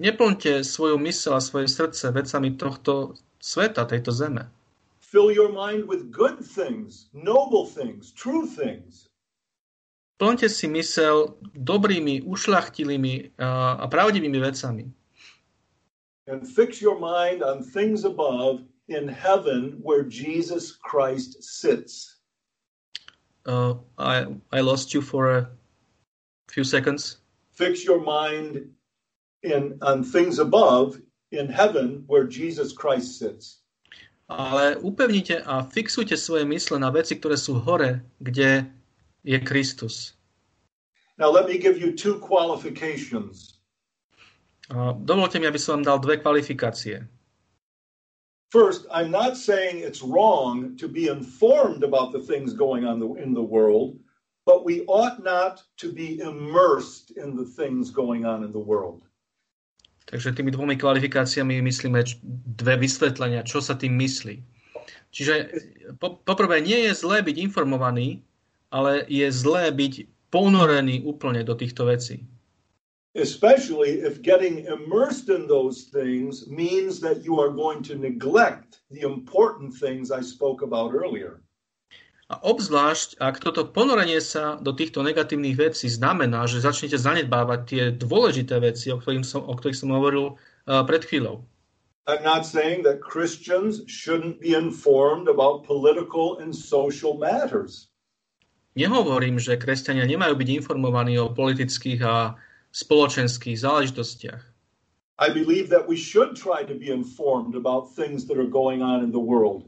Neplňte 0.00 0.64
svoju 0.64 0.96
mysel 1.04 1.36
a 1.36 1.44
svoje 1.44 1.68
srdce 1.68 2.08
vecami 2.08 2.56
tohto 2.56 3.20
sveta, 3.36 3.84
tejto 3.84 4.16
zeme. 4.16 4.48
Fill 4.96 5.28
your 5.28 5.52
mind 5.52 5.84
with 5.84 6.08
good 6.08 6.40
things, 6.40 7.12
noble 7.12 7.68
things, 7.68 8.08
true 8.16 8.48
things. 8.48 9.12
Plňte 10.16 10.48
si 10.48 10.72
mysel 10.72 11.36
dobrými, 11.52 12.24
ušlachtilými 12.24 13.36
a 13.44 13.84
pravdivými 13.84 14.40
vecami. 14.40 14.88
And 16.24 16.48
fix 16.48 16.80
your 16.80 16.96
mind 16.96 17.44
on 17.44 17.60
things 17.60 18.08
above 18.08 18.64
in 18.88 19.04
heaven 19.04 19.84
where 19.84 20.04
Jesus 20.04 20.72
Christ 20.80 21.44
sits. 21.44 22.16
Uh, 23.44 23.76
I, 24.00 24.32
I 24.48 24.60
lost 24.60 24.94
you 24.96 25.04
for 25.04 25.28
a 25.28 25.48
few 26.48 26.64
seconds. 26.64 27.20
Fix 27.52 27.84
your 27.84 28.00
mind 28.00 28.72
in 29.42 29.78
on 29.82 30.04
things 30.04 30.38
above 30.38 31.00
in 31.32 31.48
heaven 31.48 32.04
where 32.06 32.24
Jesus 32.24 32.72
Christ 32.72 33.18
sits. 33.18 33.60
ale 34.30 34.78
upevnite 34.78 35.42
a 35.42 35.66
fixujte 35.66 36.14
svoje 36.14 36.46
mysle 36.46 36.78
na 36.78 36.94
veci, 36.94 37.18
ktoré 37.18 37.34
sú 37.34 37.58
hore, 37.58 38.06
kde 38.22 38.70
je 39.26 39.38
Kristus. 39.42 40.14
Now 41.18 41.28
let 41.28 41.50
me 41.50 41.58
give 41.58 41.76
you 41.76 41.92
two 41.92 42.22
qualifications. 42.22 43.58
A 44.70 44.94
dovolte 44.94 45.42
mi, 45.42 45.50
aby 45.50 45.58
som 45.58 45.82
vám 45.82 45.84
dal 45.84 45.98
dve 45.98 46.22
kvalifikácie. 46.22 47.02
First, 48.54 48.86
I'm 48.90 49.10
not 49.10 49.38
saying 49.38 49.82
it's 49.82 50.02
wrong 50.02 50.74
to 50.78 50.86
be 50.86 51.10
informed 51.10 51.82
about 51.82 52.10
the 52.14 52.22
things 52.22 52.54
going 52.54 52.86
on 52.86 53.02
in 53.18 53.34
the 53.34 53.42
world, 53.42 53.98
but 54.46 54.66
we 54.66 54.82
ought 54.86 55.22
not 55.22 55.62
to 55.78 55.90
be 55.90 56.18
immersed 56.18 57.14
in 57.14 57.34
the 57.34 57.46
things 57.46 57.90
going 57.90 58.26
on 58.26 58.42
in 58.42 58.50
the 58.50 58.62
world. 58.62 59.09
Takže 60.10 60.34
tými 60.34 60.50
dvomi 60.50 60.74
kvalifikáciami 60.74 61.62
myslíme 61.62 62.02
dve 62.58 62.74
vysvetlenia, 62.82 63.46
čo 63.46 63.62
sa 63.62 63.78
tým 63.78 63.94
myslí. 63.94 64.42
Čiže 65.14 65.34
po, 66.02 66.18
poprvé, 66.26 66.58
nie 66.58 66.90
je 66.90 66.98
zlé 66.98 67.22
byť 67.22 67.36
informovaný, 67.38 68.18
ale 68.74 69.06
je 69.06 69.26
zlé 69.30 69.70
byť 69.70 70.10
ponorený 70.34 71.06
úplne 71.06 71.46
do 71.46 71.54
týchto 71.54 71.86
vecí. 71.86 72.26
Especially 73.18 74.06
if 74.06 74.22
getting 74.22 74.70
immersed 74.70 75.30
in 75.30 75.50
those 75.50 75.90
things 75.90 76.46
means 76.46 77.02
that 77.02 77.26
you 77.26 77.42
are 77.42 77.50
going 77.50 77.82
to 77.82 77.98
neglect 77.98 78.86
the 78.94 79.02
important 79.02 79.74
things 79.74 80.14
I 80.14 80.22
spoke 80.22 80.62
about 80.62 80.94
earlier. 80.94 81.42
A 82.30 82.38
obzvlášť, 82.46 83.18
ak 83.18 83.42
toto 83.42 83.66
ponorenie 83.66 84.22
sa 84.22 84.54
do 84.54 84.70
týchto 84.70 85.02
negatívnych 85.02 85.58
vecí 85.58 85.90
znamená, 85.90 86.46
že 86.46 86.62
začnete 86.62 86.94
zanedbávať 86.94 87.60
tie 87.66 87.82
dôležité 87.90 88.62
veci, 88.62 88.94
o 88.94 89.02
ktorých 89.02 89.26
som, 89.26 89.42
o 89.42 89.50
ktorých 89.50 89.74
som 89.74 89.90
hovoril 89.90 90.38
uh, 90.38 90.86
pred 90.86 91.02
chvíľou. 91.02 91.42
I'm 92.06 92.22
not 92.22 92.46
saying 92.46 92.86
that 92.86 93.02
Christians 93.02 93.82
shouldn't 93.90 94.38
be 94.38 94.54
informed 94.54 95.26
about 95.26 95.66
political 95.66 96.38
and 96.38 96.54
social 96.54 97.18
matters. 97.18 97.90
Nehovorím, 98.78 99.42
že 99.42 99.58
kresťania 99.58 100.06
nemajú 100.06 100.38
byť 100.38 100.48
informovaní 100.62 101.18
o 101.18 101.34
politických 101.34 102.00
a 102.06 102.38
spoločenských 102.70 103.58
záležitostiach. 103.58 104.42
I 105.18 105.28
believe 105.34 105.66
that 105.74 105.84
we 105.84 105.98
should 105.98 106.38
try 106.38 106.62
to 106.62 106.78
be 106.78 106.94
informed 106.94 107.58
about 107.58 107.90
things 107.98 108.24
that 108.30 108.38
are 108.38 108.46
going 108.46 108.80
on 108.86 109.02
in 109.02 109.10
the 109.10 109.20
world. 109.20 109.66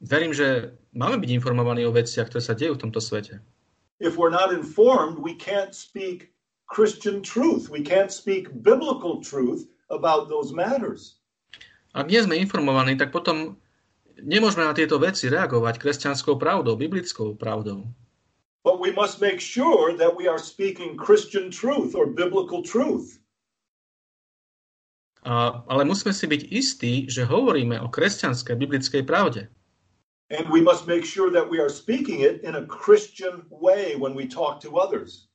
Verím, 0.00 0.32
že 0.32 0.72
máme 0.96 1.20
byť 1.20 1.30
informovaní 1.36 1.84
o 1.84 1.92
veciach, 1.92 2.32
ktoré 2.32 2.40
sa 2.40 2.56
dejú 2.56 2.76
v 2.76 2.82
tomto 2.88 3.04
svete. 3.04 3.44
If 4.00 4.16
we're 4.16 4.32
not 4.32 4.48
informed, 4.48 5.20
we 5.20 5.36
can't 5.36 5.76
speak 5.76 6.32
Christian 6.72 7.20
truth. 7.20 7.68
We 7.68 7.84
can't 7.84 8.08
speak 8.08 8.48
biblical 8.64 9.20
truth 9.20 9.68
about 9.92 10.32
those 10.32 10.56
matters. 10.56 11.20
Ak 11.92 12.08
nie 12.08 12.22
sme 12.22 12.40
informovaní, 12.40 12.96
tak 12.96 13.12
potom 13.12 13.60
nemôžeme 14.16 14.64
na 14.64 14.72
tieto 14.72 14.96
veci 14.96 15.28
reagovať 15.28 15.76
kresťanskou 15.76 16.40
pravdou, 16.40 16.80
biblickou 16.80 17.36
pravdou. 17.36 17.84
But 18.64 18.80
we 18.80 18.92
must 18.92 19.20
make 19.20 19.40
sure 19.40 19.96
that 19.96 20.12
we 20.12 20.28
are 20.28 20.40
speaking 20.40 20.96
Christian 20.96 21.52
truth 21.52 21.92
or 21.92 22.08
biblical 22.08 22.64
truth. 22.64 23.20
A, 25.28 25.60
ale 25.68 25.84
musíme 25.84 26.16
si 26.16 26.24
byť 26.24 26.42
istí, 26.48 26.92
že 27.04 27.28
hovoríme 27.28 27.76
o 27.84 27.92
kresťanskej 27.92 28.56
biblickej 28.56 29.04
pravde. 29.04 29.52
And 30.30 30.46
we 30.48 30.62
must 30.62 30.86
make 30.86 31.04
sure 31.04 31.30
that 31.34 31.42
we 31.42 31.58
are 31.58 31.68
speaking 31.68 32.22
it 32.22 32.42
in 32.46 32.54
a 32.54 32.66
Christian 32.66 33.42
way 33.50 33.98
when 33.98 34.14
we 34.14 34.30
talk 34.30 34.62
to 34.62 34.78
others. 34.78 35.26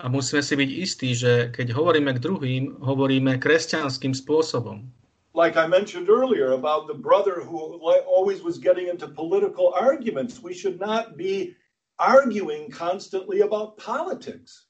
A 0.00 0.08
musíme 0.08 0.40
si 0.40 0.56
byť 0.56 0.70
istí, 0.80 1.12
že 1.12 1.52
keď 1.52 1.76
hovoríme 1.76 2.16
k 2.16 2.24
druhým, 2.24 2.80
hovoríme 2.80 3.36
kresťanským 3.36 4.16
spôsobom. 4.16 4.88
Like 5.36 5.60
I 5.60 5.68
mentioned 5.68 6.08
earlier 6.08 6.56
about 6.56 6.88
the 6.88 6.96
brother 6.96 7.44
who 7.44 7.78
always 8.08 8.40
was 8.40 8.56
getting 8.56 8.88
into 8.88 9.12
political 9.12 9.76
arguments, 9.76 10.40
we 10.40 10.56
should 10.56 10.80
not 10.80 11.20
be 11.20 11.52
arguing 12.00 12.72
constantly 12.72 13.44
about 13.44 13.76
politics. 13.76 14.66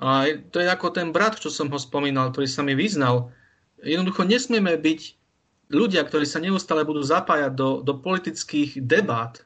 A 0.00 0.40
to 0.50 0.58
je 0.58 0.66
ako 0.72 0.90
ten 0.90 1.12
brat, 1.12 1.38
čo 1.38 1.52
som 1.52 1.68
ho 1.70 1.78
spomínal, 1.78 2.32
ktorý 2.32 2.48
sa 2.48 2.64
mi 2.64 2.74
vyznal. 2.74 3.30
Jednoducho 3.84 4.24
nesmieme 4.24 4.74
byť 4.74 5.00
ľudia, 5.70 6.04
ktorí 6.04 6.26
sa 6.28 6.40
neustále 6.40 6.84
budú 6.84 7.00
zapájať 7.00 7.52
do, 7.56 7.80
do 7.80 7.96
politických 7.96 8.82
debát. 8.84 9.44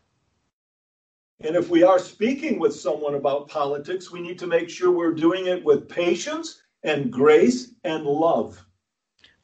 And 1.39 1.55
if 1.55 1.71
we 1.71 1.87
are 1.87 2.03
speaking 2.03 2.59
with 2.59 2.75
someone 2.75 3.15
about 3.15 3.47
politics, 3.47 4.11
we 4.11 4.19
need 4.19 4.43
to 4.43 4.51
make 4.51 4.67
sure 4.67 4.91
we're 4.91 5.15
doing 5.15 5.47
it 5.47 5.63
with 5.63 5.87
patience 5.87 6.67
and 6.83 7.15
grace 7.15 7.75
and 7.87 8.03
love. 8.03 8.59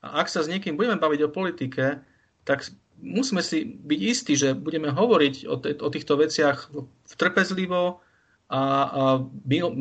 A 0.03 0.21
ak 0.21 0.27
sa 0.27 0.43
s 0.43 0.51
niekým 0.51 0.75
budeme 0.75 0.99
baviť 0.99 1.21
o 1.25 1.31
politike, 1.31 2.03
tak 2.43 2.67
musíme 2.99 3.41
si 3.47 3.79
byť 3.79 4.01
istí, 4.03 4.35
že 4.35 4.59
budeme 4.59 4.91
hovoriť 4.91 5.35
o, 5.47 5.55
te, 5.57 5.79
o 5.79 5.89
týchto 5.89 6.19
veciach 6.19 6.71
trpezlivo 7.15 8.03
a, 8.51 8.61
a 8.61 9.03
mil, 9.47 9.73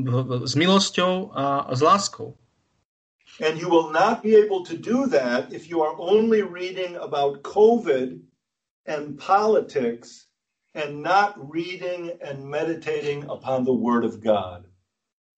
s 0.46 0.54
milosťou 0.54 1.34
a, 1.34 1.68
a 1.68 1.74
s 1.74 1.82
láskou. 1.82 2.38
And 3.42 3.58
you 3.58 3.70
will 3.70 3.90
not 3.90 4.22
be 4.22 4.36
able 4.36 4.62
to 4.66 4.78
do 4.78 5.08
that 5.08 5.50
if 5.54 5.70
you 5.70 5.82
are 5.82 5.98
only 5.98 6.42
reading 6.44 6.96
about 7.02 7.42
COVID 7.42 8.22
and 8.86 9.18
politics 9.18 10.28
and 10.76 11.02
not 11.02 11.34
reading 11.38 12.14
and 12.22 12.46
meditating 12.46 13.26
upon 13.30 13.66
the 13.66 13.74
Word 13.74 14.06
of 14.06 14.22
God. 14.22 14.66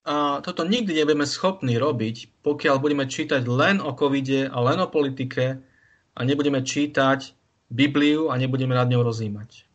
A 0.06 0.38
toto 0.46 0.62
nikdy 0.62 0.94
nebudeme 1.02 1.26
schopní 1.26 1.82
robiť, 1.82 2.46
pokiaľ 2.46 2.76
budeme 2.78 3.10
čítať 3.10 3.42
len 3.50 3.82
o 3.82 3.90
covide 3.98 4.46
a 4.46 4.58
len 4.62 4.78
o 4.78 4.86
politike 4.86 5.58
a 6.14 6.20
nebudeme 6.22 6.62
čítať 6.62 7.34
Bibliu 7.74 8.30
a 8.30 8.38
nebudeme 8.38 8.78
nad 8.78 8.86
ňou 8.86 9.02
rozímať. 9.02 9.66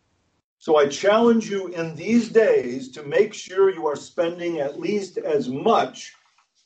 So 0.60 0.76
I 0.76 0.86
challenge 0.92 1.48
you 1.48 1.72
in 1.72 1.96
these 1.96 2.28
days 2.28 2.92
to 2.92 3.02
make 3.02 3.32
sure 3.32 3.72
you 3.72 3.88
are 3.88 3.96
spending 3.96 4.60
at 4.60 4.78
least 4.78 5.16
as 5.16 5.48
much 5.48 6.14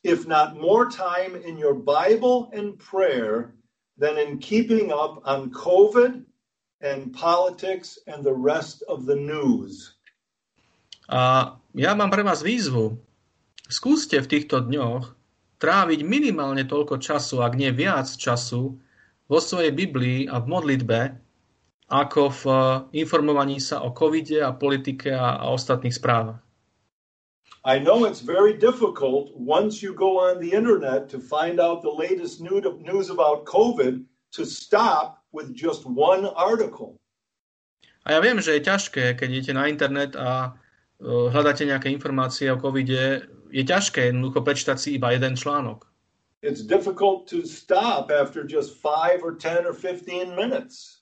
if 0.05 0.29
not 0.29 0.61
more 0.61 0.87
time 0.87 1.33
in 1.35 1.57
your 1.57 1.73
Bible 1.73 2.53
and 2.53 2.77
prayer 2.77 3.57
than 3.97 4.21
in 4.21 4.37
keeping 4.39 4.93
up 4.93 5.25
on 5.25 5.51
COVID 5.51 6.23
and 6.85 7.13
politics 7.17 7.97
and 8.07 8.21
the 8.21 8.37
rest 8.37 8.85
of 8.87 9.09
the 9.09 9.17
news. 9.17 9.97
A 11.09 11.57
ja 11.73 11.97
mám 11.97 12.13
pre 12.13 12.21
vás 12.21 12.45
výzvu. 12.45 13.01
Skúste 13.65 14.21
v 14.21 14.29
týchto 14.29 14.61
dňoch 14.61 15.17
tráviť 15.57 16.01
minimálne 16.05 16.69
toľko 16.69 17.01
času, 17.01 17.41
ak 17.41 17.57
nie 17.57 17.73
viac 17.73 18.05
času, 18.05 18.77
vo 19.25 19.39
svojej 19.41 19.73
Biblii 19.73 20.29
a 20.29 20.37
v 20.37 20.47
modlitbe, 20.53 21.01
ako 21.89 22.23
v 22.29 22.43
informovaní 22.93 23.57
sa 23.57 23.81
o 23.81 23.97
covide 23.97 24.45
a 24.45 24.53
politike 24.53 25.09
a, 25.17 25.41
a 25.41 25.49
ostatných 25.49 25.97
správach. 25.97 26.44
I 27.65 27.79
know 27.79 28.05
it's 28.05 28.21
very 28.21 28.53
difficult 28.53 29.33
once 29.35 29.83
you 29.83 29.95
go 29.95 30.21
on 30.21 30.39
the 30.39 30.53
internet 30.53 31.09
to 31.09 31.19
find 31.19 31.59
out 31.59 31.81
the 31.81 31.89
latest 31.89 32.43
news 32.43 33.09
about 33.09 33.47
COVID 33.47 34.05
to 34.33 34.45
stop 34.45 35.25
with 35.33 35.57
just 35.57 35.87
one 35.87 36.27
article. 36.37 37.01
A 38.05 38.13
ja 38.13 38.21
viem, 38.21 38.37
že 38.37 38.61
je 38.61 38.69
ťažké, 38.69 39.17
keď 39.17 39.29
idete 39.33 39.53
na 39.57 39.65
internet 39.65 40.13
a 40.13 40.53
uh, 40.53 41.33
hľadáte 41.33 41.65
nejaké 41.65 41.89
informácie 41.89 42.53
o 42.53 42.61
covide, 42.61 43.33
je 43.49 43.65
ťažké 43.65 44.13
jednoducho 44.13 44.45
prečítať 44.45 44.77
si 44.77 45.01
iba 45.01 45.17
jeden 45.17 45.33
článok. 45.33 45.89
It's 46.45 46.61
difficult 46.61 47.25
to 47.33 47.49
stop 47.49 48.13
after 48.13 48.45
just 48.45 48.77
5 48.85 49.25
or 49.25 49.33
10 49.33 49.65
or 49.65 49.73
15 49.73 50.37
minutes. 50.37 51.01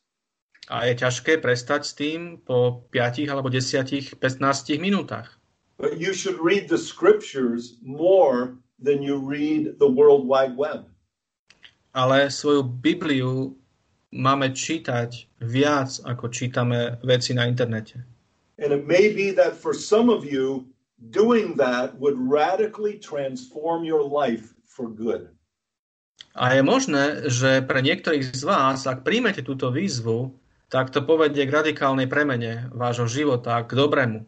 A 0.71 0.87
je 0.87 0.95
ťažké 0.95 1.43
prestať 1.43 1.83
s 1.83 1.99
tým 1.99 2.39
po 2.39 2.87
5 2.95 3.27
alebo 3.27 3.51
10, 3.51 4.15
15 4.15 4.79
minútach. 4.79 5.42
But 5.83 5.99
you 5.99 6.15
should 6.15 6.39
read 6.39 6.71
the 6.71 6.79
scriptures 6.79 7.83
more 7.83 8.55
than 8.79 9.03
you 9.03 9.19
read 9.19 9.83
the 9.83 9.91
World 9.91 10.31
Wide 10.31 10.55
Web. 10.55 10.87
Ale 11.91 12.31
svoju 12.31 12.63
Bibliu 12.63 13.59
máme 14.15 14.55
čítať 14.55 15.43
viac, 15.43 15.99
ako 16.07 16.31
čítame 16.31 17.03
veci 17.03 17.35
na 17.35 17.51
internete. 17.51 17.99
And 18.63 18.71
it 18.71 18.87
may 18.87 19.11
be 19.11 19.35
that 19.35 19.59
for 19.59 19.75
some 19.75 20.07
of 20.07 20.23
you, 20.23 20.71
doing 21.11 21.59
that 21.59 21.99
would 21.99 22.15
radically 22.15 23.03
transform 23.03 23.83
your 23.83 24.07
life 24.07 24.55
for 24.63 24.87
good. 24.87 25.35
A 26.39 26.55
je 26.57 26.63
možné, 26.63 27.27
že 27.27 27.61
pre 27.67 27.83
niektorých 27.83 28.31
z 28.31 28.43
vás, 28.47 28.87
ak 28.87 29.03
príjmete 29.03 29.43
túto 29.43 29.75
výzvu, 29.75 30.31
tak 30.73 30.95
to 30.95 31.05
povedie 31.05 31.45
k 31.45 31.53
radikálnej 31.53 32.09
premene 32.09 32.71
vášho 32.73 33.05
života, 33.05 33.61
k 33.67 33.77
dobrému. 33.77 34.25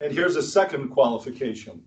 And 0.00 0.12
here's 0.12 0.36
a 0.36 0.44
second 0.44 0.92
qualification. 0.92 1.80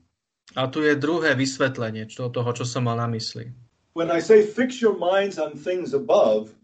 A 0.57 0.66
tu 0.66 0.82
je 0.82 0.97
druhé 0.97 1.38
vysvetlenie 1.38 2.10
čo, 2.10 2.34
toho, 2.34 2.49
čo 2.57 2.66
som 2.66 2.89
mal 2.89 2.97
na 2.97 3.05
mysli. 3.05 3.53
When 3.93 4.10
I 4.10 4.18
say 4.18 4.41
fix 4.41 4.82
your 4.82 4.97
minds 4.97 5.38
on 5.38 5.53
things 5.53 5.93
above, 5.93 6.57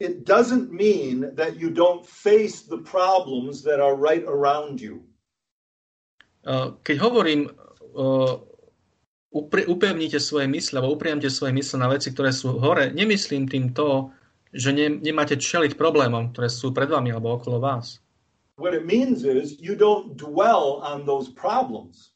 it 0.00 0.24
doesn't 0.24 0.72
mean 0.72 1.36
that 1.36 1.60
you 1.60 1.68
don't 1.68 2.00
face 2.08 2.64
the 2.64 2.80
problems 2.80 3.60
that 3.68 3.76
are 3.76 3.92
right 3.92 4.24
around 4.24 4.80
you. 4.80 5.04
Keď 6.80 6.96
hovorím, 6.96 7.52
upevnite 9.68 10.16
svoje 10.16 10.48
mysle, 10.48 10.80
alebo 10.80 10.96
upriamte 10.96 11.28
svoje 11.28 11.52
mysle 11.52 11.76
na 11.76 11.92
veci, 11.92 12.16
ktoré 12.16 12.32
sú 12.32 12.56
hore, 12.56 12.88
nemyslím 12.88 13.44
tým 13.44 13.76
to, 13.76 14.08
že 14.48 14.72
ne, 14.72 14.88
nemáte 14.88 15.36
čeliť 15.36 15.76
problémom, 15.76 16.32
ktoré 16.32 16.48
sú 16.48 16.72
pred 16.72 16.88
vami 16.88 17.12
alebo 17.12 17.36
okolo 17.36 17.60
vás. 17.60 18.00
What 18.60 18.76
it 18.76 18.84
means 18.84 19.24
is 19.24 19.56
you 19.56 19.72
don't 19.72 20.20
dwell 20.20 20.84
on 20.84 21.08
those 21.08 21.32
problems. 21.32 22.12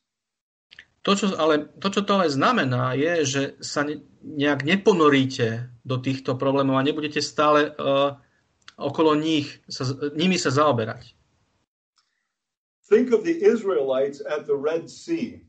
To, 1.09 1.17
čo, 1.17 1.33
ale, 1.41 1.73
to, 1.81 1.89
čo 1.89 2.05
to 2.05 2.21
ale 2.21 2.29
znamená, 2.29 2.93
je, 2.97 3.15
že 3.25 3.43
sa 3.65 3.85
ne, 3.85 4.05
nejak 4.21 4.65
neponoríte 4.65 5.73
do 5.85 5.97
týchto 6.01 6.37
problémov 6.37 6.77
a 6.77 6.85
nebudete 6.85 7.25
stále 7.25 7.73
uh, 7.77 8.17
okolo 8.77 9.17
nich, 9.17 9.61
sa, 9.69 9.89
nimi 10.13 10.37
sa 10.37 10.53
zaoberať. 10.53 11.17
Think 12.85 13.17
of 13.17 13.25
the 13.25 13.37
Israelites 13.41 14.21
at 14.21 14.45
the 14.45 14.57
Red 14.57 14.93
Sea. 14.93 15.41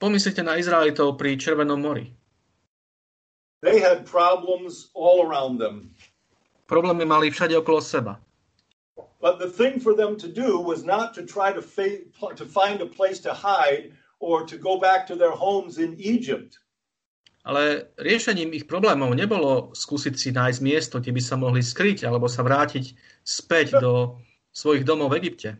Pomyslite 0.00 0.40
na 0.40 0.56
Izraelitov 0.56 1.20
pri 1.20 1.36
Červenom 1.36 1.80
mori. 1.80 2.12
They 3.64 3.80
had 3.80 4.08
problems 4.08 4.92
all 4.92 5.24
around 5.24 5.60
them. 5.60 5.92
Problémy 6.68 7.04
mali 7.08 7.32
všade 7.32 7.56
okolo 7.56 7.80
seba. 7.80 8.20
But 9.20 9.38
the 9.38 9.48
thing 9.48 9.80
for 9.80 9.94
them 9.94 10.16
to 10.18 10.28
do 10.28 10.60
was 10.60 10.84
not 10.84 11.14
to 11.14 11.22
try 11.24 11.52
to, 11.52 11.62
fa- 11.62 12.04
to 12.36 12.44
find 12.44 12.80
a 12.80 12.86
place 12.86 13.18
to 13.20 13.32
hide 13.32 13.92
or 14.20 14.46
to 14.46 14.56
go 14.56 14.78
back 14.78 15.06
to 15.08 15.16
their 15.16 15.32
homes 15.32 15.78
in 15.78 15.98
Egypt. 15.98 16.58
Ale 17.44 17.92
riešením 18.00 18.56
ich 18.56 18.64
problémov 18.64 19.12
nebolo 19.12 19.76
skúsiť 19.76 20.14
si 20.16 20.32
nájsť 20.32 20.60
miesto, 20.64 20.96
kde 20.96 21.12
by 21.12 21.20
sa 21.20 21.36
mohli 21.36 21.60
skryť 21.60 22.08
alebo 22.08 22.24
sa 22.24 22.40
vrátiť 22.40 22.96
späť 23.20 23.76
do 23.84 24.16
svojich 24.48 24.88
domov 24.88 25.12
v 25.12 25.20
Egypte. 25.20 25.50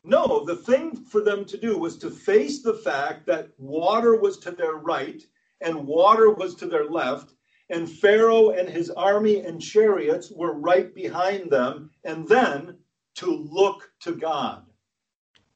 No, 0.00 0.46
the 0.46 0.56
thing 0.56 0.96
for 0.96 1.20
them 1.20 1.44
to 1.44 1.58
do 1.60 1.76
was 1.76 1.98
to 2.00 2.08
face 2.08 2.62
the 2.62 2.78
fact 2.80 3.26
that 3.26 3.52
water 3.58 4.16
was 4.16 4.38
to 4.48 4.50
their 4.54 4.80
right 4.80 5.20
and 5.60 5.84
water 5.84 6.32
was 6.32 6.54
to 6.56 6.66
their 6.68 6.88
left, 6.88 7.36
and 7.70 7.90
Pharaoh 7.90 8.54
and 8.54 8.68
his 8.68 8.90
army 8.94 9.42
and 9.42 9.58
chariots 9.58 10.30
were 10.30 10.54
right 10.54 10.94
behind 10.94 11.50
them, 11.50 11.90
and 12.04 12.26
then 12.28 12.78
to 13.18 13.26
look 13.50 13.90
to 14.06 14.14
God. 14.14 14.62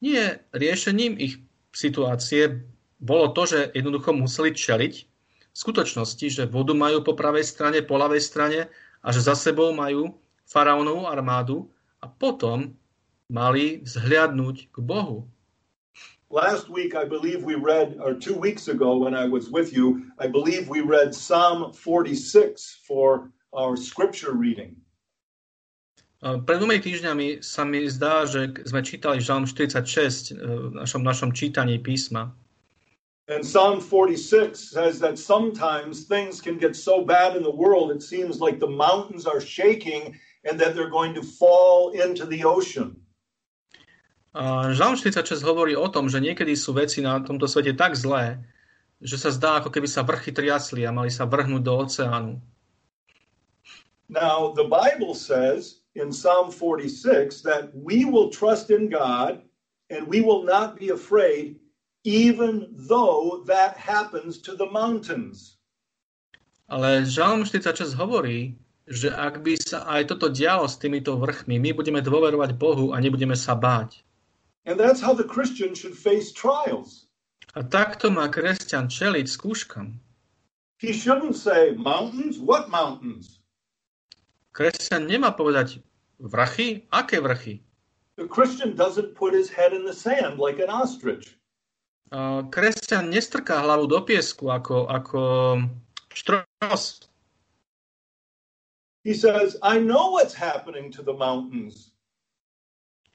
Nie, 0.01 0.41
riešením 0.51 1.13
ich 1.21 1.37
situácie 1.71 2.65
bolo 2.97 3.33
to, 3.37 3.45
že 3.45 3.59
jednoducho 3.77 4.17
museli 4.17 4.51
čeliť 4.53 4.93
v 5.51 5.57
skutočnosti, 5.57 6.27
že 6.41 6.49
vodu 6.49 6.73
majú 6.73 7.05
po 7.05 7.13
pravej 7.13 7.45
strane, 7.45 7.85
po 7.85 8.01
ľavej 8.01 8.21
strane 8.23 8.59
a 9.01 9.07
že 9.13 9.21
za 9.21 9.37
sebou 9.37 9.69
majú 9.73 10.17
faraónovú 10.49 11.05
armádu 11.05 11.69
a 12.01 12.09
potom 12.09 12.73
mali 13.29 13.85
vzhliadnúť 13.85 14.73
k 14.73 14.77
Bohu. 14.81 15.29
Last 16.31 16.69
week, 16.69 16.95
I 16.95 17.03
believe 17.03 17.43
we 17.43 17.55
read, 17.55 17.97
or 17.99 18.13
two 18.13 18.33
weeks 18.33 18.69
ago 18.69 18.95
when 18.95 19.13
I 19.13 19.25
was 19.25 19.49
with 19.51 19.73
you, 19.73 20.07
I 20.17 20.27
believe 20.27 20.69
we 20.69 20.79
read 20.79 21.13
Psalm 21.13 21.73
46 21.73 22.79
for 22.87 23.31
our 23.51 23.75
scripture 23.75 24.31
reading. 24.31 24.79
Pred 26.23 26.63
dvomi 26.63 26.79
týždňami 26.79 27.43
sa 27.43 27.67
mi 27.67 27.83
zdá, 27.91 28.23
že 28.23 28.47
sme 28.63 28.79
čítali 28.79 29.19
Žalm 29.19 29.43
46 29.43 30.39
v 30.39 30.71
našom, 30.71 31.03
našom 31.03 31.35
čítaní 31.35 31.83
písma. 31.83 32.31
And 33.27 33.43
Psalm 33.43 33.83
46 33.83 34.55
says 34.55 35.03
that 35.03 35.19
sometimes 35.19 36.07
things 36.07 36.39
can 36.39 36.55
get 36.55 36.79
so 36.79 37.03
bad 37.03 37.35
in 37.35 37.43
the 37.43 37.51
world, 37.51 37.91
it 37.91 37.99
seems 37.99 38.39
like 38.39 38.63
the 38.63 38.71
mountains 38.71 39.27
are 39.27 39.43
shaking 39.43 40.15
and 40.47 40.55
that 40.63 40.79
they're 40.79 40.93
going 40.93 41.11
to 41.19 41.25
fall 41.25 41.91
into 41.91 42.23
the 42.23 42.47
ocean. 42.47 43.00
Žalm 44.31 44.95
46 44.95 45.43
hovorí 45.43 45.75
o 45.75 45.91
tom, 45.91 46.07
že 46.07 46.23
niekedy 46.23 46.55
sú 46.55 46.71
veci 46.71 47.03
na 47.03 47.19
tomto 47.19 47.51
svete 47.51 47.75
tak 47.75 47.99
zlé, 47.99 48.39
že 49.03 49.19
sa 49.19 49.27
zdá, 49.27 49.59
ako 49.59 49.67
keby 49.67 49.91
sa 49.91 50.07
vrchy 50.07 50.31
triasli 50.31 50.87
a 50.87 50.95
mali 50.95 51.11
sa 51.11 51.27
vrhnúť 51.27 51.59
do 51.59 51.73
oceánu. 51.75 52.33
Now, 54.07 54.55
the 54.55 54.67
Bible 54.67 55.15
says 55.15 55.83
in 55.95 56.15
Psalm 56.15 56.51
46 56.51 57.43
that 57.43 57.75
we 57.75 58.07
will 58.07 58.31
trust 58.31 58.71
in 58.71 58.87
God 58.87 59.43
and 59.91 60.07
we 60.07 60.23
will 60.23 60.47
not 60.47 60.79
be 60.79 60.95
afraid 60.95 61.59
even 62.07 62.71
though 62.87 63.43
that 63.45 63.75
happens 63.75 64.39
to 64.47 64.55
the 64.55 64.67
mountains. 64.71 65.59
Ale 66.71 67.03
Žalm 67.03 67.43
46 67.43 67.99
hovorí, 67.99 68.55
že 68.87 69.11
ak 69.11 69.43
by 69.43 69.59
sa 69.59 69.83
aj 69.91 70.07
toto 70.07 70.31
dialo 70.31 70.71
s 70.71 70.79
týmito 70.79 71.19
vrchmi, 71.19 71.59
my 71.59 71.75
budeme 71.75 71.99
dôverovať 71.99 72.55
Bohu 72.55 72.95
a 72.95 72.97
nebudeme 73.03 73.35
sa 73.35 73.59
báť. 73.59 74.07
And 74.65 74.79
that's 74.79 75.01
how 75.01 75.13
the 75.13 75.25
Christian 75.25 75.73
should 75.73 75.97
face 75.97 76.31
trials. 76.31 77.09
A 77.57 77.65
takto 77.65 78.13
má 78.13 78.29
kresťan 78.31 78.87
čeliť 78.87 79.27
skúškam. 79.27 79.99
He 80.79 80.93
shouldn't 80.93 81.35
say, 81.35 81.77
Mountains? 81.77 82.39
What 82.39 82.69
mountains? 82.69 83.41
Kresťan 84.51 85.07
nemá 85.07 85.33
povedať 85.33 85.81
vrchy? 86.19 86.87
Aké 86.91 87.19
vrchy? 87.21 87.61
The 88.17 88.27
Christian 88.27 88.75
doesn't 88.75 89.15
put 89.15 89.33
his 89.33 89.49
head 89.49 89.73
in 89.73 89.85
the 89.85 89.95
sand 89.95 90.37
like 90.37 90.59
an 90.59 90.69
ostrich. 90.69 91.37
Uh, 92.11 92.43
kresťan 92.51 93.07
nestrká 93.07 93.63
hlavu 93.63 93.87
do 93.87 94.03
piesku 94.03 94.51
ako, 94.51 94.83
ako 94.91 95.21
štros. 96.11 97.07
He 99.07 99.15
says, 99.15 99.55
I 99.63 99.79
know 99.79 100.11
what's 100.13 100.35
happening 100.35 100.91
to 100.91 101.01
the 101.01 101.15
mountains. 101.15 101.90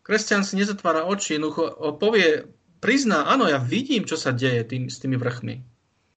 Kresťan 0.06 0.46
si 0.46 0.54
nezatvára 0.54 1.02
oči, 1.02 1.34
jednoducho 1.34 1.98
povie, 1.98 2.46
prizná, 2.78 3.26
áno, 3.26 3.50
ja 3.50 3.58
vidím, 3.58 4.06
čo 4.06 4.14
sa 4.14 4.30
deje 4.30 4.62
tým, 4.62 4.86
s 4.86 5.02
tými 5.02 5.18
vrchmi. 5.18 5.58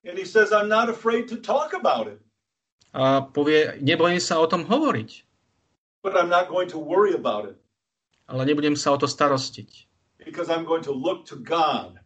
And 0.06 0.14
he 0.14 0.30
says, 0.30 0.54
I'm 0.54 0.70
not 0.70 0.94
afraid 0.94 1.26
to 1.34 1.42
talk 1.42 1.74
about 1.74 2.06
it. 2.06 2.22
A 2.94 3.26
povie, 3.26 3.82
nebojím 3.82 4.22
sa 4.22 4.38
o 4.38 4.46
tom 4.46 4.70
hovoriť. 4.70 5.26
But 6.06 6.14
I'm 6.14 6.30
not 6.30 6.54
going 6.54 6.70
to 6.70 6.78
worry 6.78 7.18
about 7.18 7.50
it. 7.50 7.58
Ale 8.30 8.46
nebudem 8.46 8.78
sa 8.78 8.94
o 8.94 8.98
to 9.02 9.10
starostiť. 9.10 9.90
Because 10.22 10.54
I'm 10.54 10.70
going 10.70 10.86
to 10.86 10.94
look 10.94 11.26
to 11.34 11.42
God. 11.42 11.98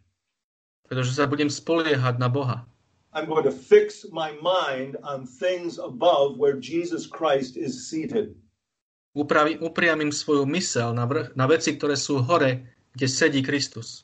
Pretože 0.88 1.12
sa 1.12 1.28
budem 1.28 1.52
spoliehať 1.52 2.16
na 2.16 2.32
Boha. 2.32 2.64
I'm 3.12 3.28
going 3.28 3.44
to 3.44 3.52
fix 3.52 4.08
my 4.08 4.32
mind 4.40 4.96
on 5.04 5.28
things 5.28 5.76
above 5.76 6.40
where 6.40 6.56
Jesus 6.56 7.04
Christ 7.04 7.60
is 7.60 7.92
seated 7.92 8.40
upravi, 9.14 9.58
upriamím 9.62 10.12
svoju 10.12 10.46
mysel 10.46 10.94
na, 10.94 11.06
vrch, 11.06 11.38
na 11.38 11.46
veci, 11.46 11.78
ktoré 11.78 11.94
sú 11.94 12.20
hore, 12.26 12.66
kde 12.92 13.06
sedí 13.08 13.40
Kristus. 13.40 14.02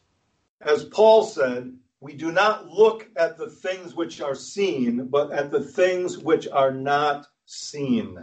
As 0.63 0.87
Paul 0.87 1.27
said, 1.27 1.75
we 2.01 2.15
do 2.15 2.31
not 2.33 2.71
look 2.71 3.11
at 3.19 3.37
the 3.37 3.51
things 3.51 3.93
which 3.99 4.23
are 4.23 4.39
seen, 4.39 5.11
but 5.11 5.35
at 5.35 5.51
the 5.51 5.61
things 5.61 6.17
which 6.17 6.47
are 6.49 6.71
not 6.73 7.27
seen. 7.45 8.17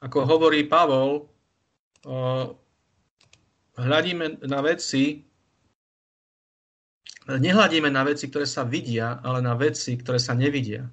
Ako 0.00 0.24
hovorí 0.24 0.64
Pavol, 0.64 1.28
o, 2.08 2.16
hľadíme 3.76 4.40
na 4.48 4.60
veci, 4.64 5.20
nehľadíme 7.28 7.92
na 7.92 8.02
veci, 8.08 8.32
ktoré 8.32 8.48
sa 8.48 8.64
vidia, 8.64 9.20
ale 9.20 9.44
na 9.44 9.52
veci, 9.52 9.94
ktoré 10.00 10.16
sa 10.16 10.32
nevidia. 10.32 10.88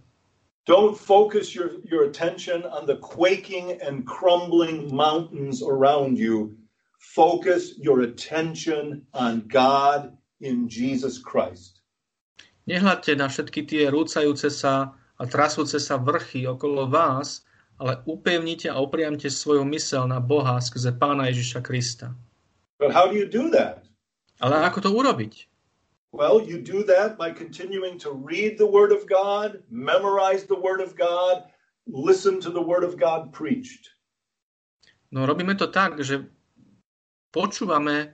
Don't 0.68 0.99
focus 0.99 1.55
your, 1.55 1.80
your 1.88 2.11
attention 2.11 2.68
on 2.68 2.86
the 2.86 2.99
quaking 2.99 3.80
and 3.80 4.03
crumbling 4.05 4.93
mountains 4.93 5.63
around 5.63 6.20
you. 6.20 6.59
Focus 6.99 7.80
your 7.80 8.03
attention 8.03 9.07
on 9.15 9.47
God 9.47 10.11
in 10.43 10.68
Jesus 10.68 11.24
Christ. 11.24 11.80
Nehľadte 12.68 13.15
na 13.15 13.32
všetky 13.32 13.63
tie 13.63 13.88
rúcajúce 13.88 14.51
sa 14.51 14.91
a 15.15 15.24
trasúce 15.24 15.80
sa 15.80 15.95
vrchy 15.95 16.43
okolo 16.43 16.84
vás, 16.91 17.47
ale 17.80 18.03
upevnite 18.03 18.68
a 18.68 18.76
upriamte 18.84 19.32
svoju 19.32 19.63
mysel 19.72 20.03
na 20.03 20.20
Boha 20.20 20.59
skrze 20.59 20.91
Pána 20.91 21.32
Ježiša 21.32 21.63
Krista. 21.63 22.11
But 22.76 22.91
how 22.91 23.07
do 23.07 23.15
you 23.15 23.24
do 23.24 23.47
that? 23.55 23.88
Ale 24.43 24.68
ako 24.68 24.84
to 24.84 24.89
urobiť? 24.91 25.34
Well, 26.12 26.41
you 26.41 26.62
do 26.62 26.84
that 26.86 27.18
by 27.18 27.32
continuing 27.32 27.99
to 27.99 28.12
read 28.12 28.58
the 28.58 28.66
Word 28.66 28.91
of 28.91 29.08
God, 29.08 29.62
memorize 29.70 30.45
the 30.45 30.60
Word 30.60 30.80
of 30.80 30.95
God, 30.95 31.43
listen 31.86 32.39
to 32.41 32.49
the 32.49 32.62
Word 32.62 32.84
of 32.84 32.97
God 32.97 33.34
preached. 33.34 33.91
No 35.12 35.28
robíme 35.28 35.55
to 35.55 35.68
tak, 35.68 35.99
že 36.03 36.28
počúvame 37.32 38.12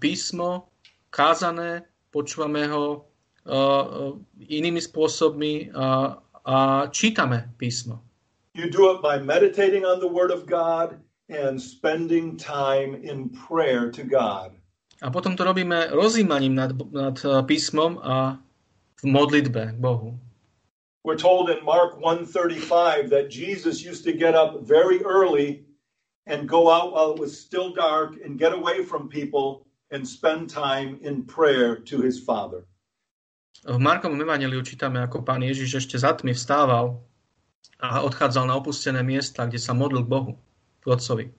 písmo 0.00 0.68
kázané, 1.08 1.88
počúvame 2.12 2.68
ho 2.68 3.08
uh, 3.48 4.16
inými 4.36 4.80
spôsobmi 4.80 5.72
uh, 5.72 6.20
a 6.44 6.56
čítame 6.92 7.52
písmo. 7.56 8.04
You 8.52 8.68
do 8.68 8.90
it 8.92 9.00
by 9.00 9.20
meditating 9.20 9.84
on 9.84 10.00
the 10.00 10.08
Word 10.08 10.32
of 10.32 10.44
God 10.44 11.00
and 11.28 11.60
spending 11.60 12.36
time 12.36 12.96
in 13.00 13.30
prayer 13.30 13.88
to 13.92 14.02
God. 14.02 14.59
A 15.00 15.08
potom 15.08 15.32
to 15.36 15.44
robíme 15.44 15.88
rozímaním 15.90 16.54
nad, 16.54 16.70
nad 16.92 17.16
eh, 17.24 17.42
písmom 17.42 17.98
a 18.04 18.36
v 19.00 19.04
modlitbe 19.04 19.72
k 19.72 19.78
Bohu. 19.80 20.20
We're 21.00 21.16
told 21.16 21.48
in 21.48 21.64
Mark 21.64 21.96
1:35 21.96 23.08
that 23.08 23.32
Jesus 23.32 23.80
used 23.80 24.04
to 24.04 24.12
get 24.12 24.36
up 24.36 24.60
very 24.60 25.00
early 25.00 25.64
and 26.28 26.44
go 26.44 26.68
out 26.68 26.92
while 26.92 27.16
it 27.16 27.18
was 27.20 27.32
still 27.32 27.72
dark 27.72 28.20
and 28.20 28.36
get 28.36 28.52
away 28.52 28.84
from 28.84 29.08
people 29.08 29.64
and 29.88 30.04
spend 30.04 30.52
time 30.52 31.00
in 31.00 31.24
prayer 31.24 31.80
to 31.88 32.04
his 32.04 32.20
Father. 32.20 32.68
V 33.64 33.80
Markovom 33.80 34.20
evaneliu 34.20 34.60
čítame, 34.60 35.00
ako 35.00 35.24
pán 35.24 35.40
Ježiš 35.40 35.84
ešte 35.84 35.96
za 35.96 36.12
tmy 36.12 36.36
vstával 36.36 37.00
a 37.80 38.04
odchádzal 38.04 38.44
na 38.48 38.56
opustené 38.56 39.00
miesta, 39.00 39.48
kde 39.48 39.60
sa 39.60 39.72
modlil 39.72 40.04
k 40.04 40.12
Bohu, 40.12 40.32
k 40.80 40.84
Otcovi. 40.84 41.32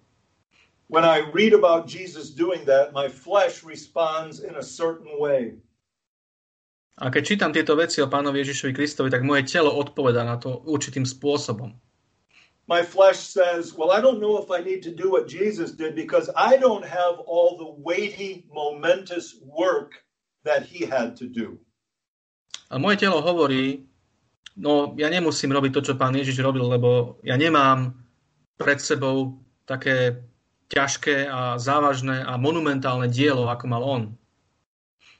When 0.91 1.07
I 1.07 1.23
read 1.31 1.55
about 1.55 1.87
Jesus 1.87 2.35
doing 2.35 2.67
that, 2.67 2.91
my 2.91 3.07
flesh 3.07 3.63
responds 3.63 4.43
in 4.43 4.59
a 4.59 4.63
certain 4.63 5.15
way. 5.15 5.55
A 6.99 7.07
keď 7.07 7.23
čítam 7.23 7.55
tieto 7.55 7.79
veci 7.79 8.03
o 8.03 8.11
pánovi 8.11 8.43
Ježišovi 8.43 8.75
Kristovi, 8.75 9.07
tak 9.07 9.23
moje 9.23 9.47
telo 9.47 9.71
odpoveda 9.71 10.27
na 10.27 10.35
to 10.35 10.59
určitým 10.67 11.07
spôsobom. 11.07 11.71
My 12.67 12.83
flesh 12.83 13.23
says, 13.23 13.71
Well, 13.71 13.95
I 13.95 14.03
don't 14.03 14.19
know 14.19 14.35
if 14.43 14.51
I 14.51 14.59
need 14.59 14.83
to 14.83 14.91
do 14.91 15.07
what 15.07 15.31
Jesus 15.31 15.71
did 15.71 15.95
because 15.95 16.27
I 16.35 16.59
don't 16.59 16.83
have 16.83 17.23
all 17.23 17.55
the 17.55 17.71
weighty, 17.71 18.43
momentous 18.51 19.39
work 19.47 19.95
that 20.43 20.67
he 20.67 20.83
had 20.83 21.15
to 21.23 21.25
do. 21.31 21.55
A 22.67 22.75
moje 22.75 22.99
telo 22.99 23.23
hovorí, 23.23 23.87
no 24.59 24.91
ja 24.99 25.07
nemusím 25.07 25.55
robiť 25.55 25.71
to, 25.71 25.81
čo 25.87 25.93
pán 25.95 26.19
Ježiš 26.19 26.43
robil, 26.43 26.67
lebo 26.67 27.15
ja 27.23 27.39
nemám 27.39 27.95
pred 28.59 28.83
sebou 28.83 29.39
také 29.63 30.27
ťažké 30.71 31.27
a 31.27 31.59
závažné 31.59 32.23
a 32.23 32.39
monumentálne 32.39 33.11
dielo, 33.11 33.51
ako 33.51 33.65
mal 33.67 33.83
on. 33.83 34.03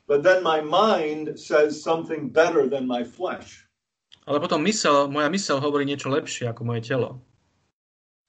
But 0.08 0.24
then 0.24 0.44
my 0.44 0.64
mind 0.64 1.40
says 1.40 1.80
something 1.80 2.32
better 2.32 2.68
than 2.68 2.88
my 2.88 3.04
flesh. 3.04 3.68
Ale 4.28 4.40
potom 4.40 4.64
mysel, 4.64 5.12
moja 5.12 5.28
mysel 5.28 5.60
hovorí 5.60 5.84
niečo 5.84 6.08
lepšie 6.08 6.48
ako 6.48 6.62
moje 6.64 6.88
telo. 6.88 7.20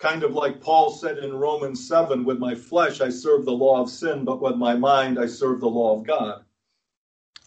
Kind 0.03 0.27
of 0.27 0.35
like 0.35 0.59
Paul 0.59 0.91
said 0.91 1.23
in 1.23 1.31
Romans 1.31 1.79
7, 1.87 2.27
with 2.27 2.43
my 2.43 2.59
flesh 2.59 2.99
I 2.99 3.07
serve 3.07 3.47
the 3.47 3.55
law 3.55 3.79
of 3.79 3.87
sin, 3.87 4.27
but 4.27 4.43
with 4.43 4.59
my 4.59 4.75
mind 4.75 5.15
I 5.15 5.31
serve 5.31 5.63
the 5.63 5.71
law 5.71 5.95
of 5.95 6.03
God. 6.03 6.43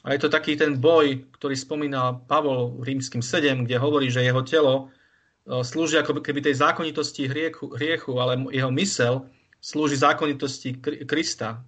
A 0.05 0.13
je 0.13 0.21
to 0.21 0.29
taký 0.29 0.53
ten 0.53 0.77
boj, 0.77 1.25
ktorý 1.35 1.57
spomínal 1.57 2.23
Pavol 2.29 2.77
v 2.79 2.95
rímským 2.95 3.25
7, 3.25 3.65
kde 3.65 3.75
hovorí, 3.81 4.07
že 4.13 4.21
jeho 4.21 4.45
telo 4.45 4.73
e, 5.49 5.59
slúži 5.65 5.97
ako 5.97 6.21
keby 6.21 6.45
tej 6.45 6.61
zákonitosti 6.61 7.25
hriechu, 7.25 7.73
hriechu 7.73 8.13
ale 8.21 8.37
jeho 8.53 8.69
mysel 8.77 9.25
slúži 9.65 9.97
zákonitosti 9.97 10.77
Krista. 11.09 11.65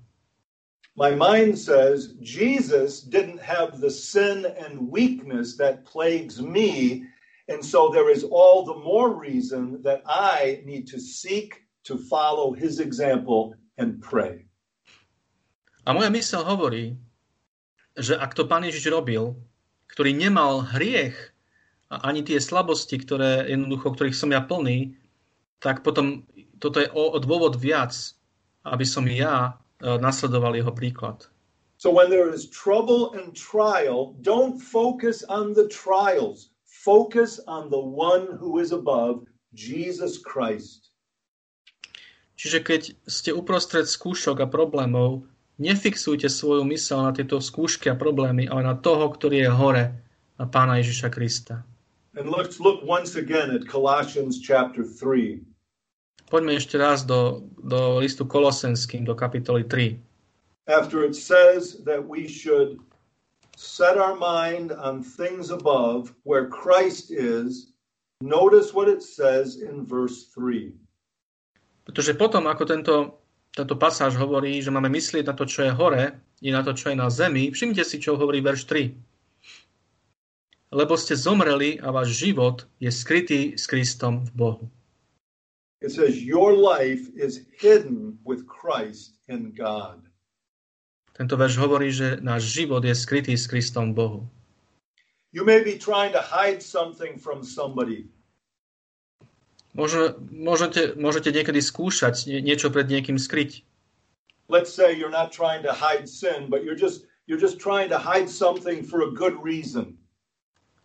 My 0.98 1.14
mind 1.14 1.58
says 1.58 2.14
Jesus 2.22 3.02
didn't 3.02 3.42
have 3.42 3.82
the 3.82 3.90
sin 3.90 4.46
and 4.58 4.90
weakness 4.90 5.58
that 5.58 5.86
plagues 5.86 6.42
me, 6.42 7.06
and 7.50 7.62
so 7.62 7.90
there 7.90 8.10
is 8.10 8.26
all 8.26 8.66
the 8.66 8.78
more 8.82 9.14
reason 9.14 9.82
that 9.82 10.02
I 10.06 10.62
need 10.66 10.90
to 10.94 11.02
seek 11.02 11.66
to 11.86 11.98
follow 11.98 12.54
his 12.54 12.82
example 12.82 13.54
and 13.78 14.02
pray. 14.02 14.46
A 15.86 15.94
moja 15.94 16.10
mysel 16.10 16.44
hovorí, 16.44 16.98
že 17.94 18.18
ak 18.18 18.34
to 18.34 18.50
pán 18.50 18.66
Ježiš 18.66 18.90
robil, 18.90 19.38
ktorý 19.90 20.14
nemal 20.18 20.66
hriech 20.66 21.16
a 21.94 22.10
ani 22.10 22.26
tie 22.26 22.42
slabosti, 22.42 22.98
ktoré 22.98 23.48
jednoducho, 23.48 23.94
ktorých 23.94 24.18
som 24.18 24.34
ja 24.34 24.42
plný, 24.44 24.98
tak 25.62 25.82
potom 25.86 26.26
toto 26.60 26.82
je 26.82 26.90
o, 26.92 27.16
o 27.16 27.18
dôvod 27.22 27.56
viac, 27.58 27.94
aby 28.66 28.86
som 28.86 29.06
ja 29.08 29.56
uh, 29.56 29.98
nasledoval 30.02 30.58
jeho 30.58 30.74
príklad. 30.74 31.30
So 31.78 31.94
when 31.94 32.10
there 32.10 32.34
is 32.34 32.50
trouble 32.50 33.14
and 33.14 33.38
trial, 33.38 34.18
don't 34.26 34.58
focus 34.58 35.22
on 35.30 35.54
the 35.54 35.70
trials. 35.70 36.50
Focus 36.66 37.38
on 37.46 37.70
the 37.70 37.80
one 37.80 38.42
who 38.42 38.58
is 38.58 38.74
above, 38.74 39.30
Jesus 39.54 40.18
Christ. 40.18 40.90
Čiže 42.38 42.62
keď 42.62 42.82
ste 43.06 43.34
uprostred 43.34 43.90
skúšok 43.90 44.46
a 44.46 44.48
problémov, 44.50 45.26
Nefixujte 45.58 46.30
svoju 46.30 46.62
mysel 46.70 47.02
na 47.02 47.12
tieto 47.18 47.42
skúšky 47.42 47.90
a 47.90 47.98
problémy, 47.98 48.46
ale 48.46 48.62
na 48.62 48.76
toho, 48.78 49.10
ktorý 49.10 49.42
je 49.42 49.50
hore, 49.50 49.86
na 50.38 50.46
Pána 50.46 50.78
Ježiša 50.78 51.10
Krista. 51.10 51.66
And 52.14 52.30
let's 52.30 52.62
look 52.62 52.86
once 52.86 53.18
again 53.18 53.50
at 53.50 53.66
Colossians 53.66 54.38
chapter 54.38 54.86
3. 54.86 55.42
Poďme 56.28 56.60
ešte 56.60 56.76
raz 56.76 57.08
do, 57.08 57.48
do 57.64 58.04
listu 58.04 58.28
Kolosenským, 58.28 59.08
do 59.08 59.16
kapitoly 59.16 59.64
3. 59.64 59.96
After 60.68 61.08
it 61.08 61.16
says 61.16 61.80
that 61.88 62.04
we 62.04 62.28
should 62.28 62.84
set 63.56 63.96
our 63.96 64.14
mind 64.20 64.76
on 64.76 65.00
things 65.00 65.50
above 65.50 66.12
where 66.28 66.52
Christ 66.52 67.10
is, 67.10 67.72
notice 68.20 68.76
what 68.76 68.92
it 68.92 69.00
says 69.00 69.64
in 69.64 69.88
verse 69.88 70.28
3. 70.36 70.76
Pretože 71.88 72.20
potom, 72.20 72.52
ako 72.52 72.64
tento 72.68 72.96
táto 73.58 73.74
pasáž 73.74 74.14
hovorí, 74.22 74.62
že 74.62 74.70
máme 74.70 74.86
myslieť 74.94 75.26
na 75.26 75.34
to, 75.34 75.50
čo 75.50 75.66
je 75.66 75.74
hore, 75.74 76.14
i 76.46 76.54
na 76.54 76.62
to, 76.62 76.78
čo 76.78 76.94
je 76.94 76.96
na 77.02 77.10
zemi. 77.10 77.50
Všimte 77.50 77.82
si, 77.82 77.98
čo 77.98 78.14
hovorí 78.14 78.38
verš 78.38 78.70
3. 78.70 78.94
Lebo 80.78 80.94
ste 80.94 81.18
zomreli 81.18 81.82
a 81.82 81.90
váš 81.90 82.14
život 82.14 82.70
je 82.78 82.94
skrytý 82.94 83.58
s 83.58 83.66
Kristom 83.66 84.30
v 84.30 84.32
Bohu. 84.38 84.64
It 85.82 85.92
says 85.92 86.24
your 86.24 86.58
life 86.58 87.06
is 87.14 87.46
hidden 87.54 88.18
with 88.26 88.48
Christ 88.48 89.22
in 89.30 89.54
God. 89.54 90.02
Tento 91.14 91.34
verš 91.34 91.58
hovorí, 91.58 91.90
že 91.90 92.22
náš 92.22 92.50
život 92.50 92.86
je 92.86 92.94
skrytý 92.94 93.34
s 93.34 93.50
Kristom 93.50 93.94
Bohu. 93.94 94.26
You 95.34 95.46
may 95.46 95.62
be 95.62 95.78
trying 95.78 96.14
to 96.14 96.22
hide 96.22 96.62
something 96.62 97.18
from 97.18 97.42
somebody. 97.46 98.10
Možno, 99.78 100.18
môžete, 100.34 100.98
môžete 100.98 101.30
niekedy 101.30 101.62
skúšať 101.62 102.26
niečo 102.42 102.74
pred 102.74 102.90
niekým 102.90 103.22
skryť. 103.22 103.62
Let's 104.50 104.74
say 104.74 104.98
you're 104.98 105.14
not 105.14 105.30
trying 105.30 105.62
to 105.62 105.74
hide 105.74 106.10
sin, 106.10 106.50
but 106.50 106.66
you're 106.66 106.78
just 106.78 107.06
you're 107.28 107.42
just 107.42 107.60
trying 107.60 107.90
to 107.92 108.00
hide 108.00 108.30
something 108.32 108.82
for 108.82 109.06
a 109.06 109.12
good 109.12 109.36
reason. 109.44 110.00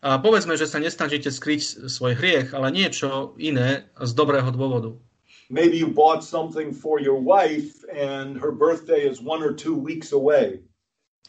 A 0.02 0.18
povedzme, 0.18 0.58
že 0.58 0.66
sa 0.66 0.82
nesnažíte 0.82 1.30
skryť 1.30 1.86
svoj 1.86 2.18
hriech, 2.18 2.50
ale 2.50 2.74
niečo 2.74 3.38
iné 3.38 3.86
z 4.02 4.10
dobrého 4.18 4.50
dôvodu. 4.50 4.98
Maybe 5.46 5.78
you 5.78 5.86
bought 5.86 6.26
something 6.26 6.74
for 6.74 6.98
your 6.98 7.22
wife 7.22 7.86
and 7.86 8.34
her 8.40 8.50
birthday 8.50 9.06
is 9.06 9.22
one 9.22 9.46
or 9.46 9.54
two 9.54 9.78
weeks 9.78 10.10
away. 10.10 10.58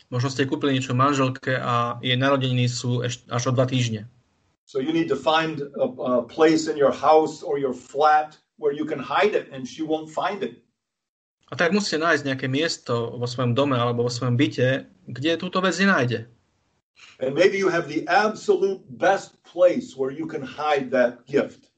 Možno 0.09 0.34
ste 0.34 0.49
kúpili 0.49 0.74
niečo 0.74 0.97
manželke 0.97 1.53
a 1.53 2.01
jej 2.01 2.17
narodeniny 2.17 2.65
sú 2.65 3.05
až 3.05 3.43
o 3.45 3.51
dva 3.53 3.69
týždne. 3.69 4.09
So 4.65 4.82
you 4.82 4.89
need 4.89 5.11
to 5.13 5.19
find 5.19 5.61
a, 5.78 5.86
a 5.86 6.11
place 6.26 6.65
in 6.65 6.80
your 6.80 6.93
house 6.93 7.45
or 7.45 7.61
your 7.61 7.78
flat 7.78 8.38
where 8.57 8.74
you 8.74 8.89
can 8.89 8.97
hide 8.97 9.38
it 9.38 9.53
and 9.53 9.69
she 9.69 9.86
won't 9.86 10.09
find 10.09 10.41
it. 10.41 10.65
A 11.51 11.59
tak 11.59 11.69
musíte 11.69 12.01
nájsť 12.01 12.26
nejaké 12.26 12.47
miesto 12.49 13.13
vo 13.21 13.30
svojom 13.30 13.53
dome 13.53 13.78
alebo 13.78 14.07
vo 14.07 14.09
svojom 14.09 14.34
byte, 14.34 14.89
kde 15.05 15.38
túto 15.38 15.61
vec 15.61 15.78
nenájde. 15.78 16.26
And 17.20 17.36
maybe 17.36 17.58
you 17.58 17.70
have 17.70 17.88
the 17.88 18.08
absolute 18.08 18.82
best 18.98 19.41
place 19.44 19.96
where 19.96 20.12
you 20.12 20.26
can 20.26 20.41
hide 20.41 20.91
that 20.91 21.26
gift. 21.26 21.70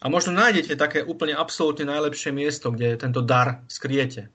A 0.00 0.08
možno 0.08 0.32
nájdete 0.32 0.80
také 0.80 1.04
úplne 1.04 1.36
absolútne 1.36 1.84
najlepšie 1.84 2.32
miesto, 2.32 2.72
kde 2.72 2.96
tento 2.96 3.20
dar 3.20 3.60
skriete. 3.68 4.32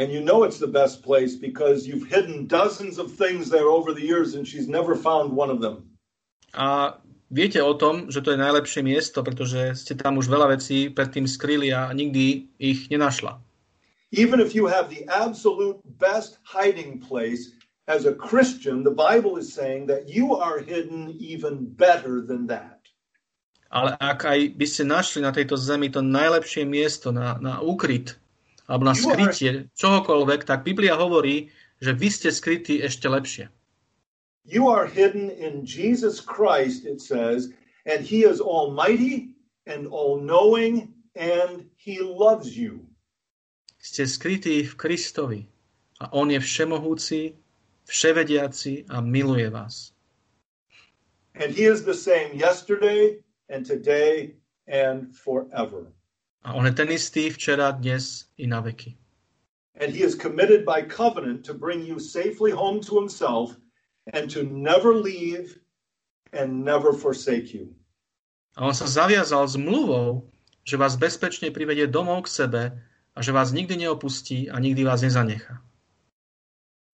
And 0.00 0.08
you 0.08 0.24
know 0.24 0.48
it's 0.48 0.56
the 0.56 0.70
best 0.70 1.04
place 1.04 1.36
because 1.36 1.84
you've 1.84 2.08
hidden 2.08 2.48
dozens 2.48 2.96
of 2.96 3.12
things 3.12 3.52
there 3.52 3.68
over 3.68 3.92
the 3.92 4.00
years 4.00 4.32
and 4.32 4.48
she's 4.48 4.70
never 4.70 4.96
found 4.96 5.34
one 5.34 5.52
of 5.52 5.60
them. 5.60 5.84
A 6.56 6.96
viete 7.28 7.60
o 7.60 7.76
tom, 7.76 8.08
že 8.08 8.24
to 8.24 8.32
je 8.32 8.40
najlepšie 8.40 8.80
miesto, 8.80 9.20
pretože 9.20 9.76
ste 9.76 9.92
tam 9.92 10.16
už 10.16 10.32
veľa 10.32 10.56
vecí 10.56 10.88
predtým 10.88 11.28
skryli 11.28 11.68
a 11.68 11.92
nikdy 11.92 12.48
ich 12.56 12.88
nenašla. 12.88 13.36
Even 14.08 14.40
if 14.40 14.56
you 14.56 14.64
have 14.64 14.88
the 14.88 15.04
absolute 15.12 15.76
best 16.00 16.40
hiding 16.40 16.96
place, 16.96 17.52
as 17.88 18.04
a 18.04 18.12
Christian, 18.12 18.84
the 18.84 18.92
Bible 18.92 19.40
is 19.40 19.52
saying 19.52 19.86
that 19.88 20.08
you 20.08 20.36
are 20.36 20.60
hidden 20.60 21.16
even 21.18 21.64
better 21.64 22.20
than 22.20 22.46
that. 22.52 22.76
Ale 23.72 23.96
ak 24.00 24.24
aj 24.24 24.56
by 24.56 24.66
ste 24.68 24.84
našli 24.84 25.20
na 25.24 25.32
tejto 25.32 25.56
zemi 25.56 25.92
to 25.92 26.04
najlepšie 26.04 26.64
miesto 26.68 27.12
na, 27.12 27.36
na 27.40 27.60
ukryt, 27.64 28.16
alebo 28.68 28.84
na 28.88 28.96
skrytie 28.96 29.72
čohokoľvek, 29.76 30.44
tak 30.44 30.64
Biblia 30.64 30.96
hovorí, 30.96 31.52
že 31.80 31.96
vy 31.96 32.08
ste 32.12 32.28
skrytí 32.28 32.80
ešte 32.84 33.08
lepšie. 33.08 33.48
You 34.48 34.72
are 34.72 34.88
hidden 34.88 35.28
in 35.28 35.68
Jesus 35.68 36.20
Christ, 36.20 36.88
it 36.88 37.04
says, 37.04 37.52
and 37.84 38.00
He 38.00 38.24
is 38.24 38.40
almighty 38.40 39.36
and 39.68 39.88
all 39.88 40.16
knowing, 40.20 40.96
and 41.12 41.68
He 41.76 42.00
loves 42.00 42.56
you. 42.56 42.88
Ste 43.80 44.08
skrytí 44.08 44.64
v 44.64 44.74
Kristovi 44.76 45.40
a 46.00 46.08
On 46.16 46.28
je 46.32 46.40
všemohúci, 46.40 47.36
vševediaci 47.88 48.84
a 48.88 49.00
miluje 49.00 49.50
vás. 49.50 49.92
And 51.34 51.56
He 51.56 51.64
is 51.64 51.82
the 51.82 51.94
same 51.94 52.34
yesterday 52.34 53.24
and 53.48 53.66
today 53.66 54.36
and 54.68 55.16
forever. 55.16 55.92
A 56.44 56.52
On 56.54 56.66
je 56.66 56.72
ten 56.72 56.90
istý 56.90 57.30
včera, 57.30 57.70
dnes 57.70 58.28
i 58.36 58.46
na 58.46 58.60
veky. 58.60 58.96
And 59.80 59.94
He 59.94 60.04
is 60.04 60.14
committed 60.14 60.64
by 60.64 60.82
covenant 60.82 61.46
to 61.46 61.54
bring 61.54 61.86
you 61.86 61.98
safely 61.98 62.50
home 62.50 62.80
to 62.80 63.00
Himself 63.00 63.56
and 64.12 64.30
to 64.34 64.42
never 64.42 64.94
leave 64.94 65.60
and 66.32 66.64
never 66.64 66.92
forsake 66.92 67.54
you. 67.54 67.72
A 68.58 68.66
on 68.66 68.74
sa 68.74 68.90
zaviazal 68.90 69.46
zmluvou, 69.48 70.26
že 70.66 70.76
vás 70.76 70.98
bezpečne 70.98 71.54
privedie 71.54 71.86
domov 71.86 72.26
k 72.26 72.42
sebe 72.42 72.62
a 73.14 73.18
že 73.22 73.32
vás 73.32 73.54
nikdy 73.54 73.86
neopustí 73.86 74.50
a 74.50 74.58
nikdy 74.58 74.84
vás 74.84 75.00
nezanechá. 75.00 75.62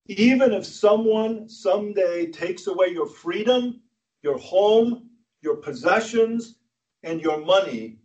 Even 0.06 0.52
if 0.52 0.66
someone 0.66 1.48
someday 1.48 2.28
takes 2.28 2.66
away 2.66 2.92
your 2.92 3.08
freedom, 3.08 3.80
your 4.20 4.36
home, 4.36 5.08
your 5.40 5.56
possessions, 5.56 6.60
and 7.02 7.20
your 7.20 7.40
money, 7.40 7.96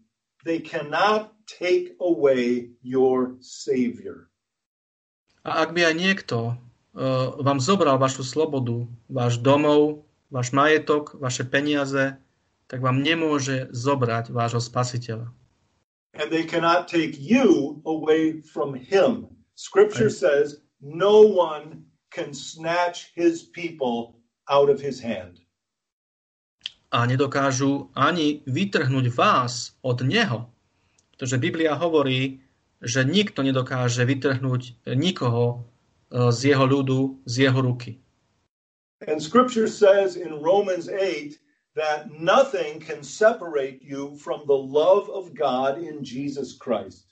they 0.46 0.60
cannot 0.60 1.36
take 1.46 1.96
away 2.00 2.72
your 2.82 3.36
Savior. 3.44 4.32
A 5.44 5.68
ak 5.68 5.76
by 5.76 5.92
aj 5.92 5.96
niekto 5.96 6.38
uh, 6.96 7.36
vám 7.40 7.60
zobral 7.60 8.00
vašu 8.00 8.24
slobodu, 8.24 8.88
váš 9.12 9.40
domov, 9.40 10.08
váš 10.32 10.56
majetok, 10.56 11.20
vaše 11.20 11.44
peniaze, 11.44 12.16
tak 12.70 12.80
vám 12.80 13.04
nemôže 13.04 13.68
zobrať 13.76 14.32
vášho 14.32 14.64
spasiteľa. 14.64 15.28
And 16.16 16.32
they 16.32 16.48
cannot 16.48 16.88
take 16.88 17.20
you 17.20 17.80
away 17.84 18.40
from 18.40 18.76
him. 18.76 19.28
Scripture 19.56 20.08
says, 20.08 20.64
no 20.80 21.28
one 21.28 21.89
can 22.12 22.34
snatch 22.34 23.12
his 23.16 23.44
people 23.44 24.20
out 24.50 24.70
of 24.70 24.82
his 24.82 25.00
hand. 25.00 25.42
A 26.90 27.06
nedokážu 27.06 27.94
ani 27.94 28.42
vytrhnúť 28.50 29.14
vás 29.14 29.78
od 29.86 30.02
neho. 30.02 30.50
Pretože 31.14 31.38
Biblia 31.38 31.78
hovorí, 31.78 32.42
že 32.82 33.06
nikto 33.06 33.46
nedokáže 33.46 34.02
vytrhnúť 34.10 34.90
nikoho 34.98 35.46
e, 36.10 36.34
z 36.34 36.56
jeho 36.56 36.66
ľudu, 36.66 37.22
z 37.30 37.46
jeho 37.46 37.60
ruky. 37.62 38.02
And 39.06 39.22
scripture 39.22 39.68
says 39.68 40.18
in 40.18 40.42
Romans 40.42 40.90
8 40.90 41.38
that 41.76 42.12
nothing 42.12 42.80
can 42.80 43.04
separate 43.04 43.84
you 43.84 44.18
from 44.18 44.44
the 44.48 44.58
love 44.58 45.08
of 45.10 45.38
God 45.38 45.78
in 45.78 46.04
Jesus 46.04 46.58
Christ. 46.58 47.09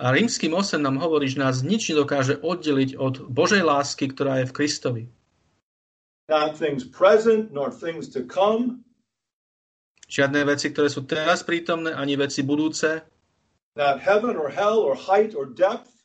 A 0.00 0.08
rímským 0.12 0.56
8 0.56 0.80
nám 0.80 0.96
hovorí, 0.96 1.28
že 1.28 1.42
nás 1.42 1.60
nič 1.60 1.92
nedokáže 1.92 2.40
oddeliť 2.40 2.96
od 2.96 3.28
Božej 3.28 3.60
lásky, 3.60 4.08
ktorá 4.08 4.40
je 4.40 4.48
v 4.48 4.56
Kristovi. 4.56 5.02
Not 6.32 6.56
things 6.56 6.86
present, 6.88 7.52
nor 7.52 7.68
things 7.68 8.08
to 8.08 8.24
come. 8.24 8.80
Žiadne 10.08 10.48
veci, 10.48 10.72
ktoré 10.72 10.88
sú 10.88 11.04
teraz 11.04 11.44
prítomné, 11.44 11.92
ani 11.92 12.16
veci 12.16 12.40
budúce, 12.40 13.04
not 13.76 14.00
heaven 14.00 14.36
or 14.36 14.48
hell 14.48 14.80
or 14.80 14.96
height 14.96 15.34
or 15.34 15.48
depth. 15.48 16.04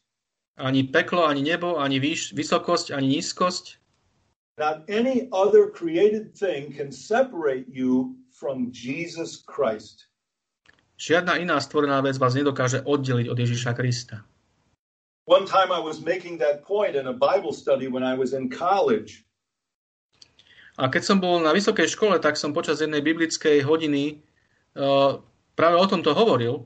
Ani 0.57 0.83
peklo, 0.83 1.27
ani 1.27 1.43
nebo, 1.43 1.77
ani 1.77 1.99
výš, 1.99 2.33
vysokosť, 2.33 2.91
ani 2.91 3.19
nízkosť. 3.19 3.77
Not 4.57 4.89
any 4.89 5.29
other 5.29 5.69
created 5.69 6.33
thing 6.33 6.73
can 6.73 6.89
separate 6.89 7.69
you 7.69 8.17
from 8.33 8.73
Jesus 8.73 9.45
Christ. 9.45 10.07
Žiadna 10.97 11.37
iná 11.37 11.61
stvorená 11.61 12.01
vec 12.01 12.17
vás 12.17 12.33
nedokáže 12.33 12.81
oddeliť 12.81 13.29
od 13.29 13.37
Ježiša 13.37 13.71
Krista. 13.77 14.25
One 15.29 15.45
time 15.45 15.69
I 15.69 15.77
was 15.77 16.01
making 16.01 16.41
that 16.41 16.65
point 16.65 16.95
in 16.97 17.05
a 17.05 17.13
Bible 17.13 17.53
study 17.53 17.85
when 17.85 18.01
I 18.01 18.17
was 18.17 18.33
in 18.33 18.49
college. 18.49 19.27
A 20.77 20.89
keď 20.89 21.03
som 21.05 21.17
bol 21.21 21.41
na 21.41 21.53
vysokej 21.53 21.89
škole, 21.89 22.17
tak 22.21 22.37
som 22.37 22.53
počas 22.53 22.81
jednej 22.81 23.01
biblickej 23.01 23.65
hodiny 23.65 24.21
uh, 24.77 25.21
práve 25.57 25.75
o 25.77 25.85
tomto 25.85 26.13
hovoril. 26.13 26.65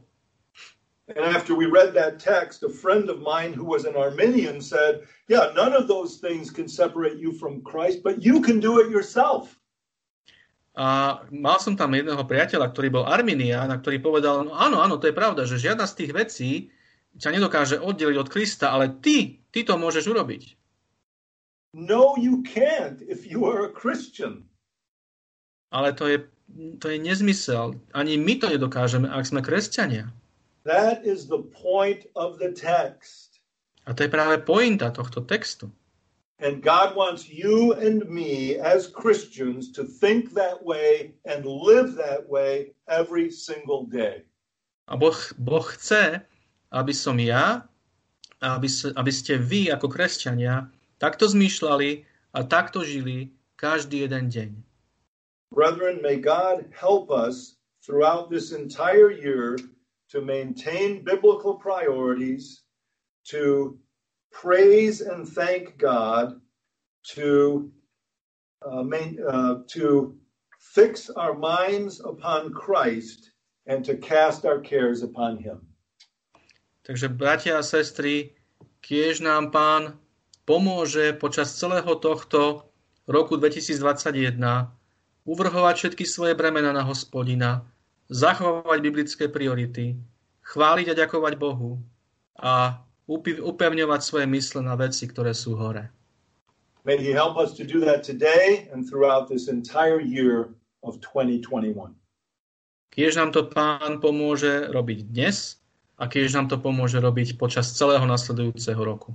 And 1.11 1.27
after 1.27 1.55
we 1.55 1.67
read 1.67 1.91
that 1.95 2.19
text, 2.19 2.63
a 2.63 2.71
friend 2.71 3.11
of 3.11 3.19
mine 3.19 3.51
who 3.51 3.67
was 3.67 3.83
an 3.83 3.99
Arminian 3.99 4.61
said, 4.63 5.03
Yeah, 5.27 5.51
none 5.55 5.75
of 5.75 5.91
those 5.91 6.23
things 6.23 6.51
can 6.51 6.71
separate 6.71 7.19
you 7.19 7.35
from 7.35 7.63
Christ, 7.67 7.99
but 8.03 8.23
you 8.23 8.39
can 8.39 8.63
do 8.63 8.79
it 8.79 8.87
yourself. 8.87 9.59
A 10.81 11.21
mal 11.29 11.61
som 11.61 11.77
tam 11.77 11.93
jedného 11.93 12.25
priateľa, 12.25 12.73
ktorý 12.73 12.89
bol 12.89 13.05
Arminian, 13.05 13.69
a 13.69 13.77
ktorý 13.77 14.01
povedal, 14.01 14.41
no 14.49 14.57
áno, 14.57 14.81
áno, 14.81 14.97
to 14.97 15.05
je 15.05 15.13
pravda, 15.13 15.45
že 15.45 15.61
žiadna 15.61 15.85
z 15.85 15.93
tých 15.93 16.11
vecí 16.17 16.51
ťa 17.21 17.37
nedokáže 17.37 17.77
oddeliť 17.77 18.17
od 18.17 18.31
Krista, 18.33 18.73
ale 18.73 18.89
ty, 18.89 19.45
ty 19.53 19.61
to 19.61 19.77
môžeš 19.77 20.09
urobiť. 20.09 20.57
No, 21.77 22.17
you 22.17 22.41
can't 22.41 22.97
if 23.05 23.29
you 23.29 23.45
are 23.45 23.69
a 23.69 23.71
Christian. 23.71 24.49
Ale 25.69 25.93
to 25.93 26.09
je, 26.09 26.17
to 26.81 26.89
je 26.89 26.97
nezmysel. 26.97 27.77
Ani 27.93 28.17
my 28.17 28.41
to 28.41 28.49
nedokážeme, 28.49 29.05
ak 29.05 29.23
sme 29.29 29.45
kresťania. 29.45 30.09
That 30.65 31.05
is 31.05 31.29
the 31.29 31.45
point 31.45 32.09
of 32.17 32.41
the 32.41 32.57
text. 32.57 33.37
A 33.85 33.93
to 33.93 34.01
je 34.01 34.09
práve 34.09 34.41
pointa 34.41 34.89
tohto 34.89 35.21
textu. 35.21 35.69
And 36.41 36.57
God 36.65 36.97
wants 36.97 37.29
you 37.29 37.73
and 37.77 38.01
me 38.09 38.57
as 38.57 38.89
Christians 38.89 39.71
to 39.77 39.85
think 39.85 40.33
that 40.33 40.57
way 40.65 41.13
and 41.23 41.45
live 41.45 41.93
that 42.01 42.27
way 42.27 42.73
every 42.89 43.29
single 43.29 43.85
day. 43.85 44.25
A 44.89 44.97
boh, 44.97 45.13
boh 45.37 45.61
chce, 45.61 46.25
aby 46.73 46.93
som 46.97 47.21
ja, 47.21 47.69
aby, 48.41 48.65
aby 48.97 49.11
ste 49.13 49.37
vy 49.37 49.69
ako 49.69 49.85
kresťania 49.85 50.65
takto 50.97 51.29
zmýšľali 51.29 52.09
a 52.33 52.39
takto 52.41 52.81
žili 52.81 53.29
každý 53.53 54.09
jeden 54.09 54.33
deň. 54.33 54.49
Brethren, 55.53 56.01
may 56.01 56.17
God 56.17 56.65
help 56.73 57.13
us 57.13 57.61
throughout 57.85 58.33
this 58.33 58.49
entire 58.49 59.13
year 59.13 59.61
to 60.09 60.25
maintain 60.25 61.05
biblical 61.05 61.53
priorities, 61.61 62.65
to 63.29 63.77
praise 64.31 65.01
and 65.01 65.27
thank 65.27 65.77
God, 65.77 66.39
to 67.15 67.71
uh, 68.65 68.83
main, 68.83 69.19
uh, 69.21 69.61
to 69.67 70.15
fix 70.59 71.09
our 71.09 71.33
minds 71.33 71.99
upon 71.99 72.53
Christ, 72.53 73.31
and 73.67 73.85
to 73.85 73.97
cast 73.97 74.45
our 74.45 74.59
cares 74.59 75.03
upon 75.03 75.37
Him. 75.37 75.67
Takže 76.81 77.13
bratia 77.13 77.61
a 77.61 77.63
sestry, 77.63 78.33
kiež 78.81 79.21
nám 79.21 79.53
Pán 79.53 80.01
pomôže 80.49 81.13
počas 81.13 81.53
celého 81.53 81.93
tohto 82.01 82.73
roku 83.05 83.37
2021 83.37 84.41
uvrhovať 85.21 85.75
všetky 85.77 86.05
svoje 86.09 86.33
bremena 86.33 86.73
na 86.73 86.81
hospodina, 86.81 87.61
zachovávať 88.09 88.79
biblické 88.81 89.29
priority, 89.29 89.93
chváliť 90.41 90.91
a 90.91 90.97
ďakovať 91.05 91.33
Bohu 91.37 91.77
a 92.41 92.81
upevňovať 93.19 94.01
svoje 94.01 94.25
mysle 94.31 94.63
na 94.63 94.79
veci, 94.79 95.07
ktoré 95.07 95.35
sú 95.35 95.59
hore. 95.59 95.91
May 96.81 96.97
he 96.97 97.13
help 97.13 97.37
us 97.37 97.53
to 97.59 97.63
do 97.63 97.77
that 97.85 98.01
today 98.01 98.65
and 98.73 98.81
throughout 98.87 99.29
this 99.29 99.45
entire 99.51 100.01
year 100.01 100.55
of 100.81 100.97
2021. 101.03 101.93
Kiež 102.91 103.15
nám 103.15 103.31
to 103.31 103.47
Pán 103.47 104.03
pomôže 104.03 104.67
robiť 104.73 105.13
dnes 105.13 105.61
a 106.01 106.09
kiež 106.09 106.33
nám 106.33 106.49
to 106.49 106.57
pomôže 106.57 106.97
robiť 106.99 107.37
počas 107.37 107.71
celého 107.71 108.03
nasledujúceho 108.03 108.81
roku. 108.81 109.13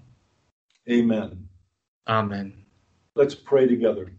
Amen. 0.86 1.44
Amen. 2.06 2.54
Let's 3.18 3.34
pray 3.34 3.66
together. 3.66 4.14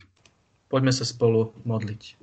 Poďme 0.67 0.91
sa 0.91 1.07
spolu 1.07 1.55
modliť. 1.63 2.19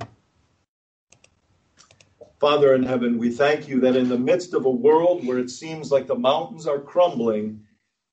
Father 2.40 2.74
in 2.74 2.82
heaven, 2.82 3.18
we 3.18 3.30
thank 3.30 3.68
you 3.68 3.80
that 3.80 3.96
in 3.96 4.08
the 4.08 4.18
midst 4.18 4.54
of 4.54 4.66
a 4.66 4.70
world 4.70 5.22
where 5.26 5.38
it 5.38 5.50
seems 5.50 5.94
like 5.94 6.06
the 6.06 6.18
mountains 6.18 6.66
are 6.66 6.82
crumbling, 6.82 7.62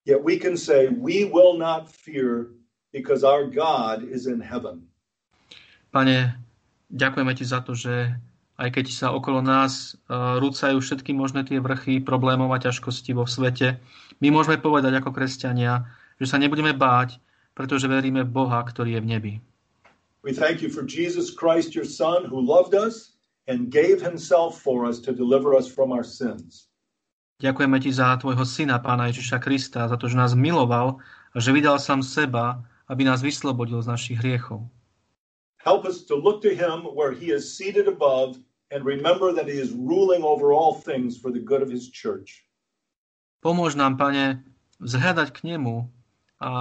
yet 0.06 0.22
we 0.22 0.38
can 0.38 0.56
say, 0.56 0.90
We 0.90 1.26
will 1.26 1.58
not 1.58 1.90
fear 1.90 2.54
because 2.94 3.24
our 3.24 3.50
God 3.50 4.06
is 4.06 4.28
in 4.28 4.40
heaven. 4.40 4.86
Pane, 5.92 6.38
ďakujeme 6.94 7.34
ti 7.36 7.44
za 7.44 7.60
to, 7.66 7.76
že 7.76 8.16
aj 8.62 8.70
keď 8.72 8.86
sa 8.94 9.12
okolo 9.12 9.42
nás 9.42 9.98
uh, 10.08 10.38
rúcajú 10.38 10.80
všetky 10.80 11.12
možné 11.18 11.44
tie 11.44 11.58
vrchy 11.58 12.00
problémov 12.00 12.54
a 12.54 12.62
ťažkosti 12.62 13.12
vo 13.18 13.26
svete, 13.26 13.82
my 14.22 14.30
môžeme 14.30 14.62
povedať 14.62 15.02
ako 15.02 15.12
kresťania, 15.12 15.90
že 16.22 16.30
sa 16.30 16.38
nebudeme 16.38 16.72
báť, 16.78 17.18
pretože 17.58 17.90
veríme 17.90 18.22
v 18.22 18.32
Boha, 18.32 18.62
ktorý 18.62 18.96
je 18.96 19.04
v 19.04 19.10
nebi. 19.10 19.34
We 20.22 20.32
thank 20.32 20.62
you 20.62 20.70
for 20.70 20.86
Jesus 20.86 21.34
Christ, 21.34 21.74
your 21.74 21.90
Son, 21.90 22.30
who 22.30 22.38
loved 22.38 22.78
us 22.78 23.11
and 23.48 23.74
gave 23.74 24.02
himself 24.02 24.62
for 24.62 24.86
us 24.86 25.00
to 25.02 25.14
deliver 25.14 25.56
us 25.58 25.66
from 25.66 25.89
our 25.89 26.06
sins. 26.06 26.70
Ďakujeme 27.42 27.82
ti 27.82 27.89
za 27.89 28.14
tvojho 28.22 28.46
syna, 28.46 28.78
pána 28.78 29.10
Ježiša 29.10 29.42
Krista, 29.42 29.89
za 29.89 29.98
to, 29.98 30.06
že 30.06 30.14
nás 30.14 30.38
miloval 30.38 31.02
a 31.34 31.38
že 31.42 31.50
vydal 31.50 31.82
sám 31.82 32.06
seba, 32.06 32.62
aby 32.86 33.02
nás 33.02 33.26
vyslobodil 33.26 33.82
z 33.82 33.89
našich 33.89 34.18
hriechov. 34.22 34.70
Help 35.66 35.86
us 35.89 36.06
to 36.06 36.14
look 36.14 36.42
to 36.46 36.54
him 36.54 36.86
where 36.94 37.14
he 37.14 37.34
is 37.34 37.50
seated 37.50 37.89
above 37.89 38.38
and 38.70 38.86
remember 38.86 39.34
that 39.34 39.50
he 39.50 39.58
is 39.58 39.74
ruling 39.74 40.22
over 40.22 40.54
all 40.54 40.78
things 40.78 41.18
for 41.18 41.34
the 41.34 41.42
good 41.42 41.66
of 41.66 41.70
his 41.70 41.89
church. 41.89 42.46
Pomôž 43.42 43.74
nám, 43.74 43.98
pane, 43.98 44.46
vzhľadať 44.78 45.34
k 45.34 45.39
nemu 45.54 45.89
a 46.42 46.52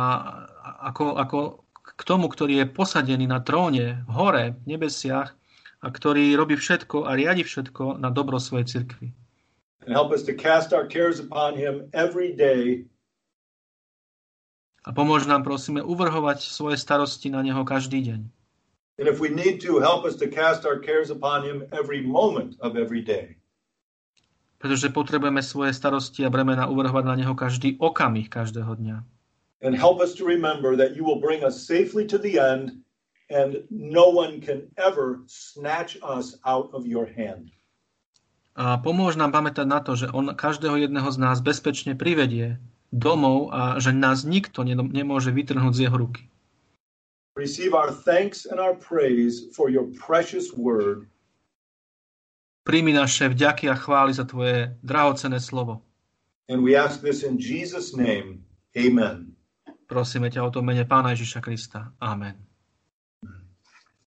ako, 0.89 1.17
ako 1.17 1.39
k 1.81 2.03
tomu, 2.09 2.29
ktorý 2.29 2.65
je 2.65 2.73
posadený 2.73 3.29
na 3.29 3.45
tróne 3.45 4.05
v 4.09 4.11
hore, 4.17 4.45
v 4.65 4.77
nebesiach 4.77 5.37
a 5.81 5.89
ktorý 5.89 6.37
robí 6.37 6.61
všetko 6.61 7.09
a 7.09 7.17
riadi 7.17 7.41
všetko 7.41 7.97
na 7.97 8.13
dobro 8.13 8.37
svojej 8.37 8.69
cirkvi. 8.69 9.17
And 9.81 9.97
help 9.97 10.13
us 10.13 10.23
to 10.29 10.37
cast 10.37 10.77
our 10.77 10.85
cares 10.85 11.21
upon 11.21 11.57
him 11.57 11.89
every 11.97 12.37
day. 12.37 12.85
A 14.85 14.93
pomôž 14.93 15.25
nám, 15.25 15.45
prosíme, 15.45 15.81
uvrhovať 15.81 16.45
svoje 16.45 16.77
starosti 16.77 17.33
na 17.33 17.41
neho 17.41 17.65
každý 17.65 18.05
deň. 18.05 18.21
And 19.01 19.09
if 19.09 19.17
we 19.17 19.33
need 19.33 19.65
to, 19.65 19.81
help 19.81 20.05
us 20.05 20.17
to 20.21 20.29
cast 20.29 20.69
our 20.69 20.77
cares 20.77 21.09
upon 21.09 21.41
him 21.41 21.65
every 21.73 22.05
moment 22.05 22.61
of 22.61 22.77
every 22.77 23.01
day. 23.01 23.41
Pretože 24.61 24.93
potrebujeme 24.93 25.41
svoje 25.41 25.73
starosti 25.73 26.21
a 26.21 26.33
bremena 26.33 26.69
uvrhovať 26.69 27.05
na 27.09 27.17
neho 27.17 27.33
každý 27.33 27.81
okamih 27.81 28.29
každého 28.29 28.77
dňa. 28.77 29.01
And 29.65 29.73
help 29.73 30.05
us 30.05 30.13
to 30.21 30.29
remember 30.29 30.77
that 30.77 30.93
you 30.93 31.05
will 31.05 31.21
bring 31.21 31.41
us 31.41 31.65
safely 31.65 32.05
to 32.13 32.21
the 32.21 32.37
end 32.37 32.85
and 33.31 33.63
no 33.71 34.11
one 34.11 34.43
can 34.43 34.67
ever 34.77 35.23
snatch 35.31 35.97
us 36.03 36.37
out 36.45 36.75
of 36.75 36.85
your 36.85 37.07
hand. 37.07 37.55
A 38.59 38.77
pomôž 38.83 39.15
nám 39.15 39.31
pamätať 39.31 39.65
na 39.65 39.81
to, 39.81 39.95
že 39.95 40.11
on 40.11 40.35
každého 40.35 40.77
jedného 40.85 41.07
z 41.09 41.19
nás 41.23 41.39
bezpečne 41.41 41.95
privedie 41.95 42.59
domov 42.91 43.55
a 43.55 43.79
že 43.79 43.95
nás 43.95 44.27
nikto 44.27 44.67
nemôže 44.67 45.31
vytrhnúť 45.31 45.73
z 45.73 45.83
jeho 45.87 45.97
ruky. 45.97 46.27
Receive 47.39 47.73
our 47.73 47.95
thanks 47.95 48.45
and 48.45 48.59
our 48.59 48.75
praise 48.75 49.49
for 49.55 49.71
your 49.71 49.87
precious 49.95 50.51
word. 50.51 51.07
Príjmi 52.67 52.93
naše 52.93 53.31
vďaky 53.31 53.71
a 53.71 53.79
chvály 53.79 54.13
za 54.13 54.27
tvoje 54.27 54.77
drahocené 54.83 55.41
slovo. 55.41 55.81
And 56.51 56.67
we 56.67 56.75
ask 56.75 57.01
this 57.01 57.23
in 57.23 57.39
Jesus 57.39 57.95
name. 57.95 58.43
Amen. 58.75 59.39
Prosíme 59.87 60.29
ťa 60.29 60.43
o 60.43 60.51
to 60.51 60.61
mene 60.61 60.83
Pána 60.85 61.15
Ježiša 61.15 61.41
Krista. 61.41 61.95
Amen. 62.03 62.50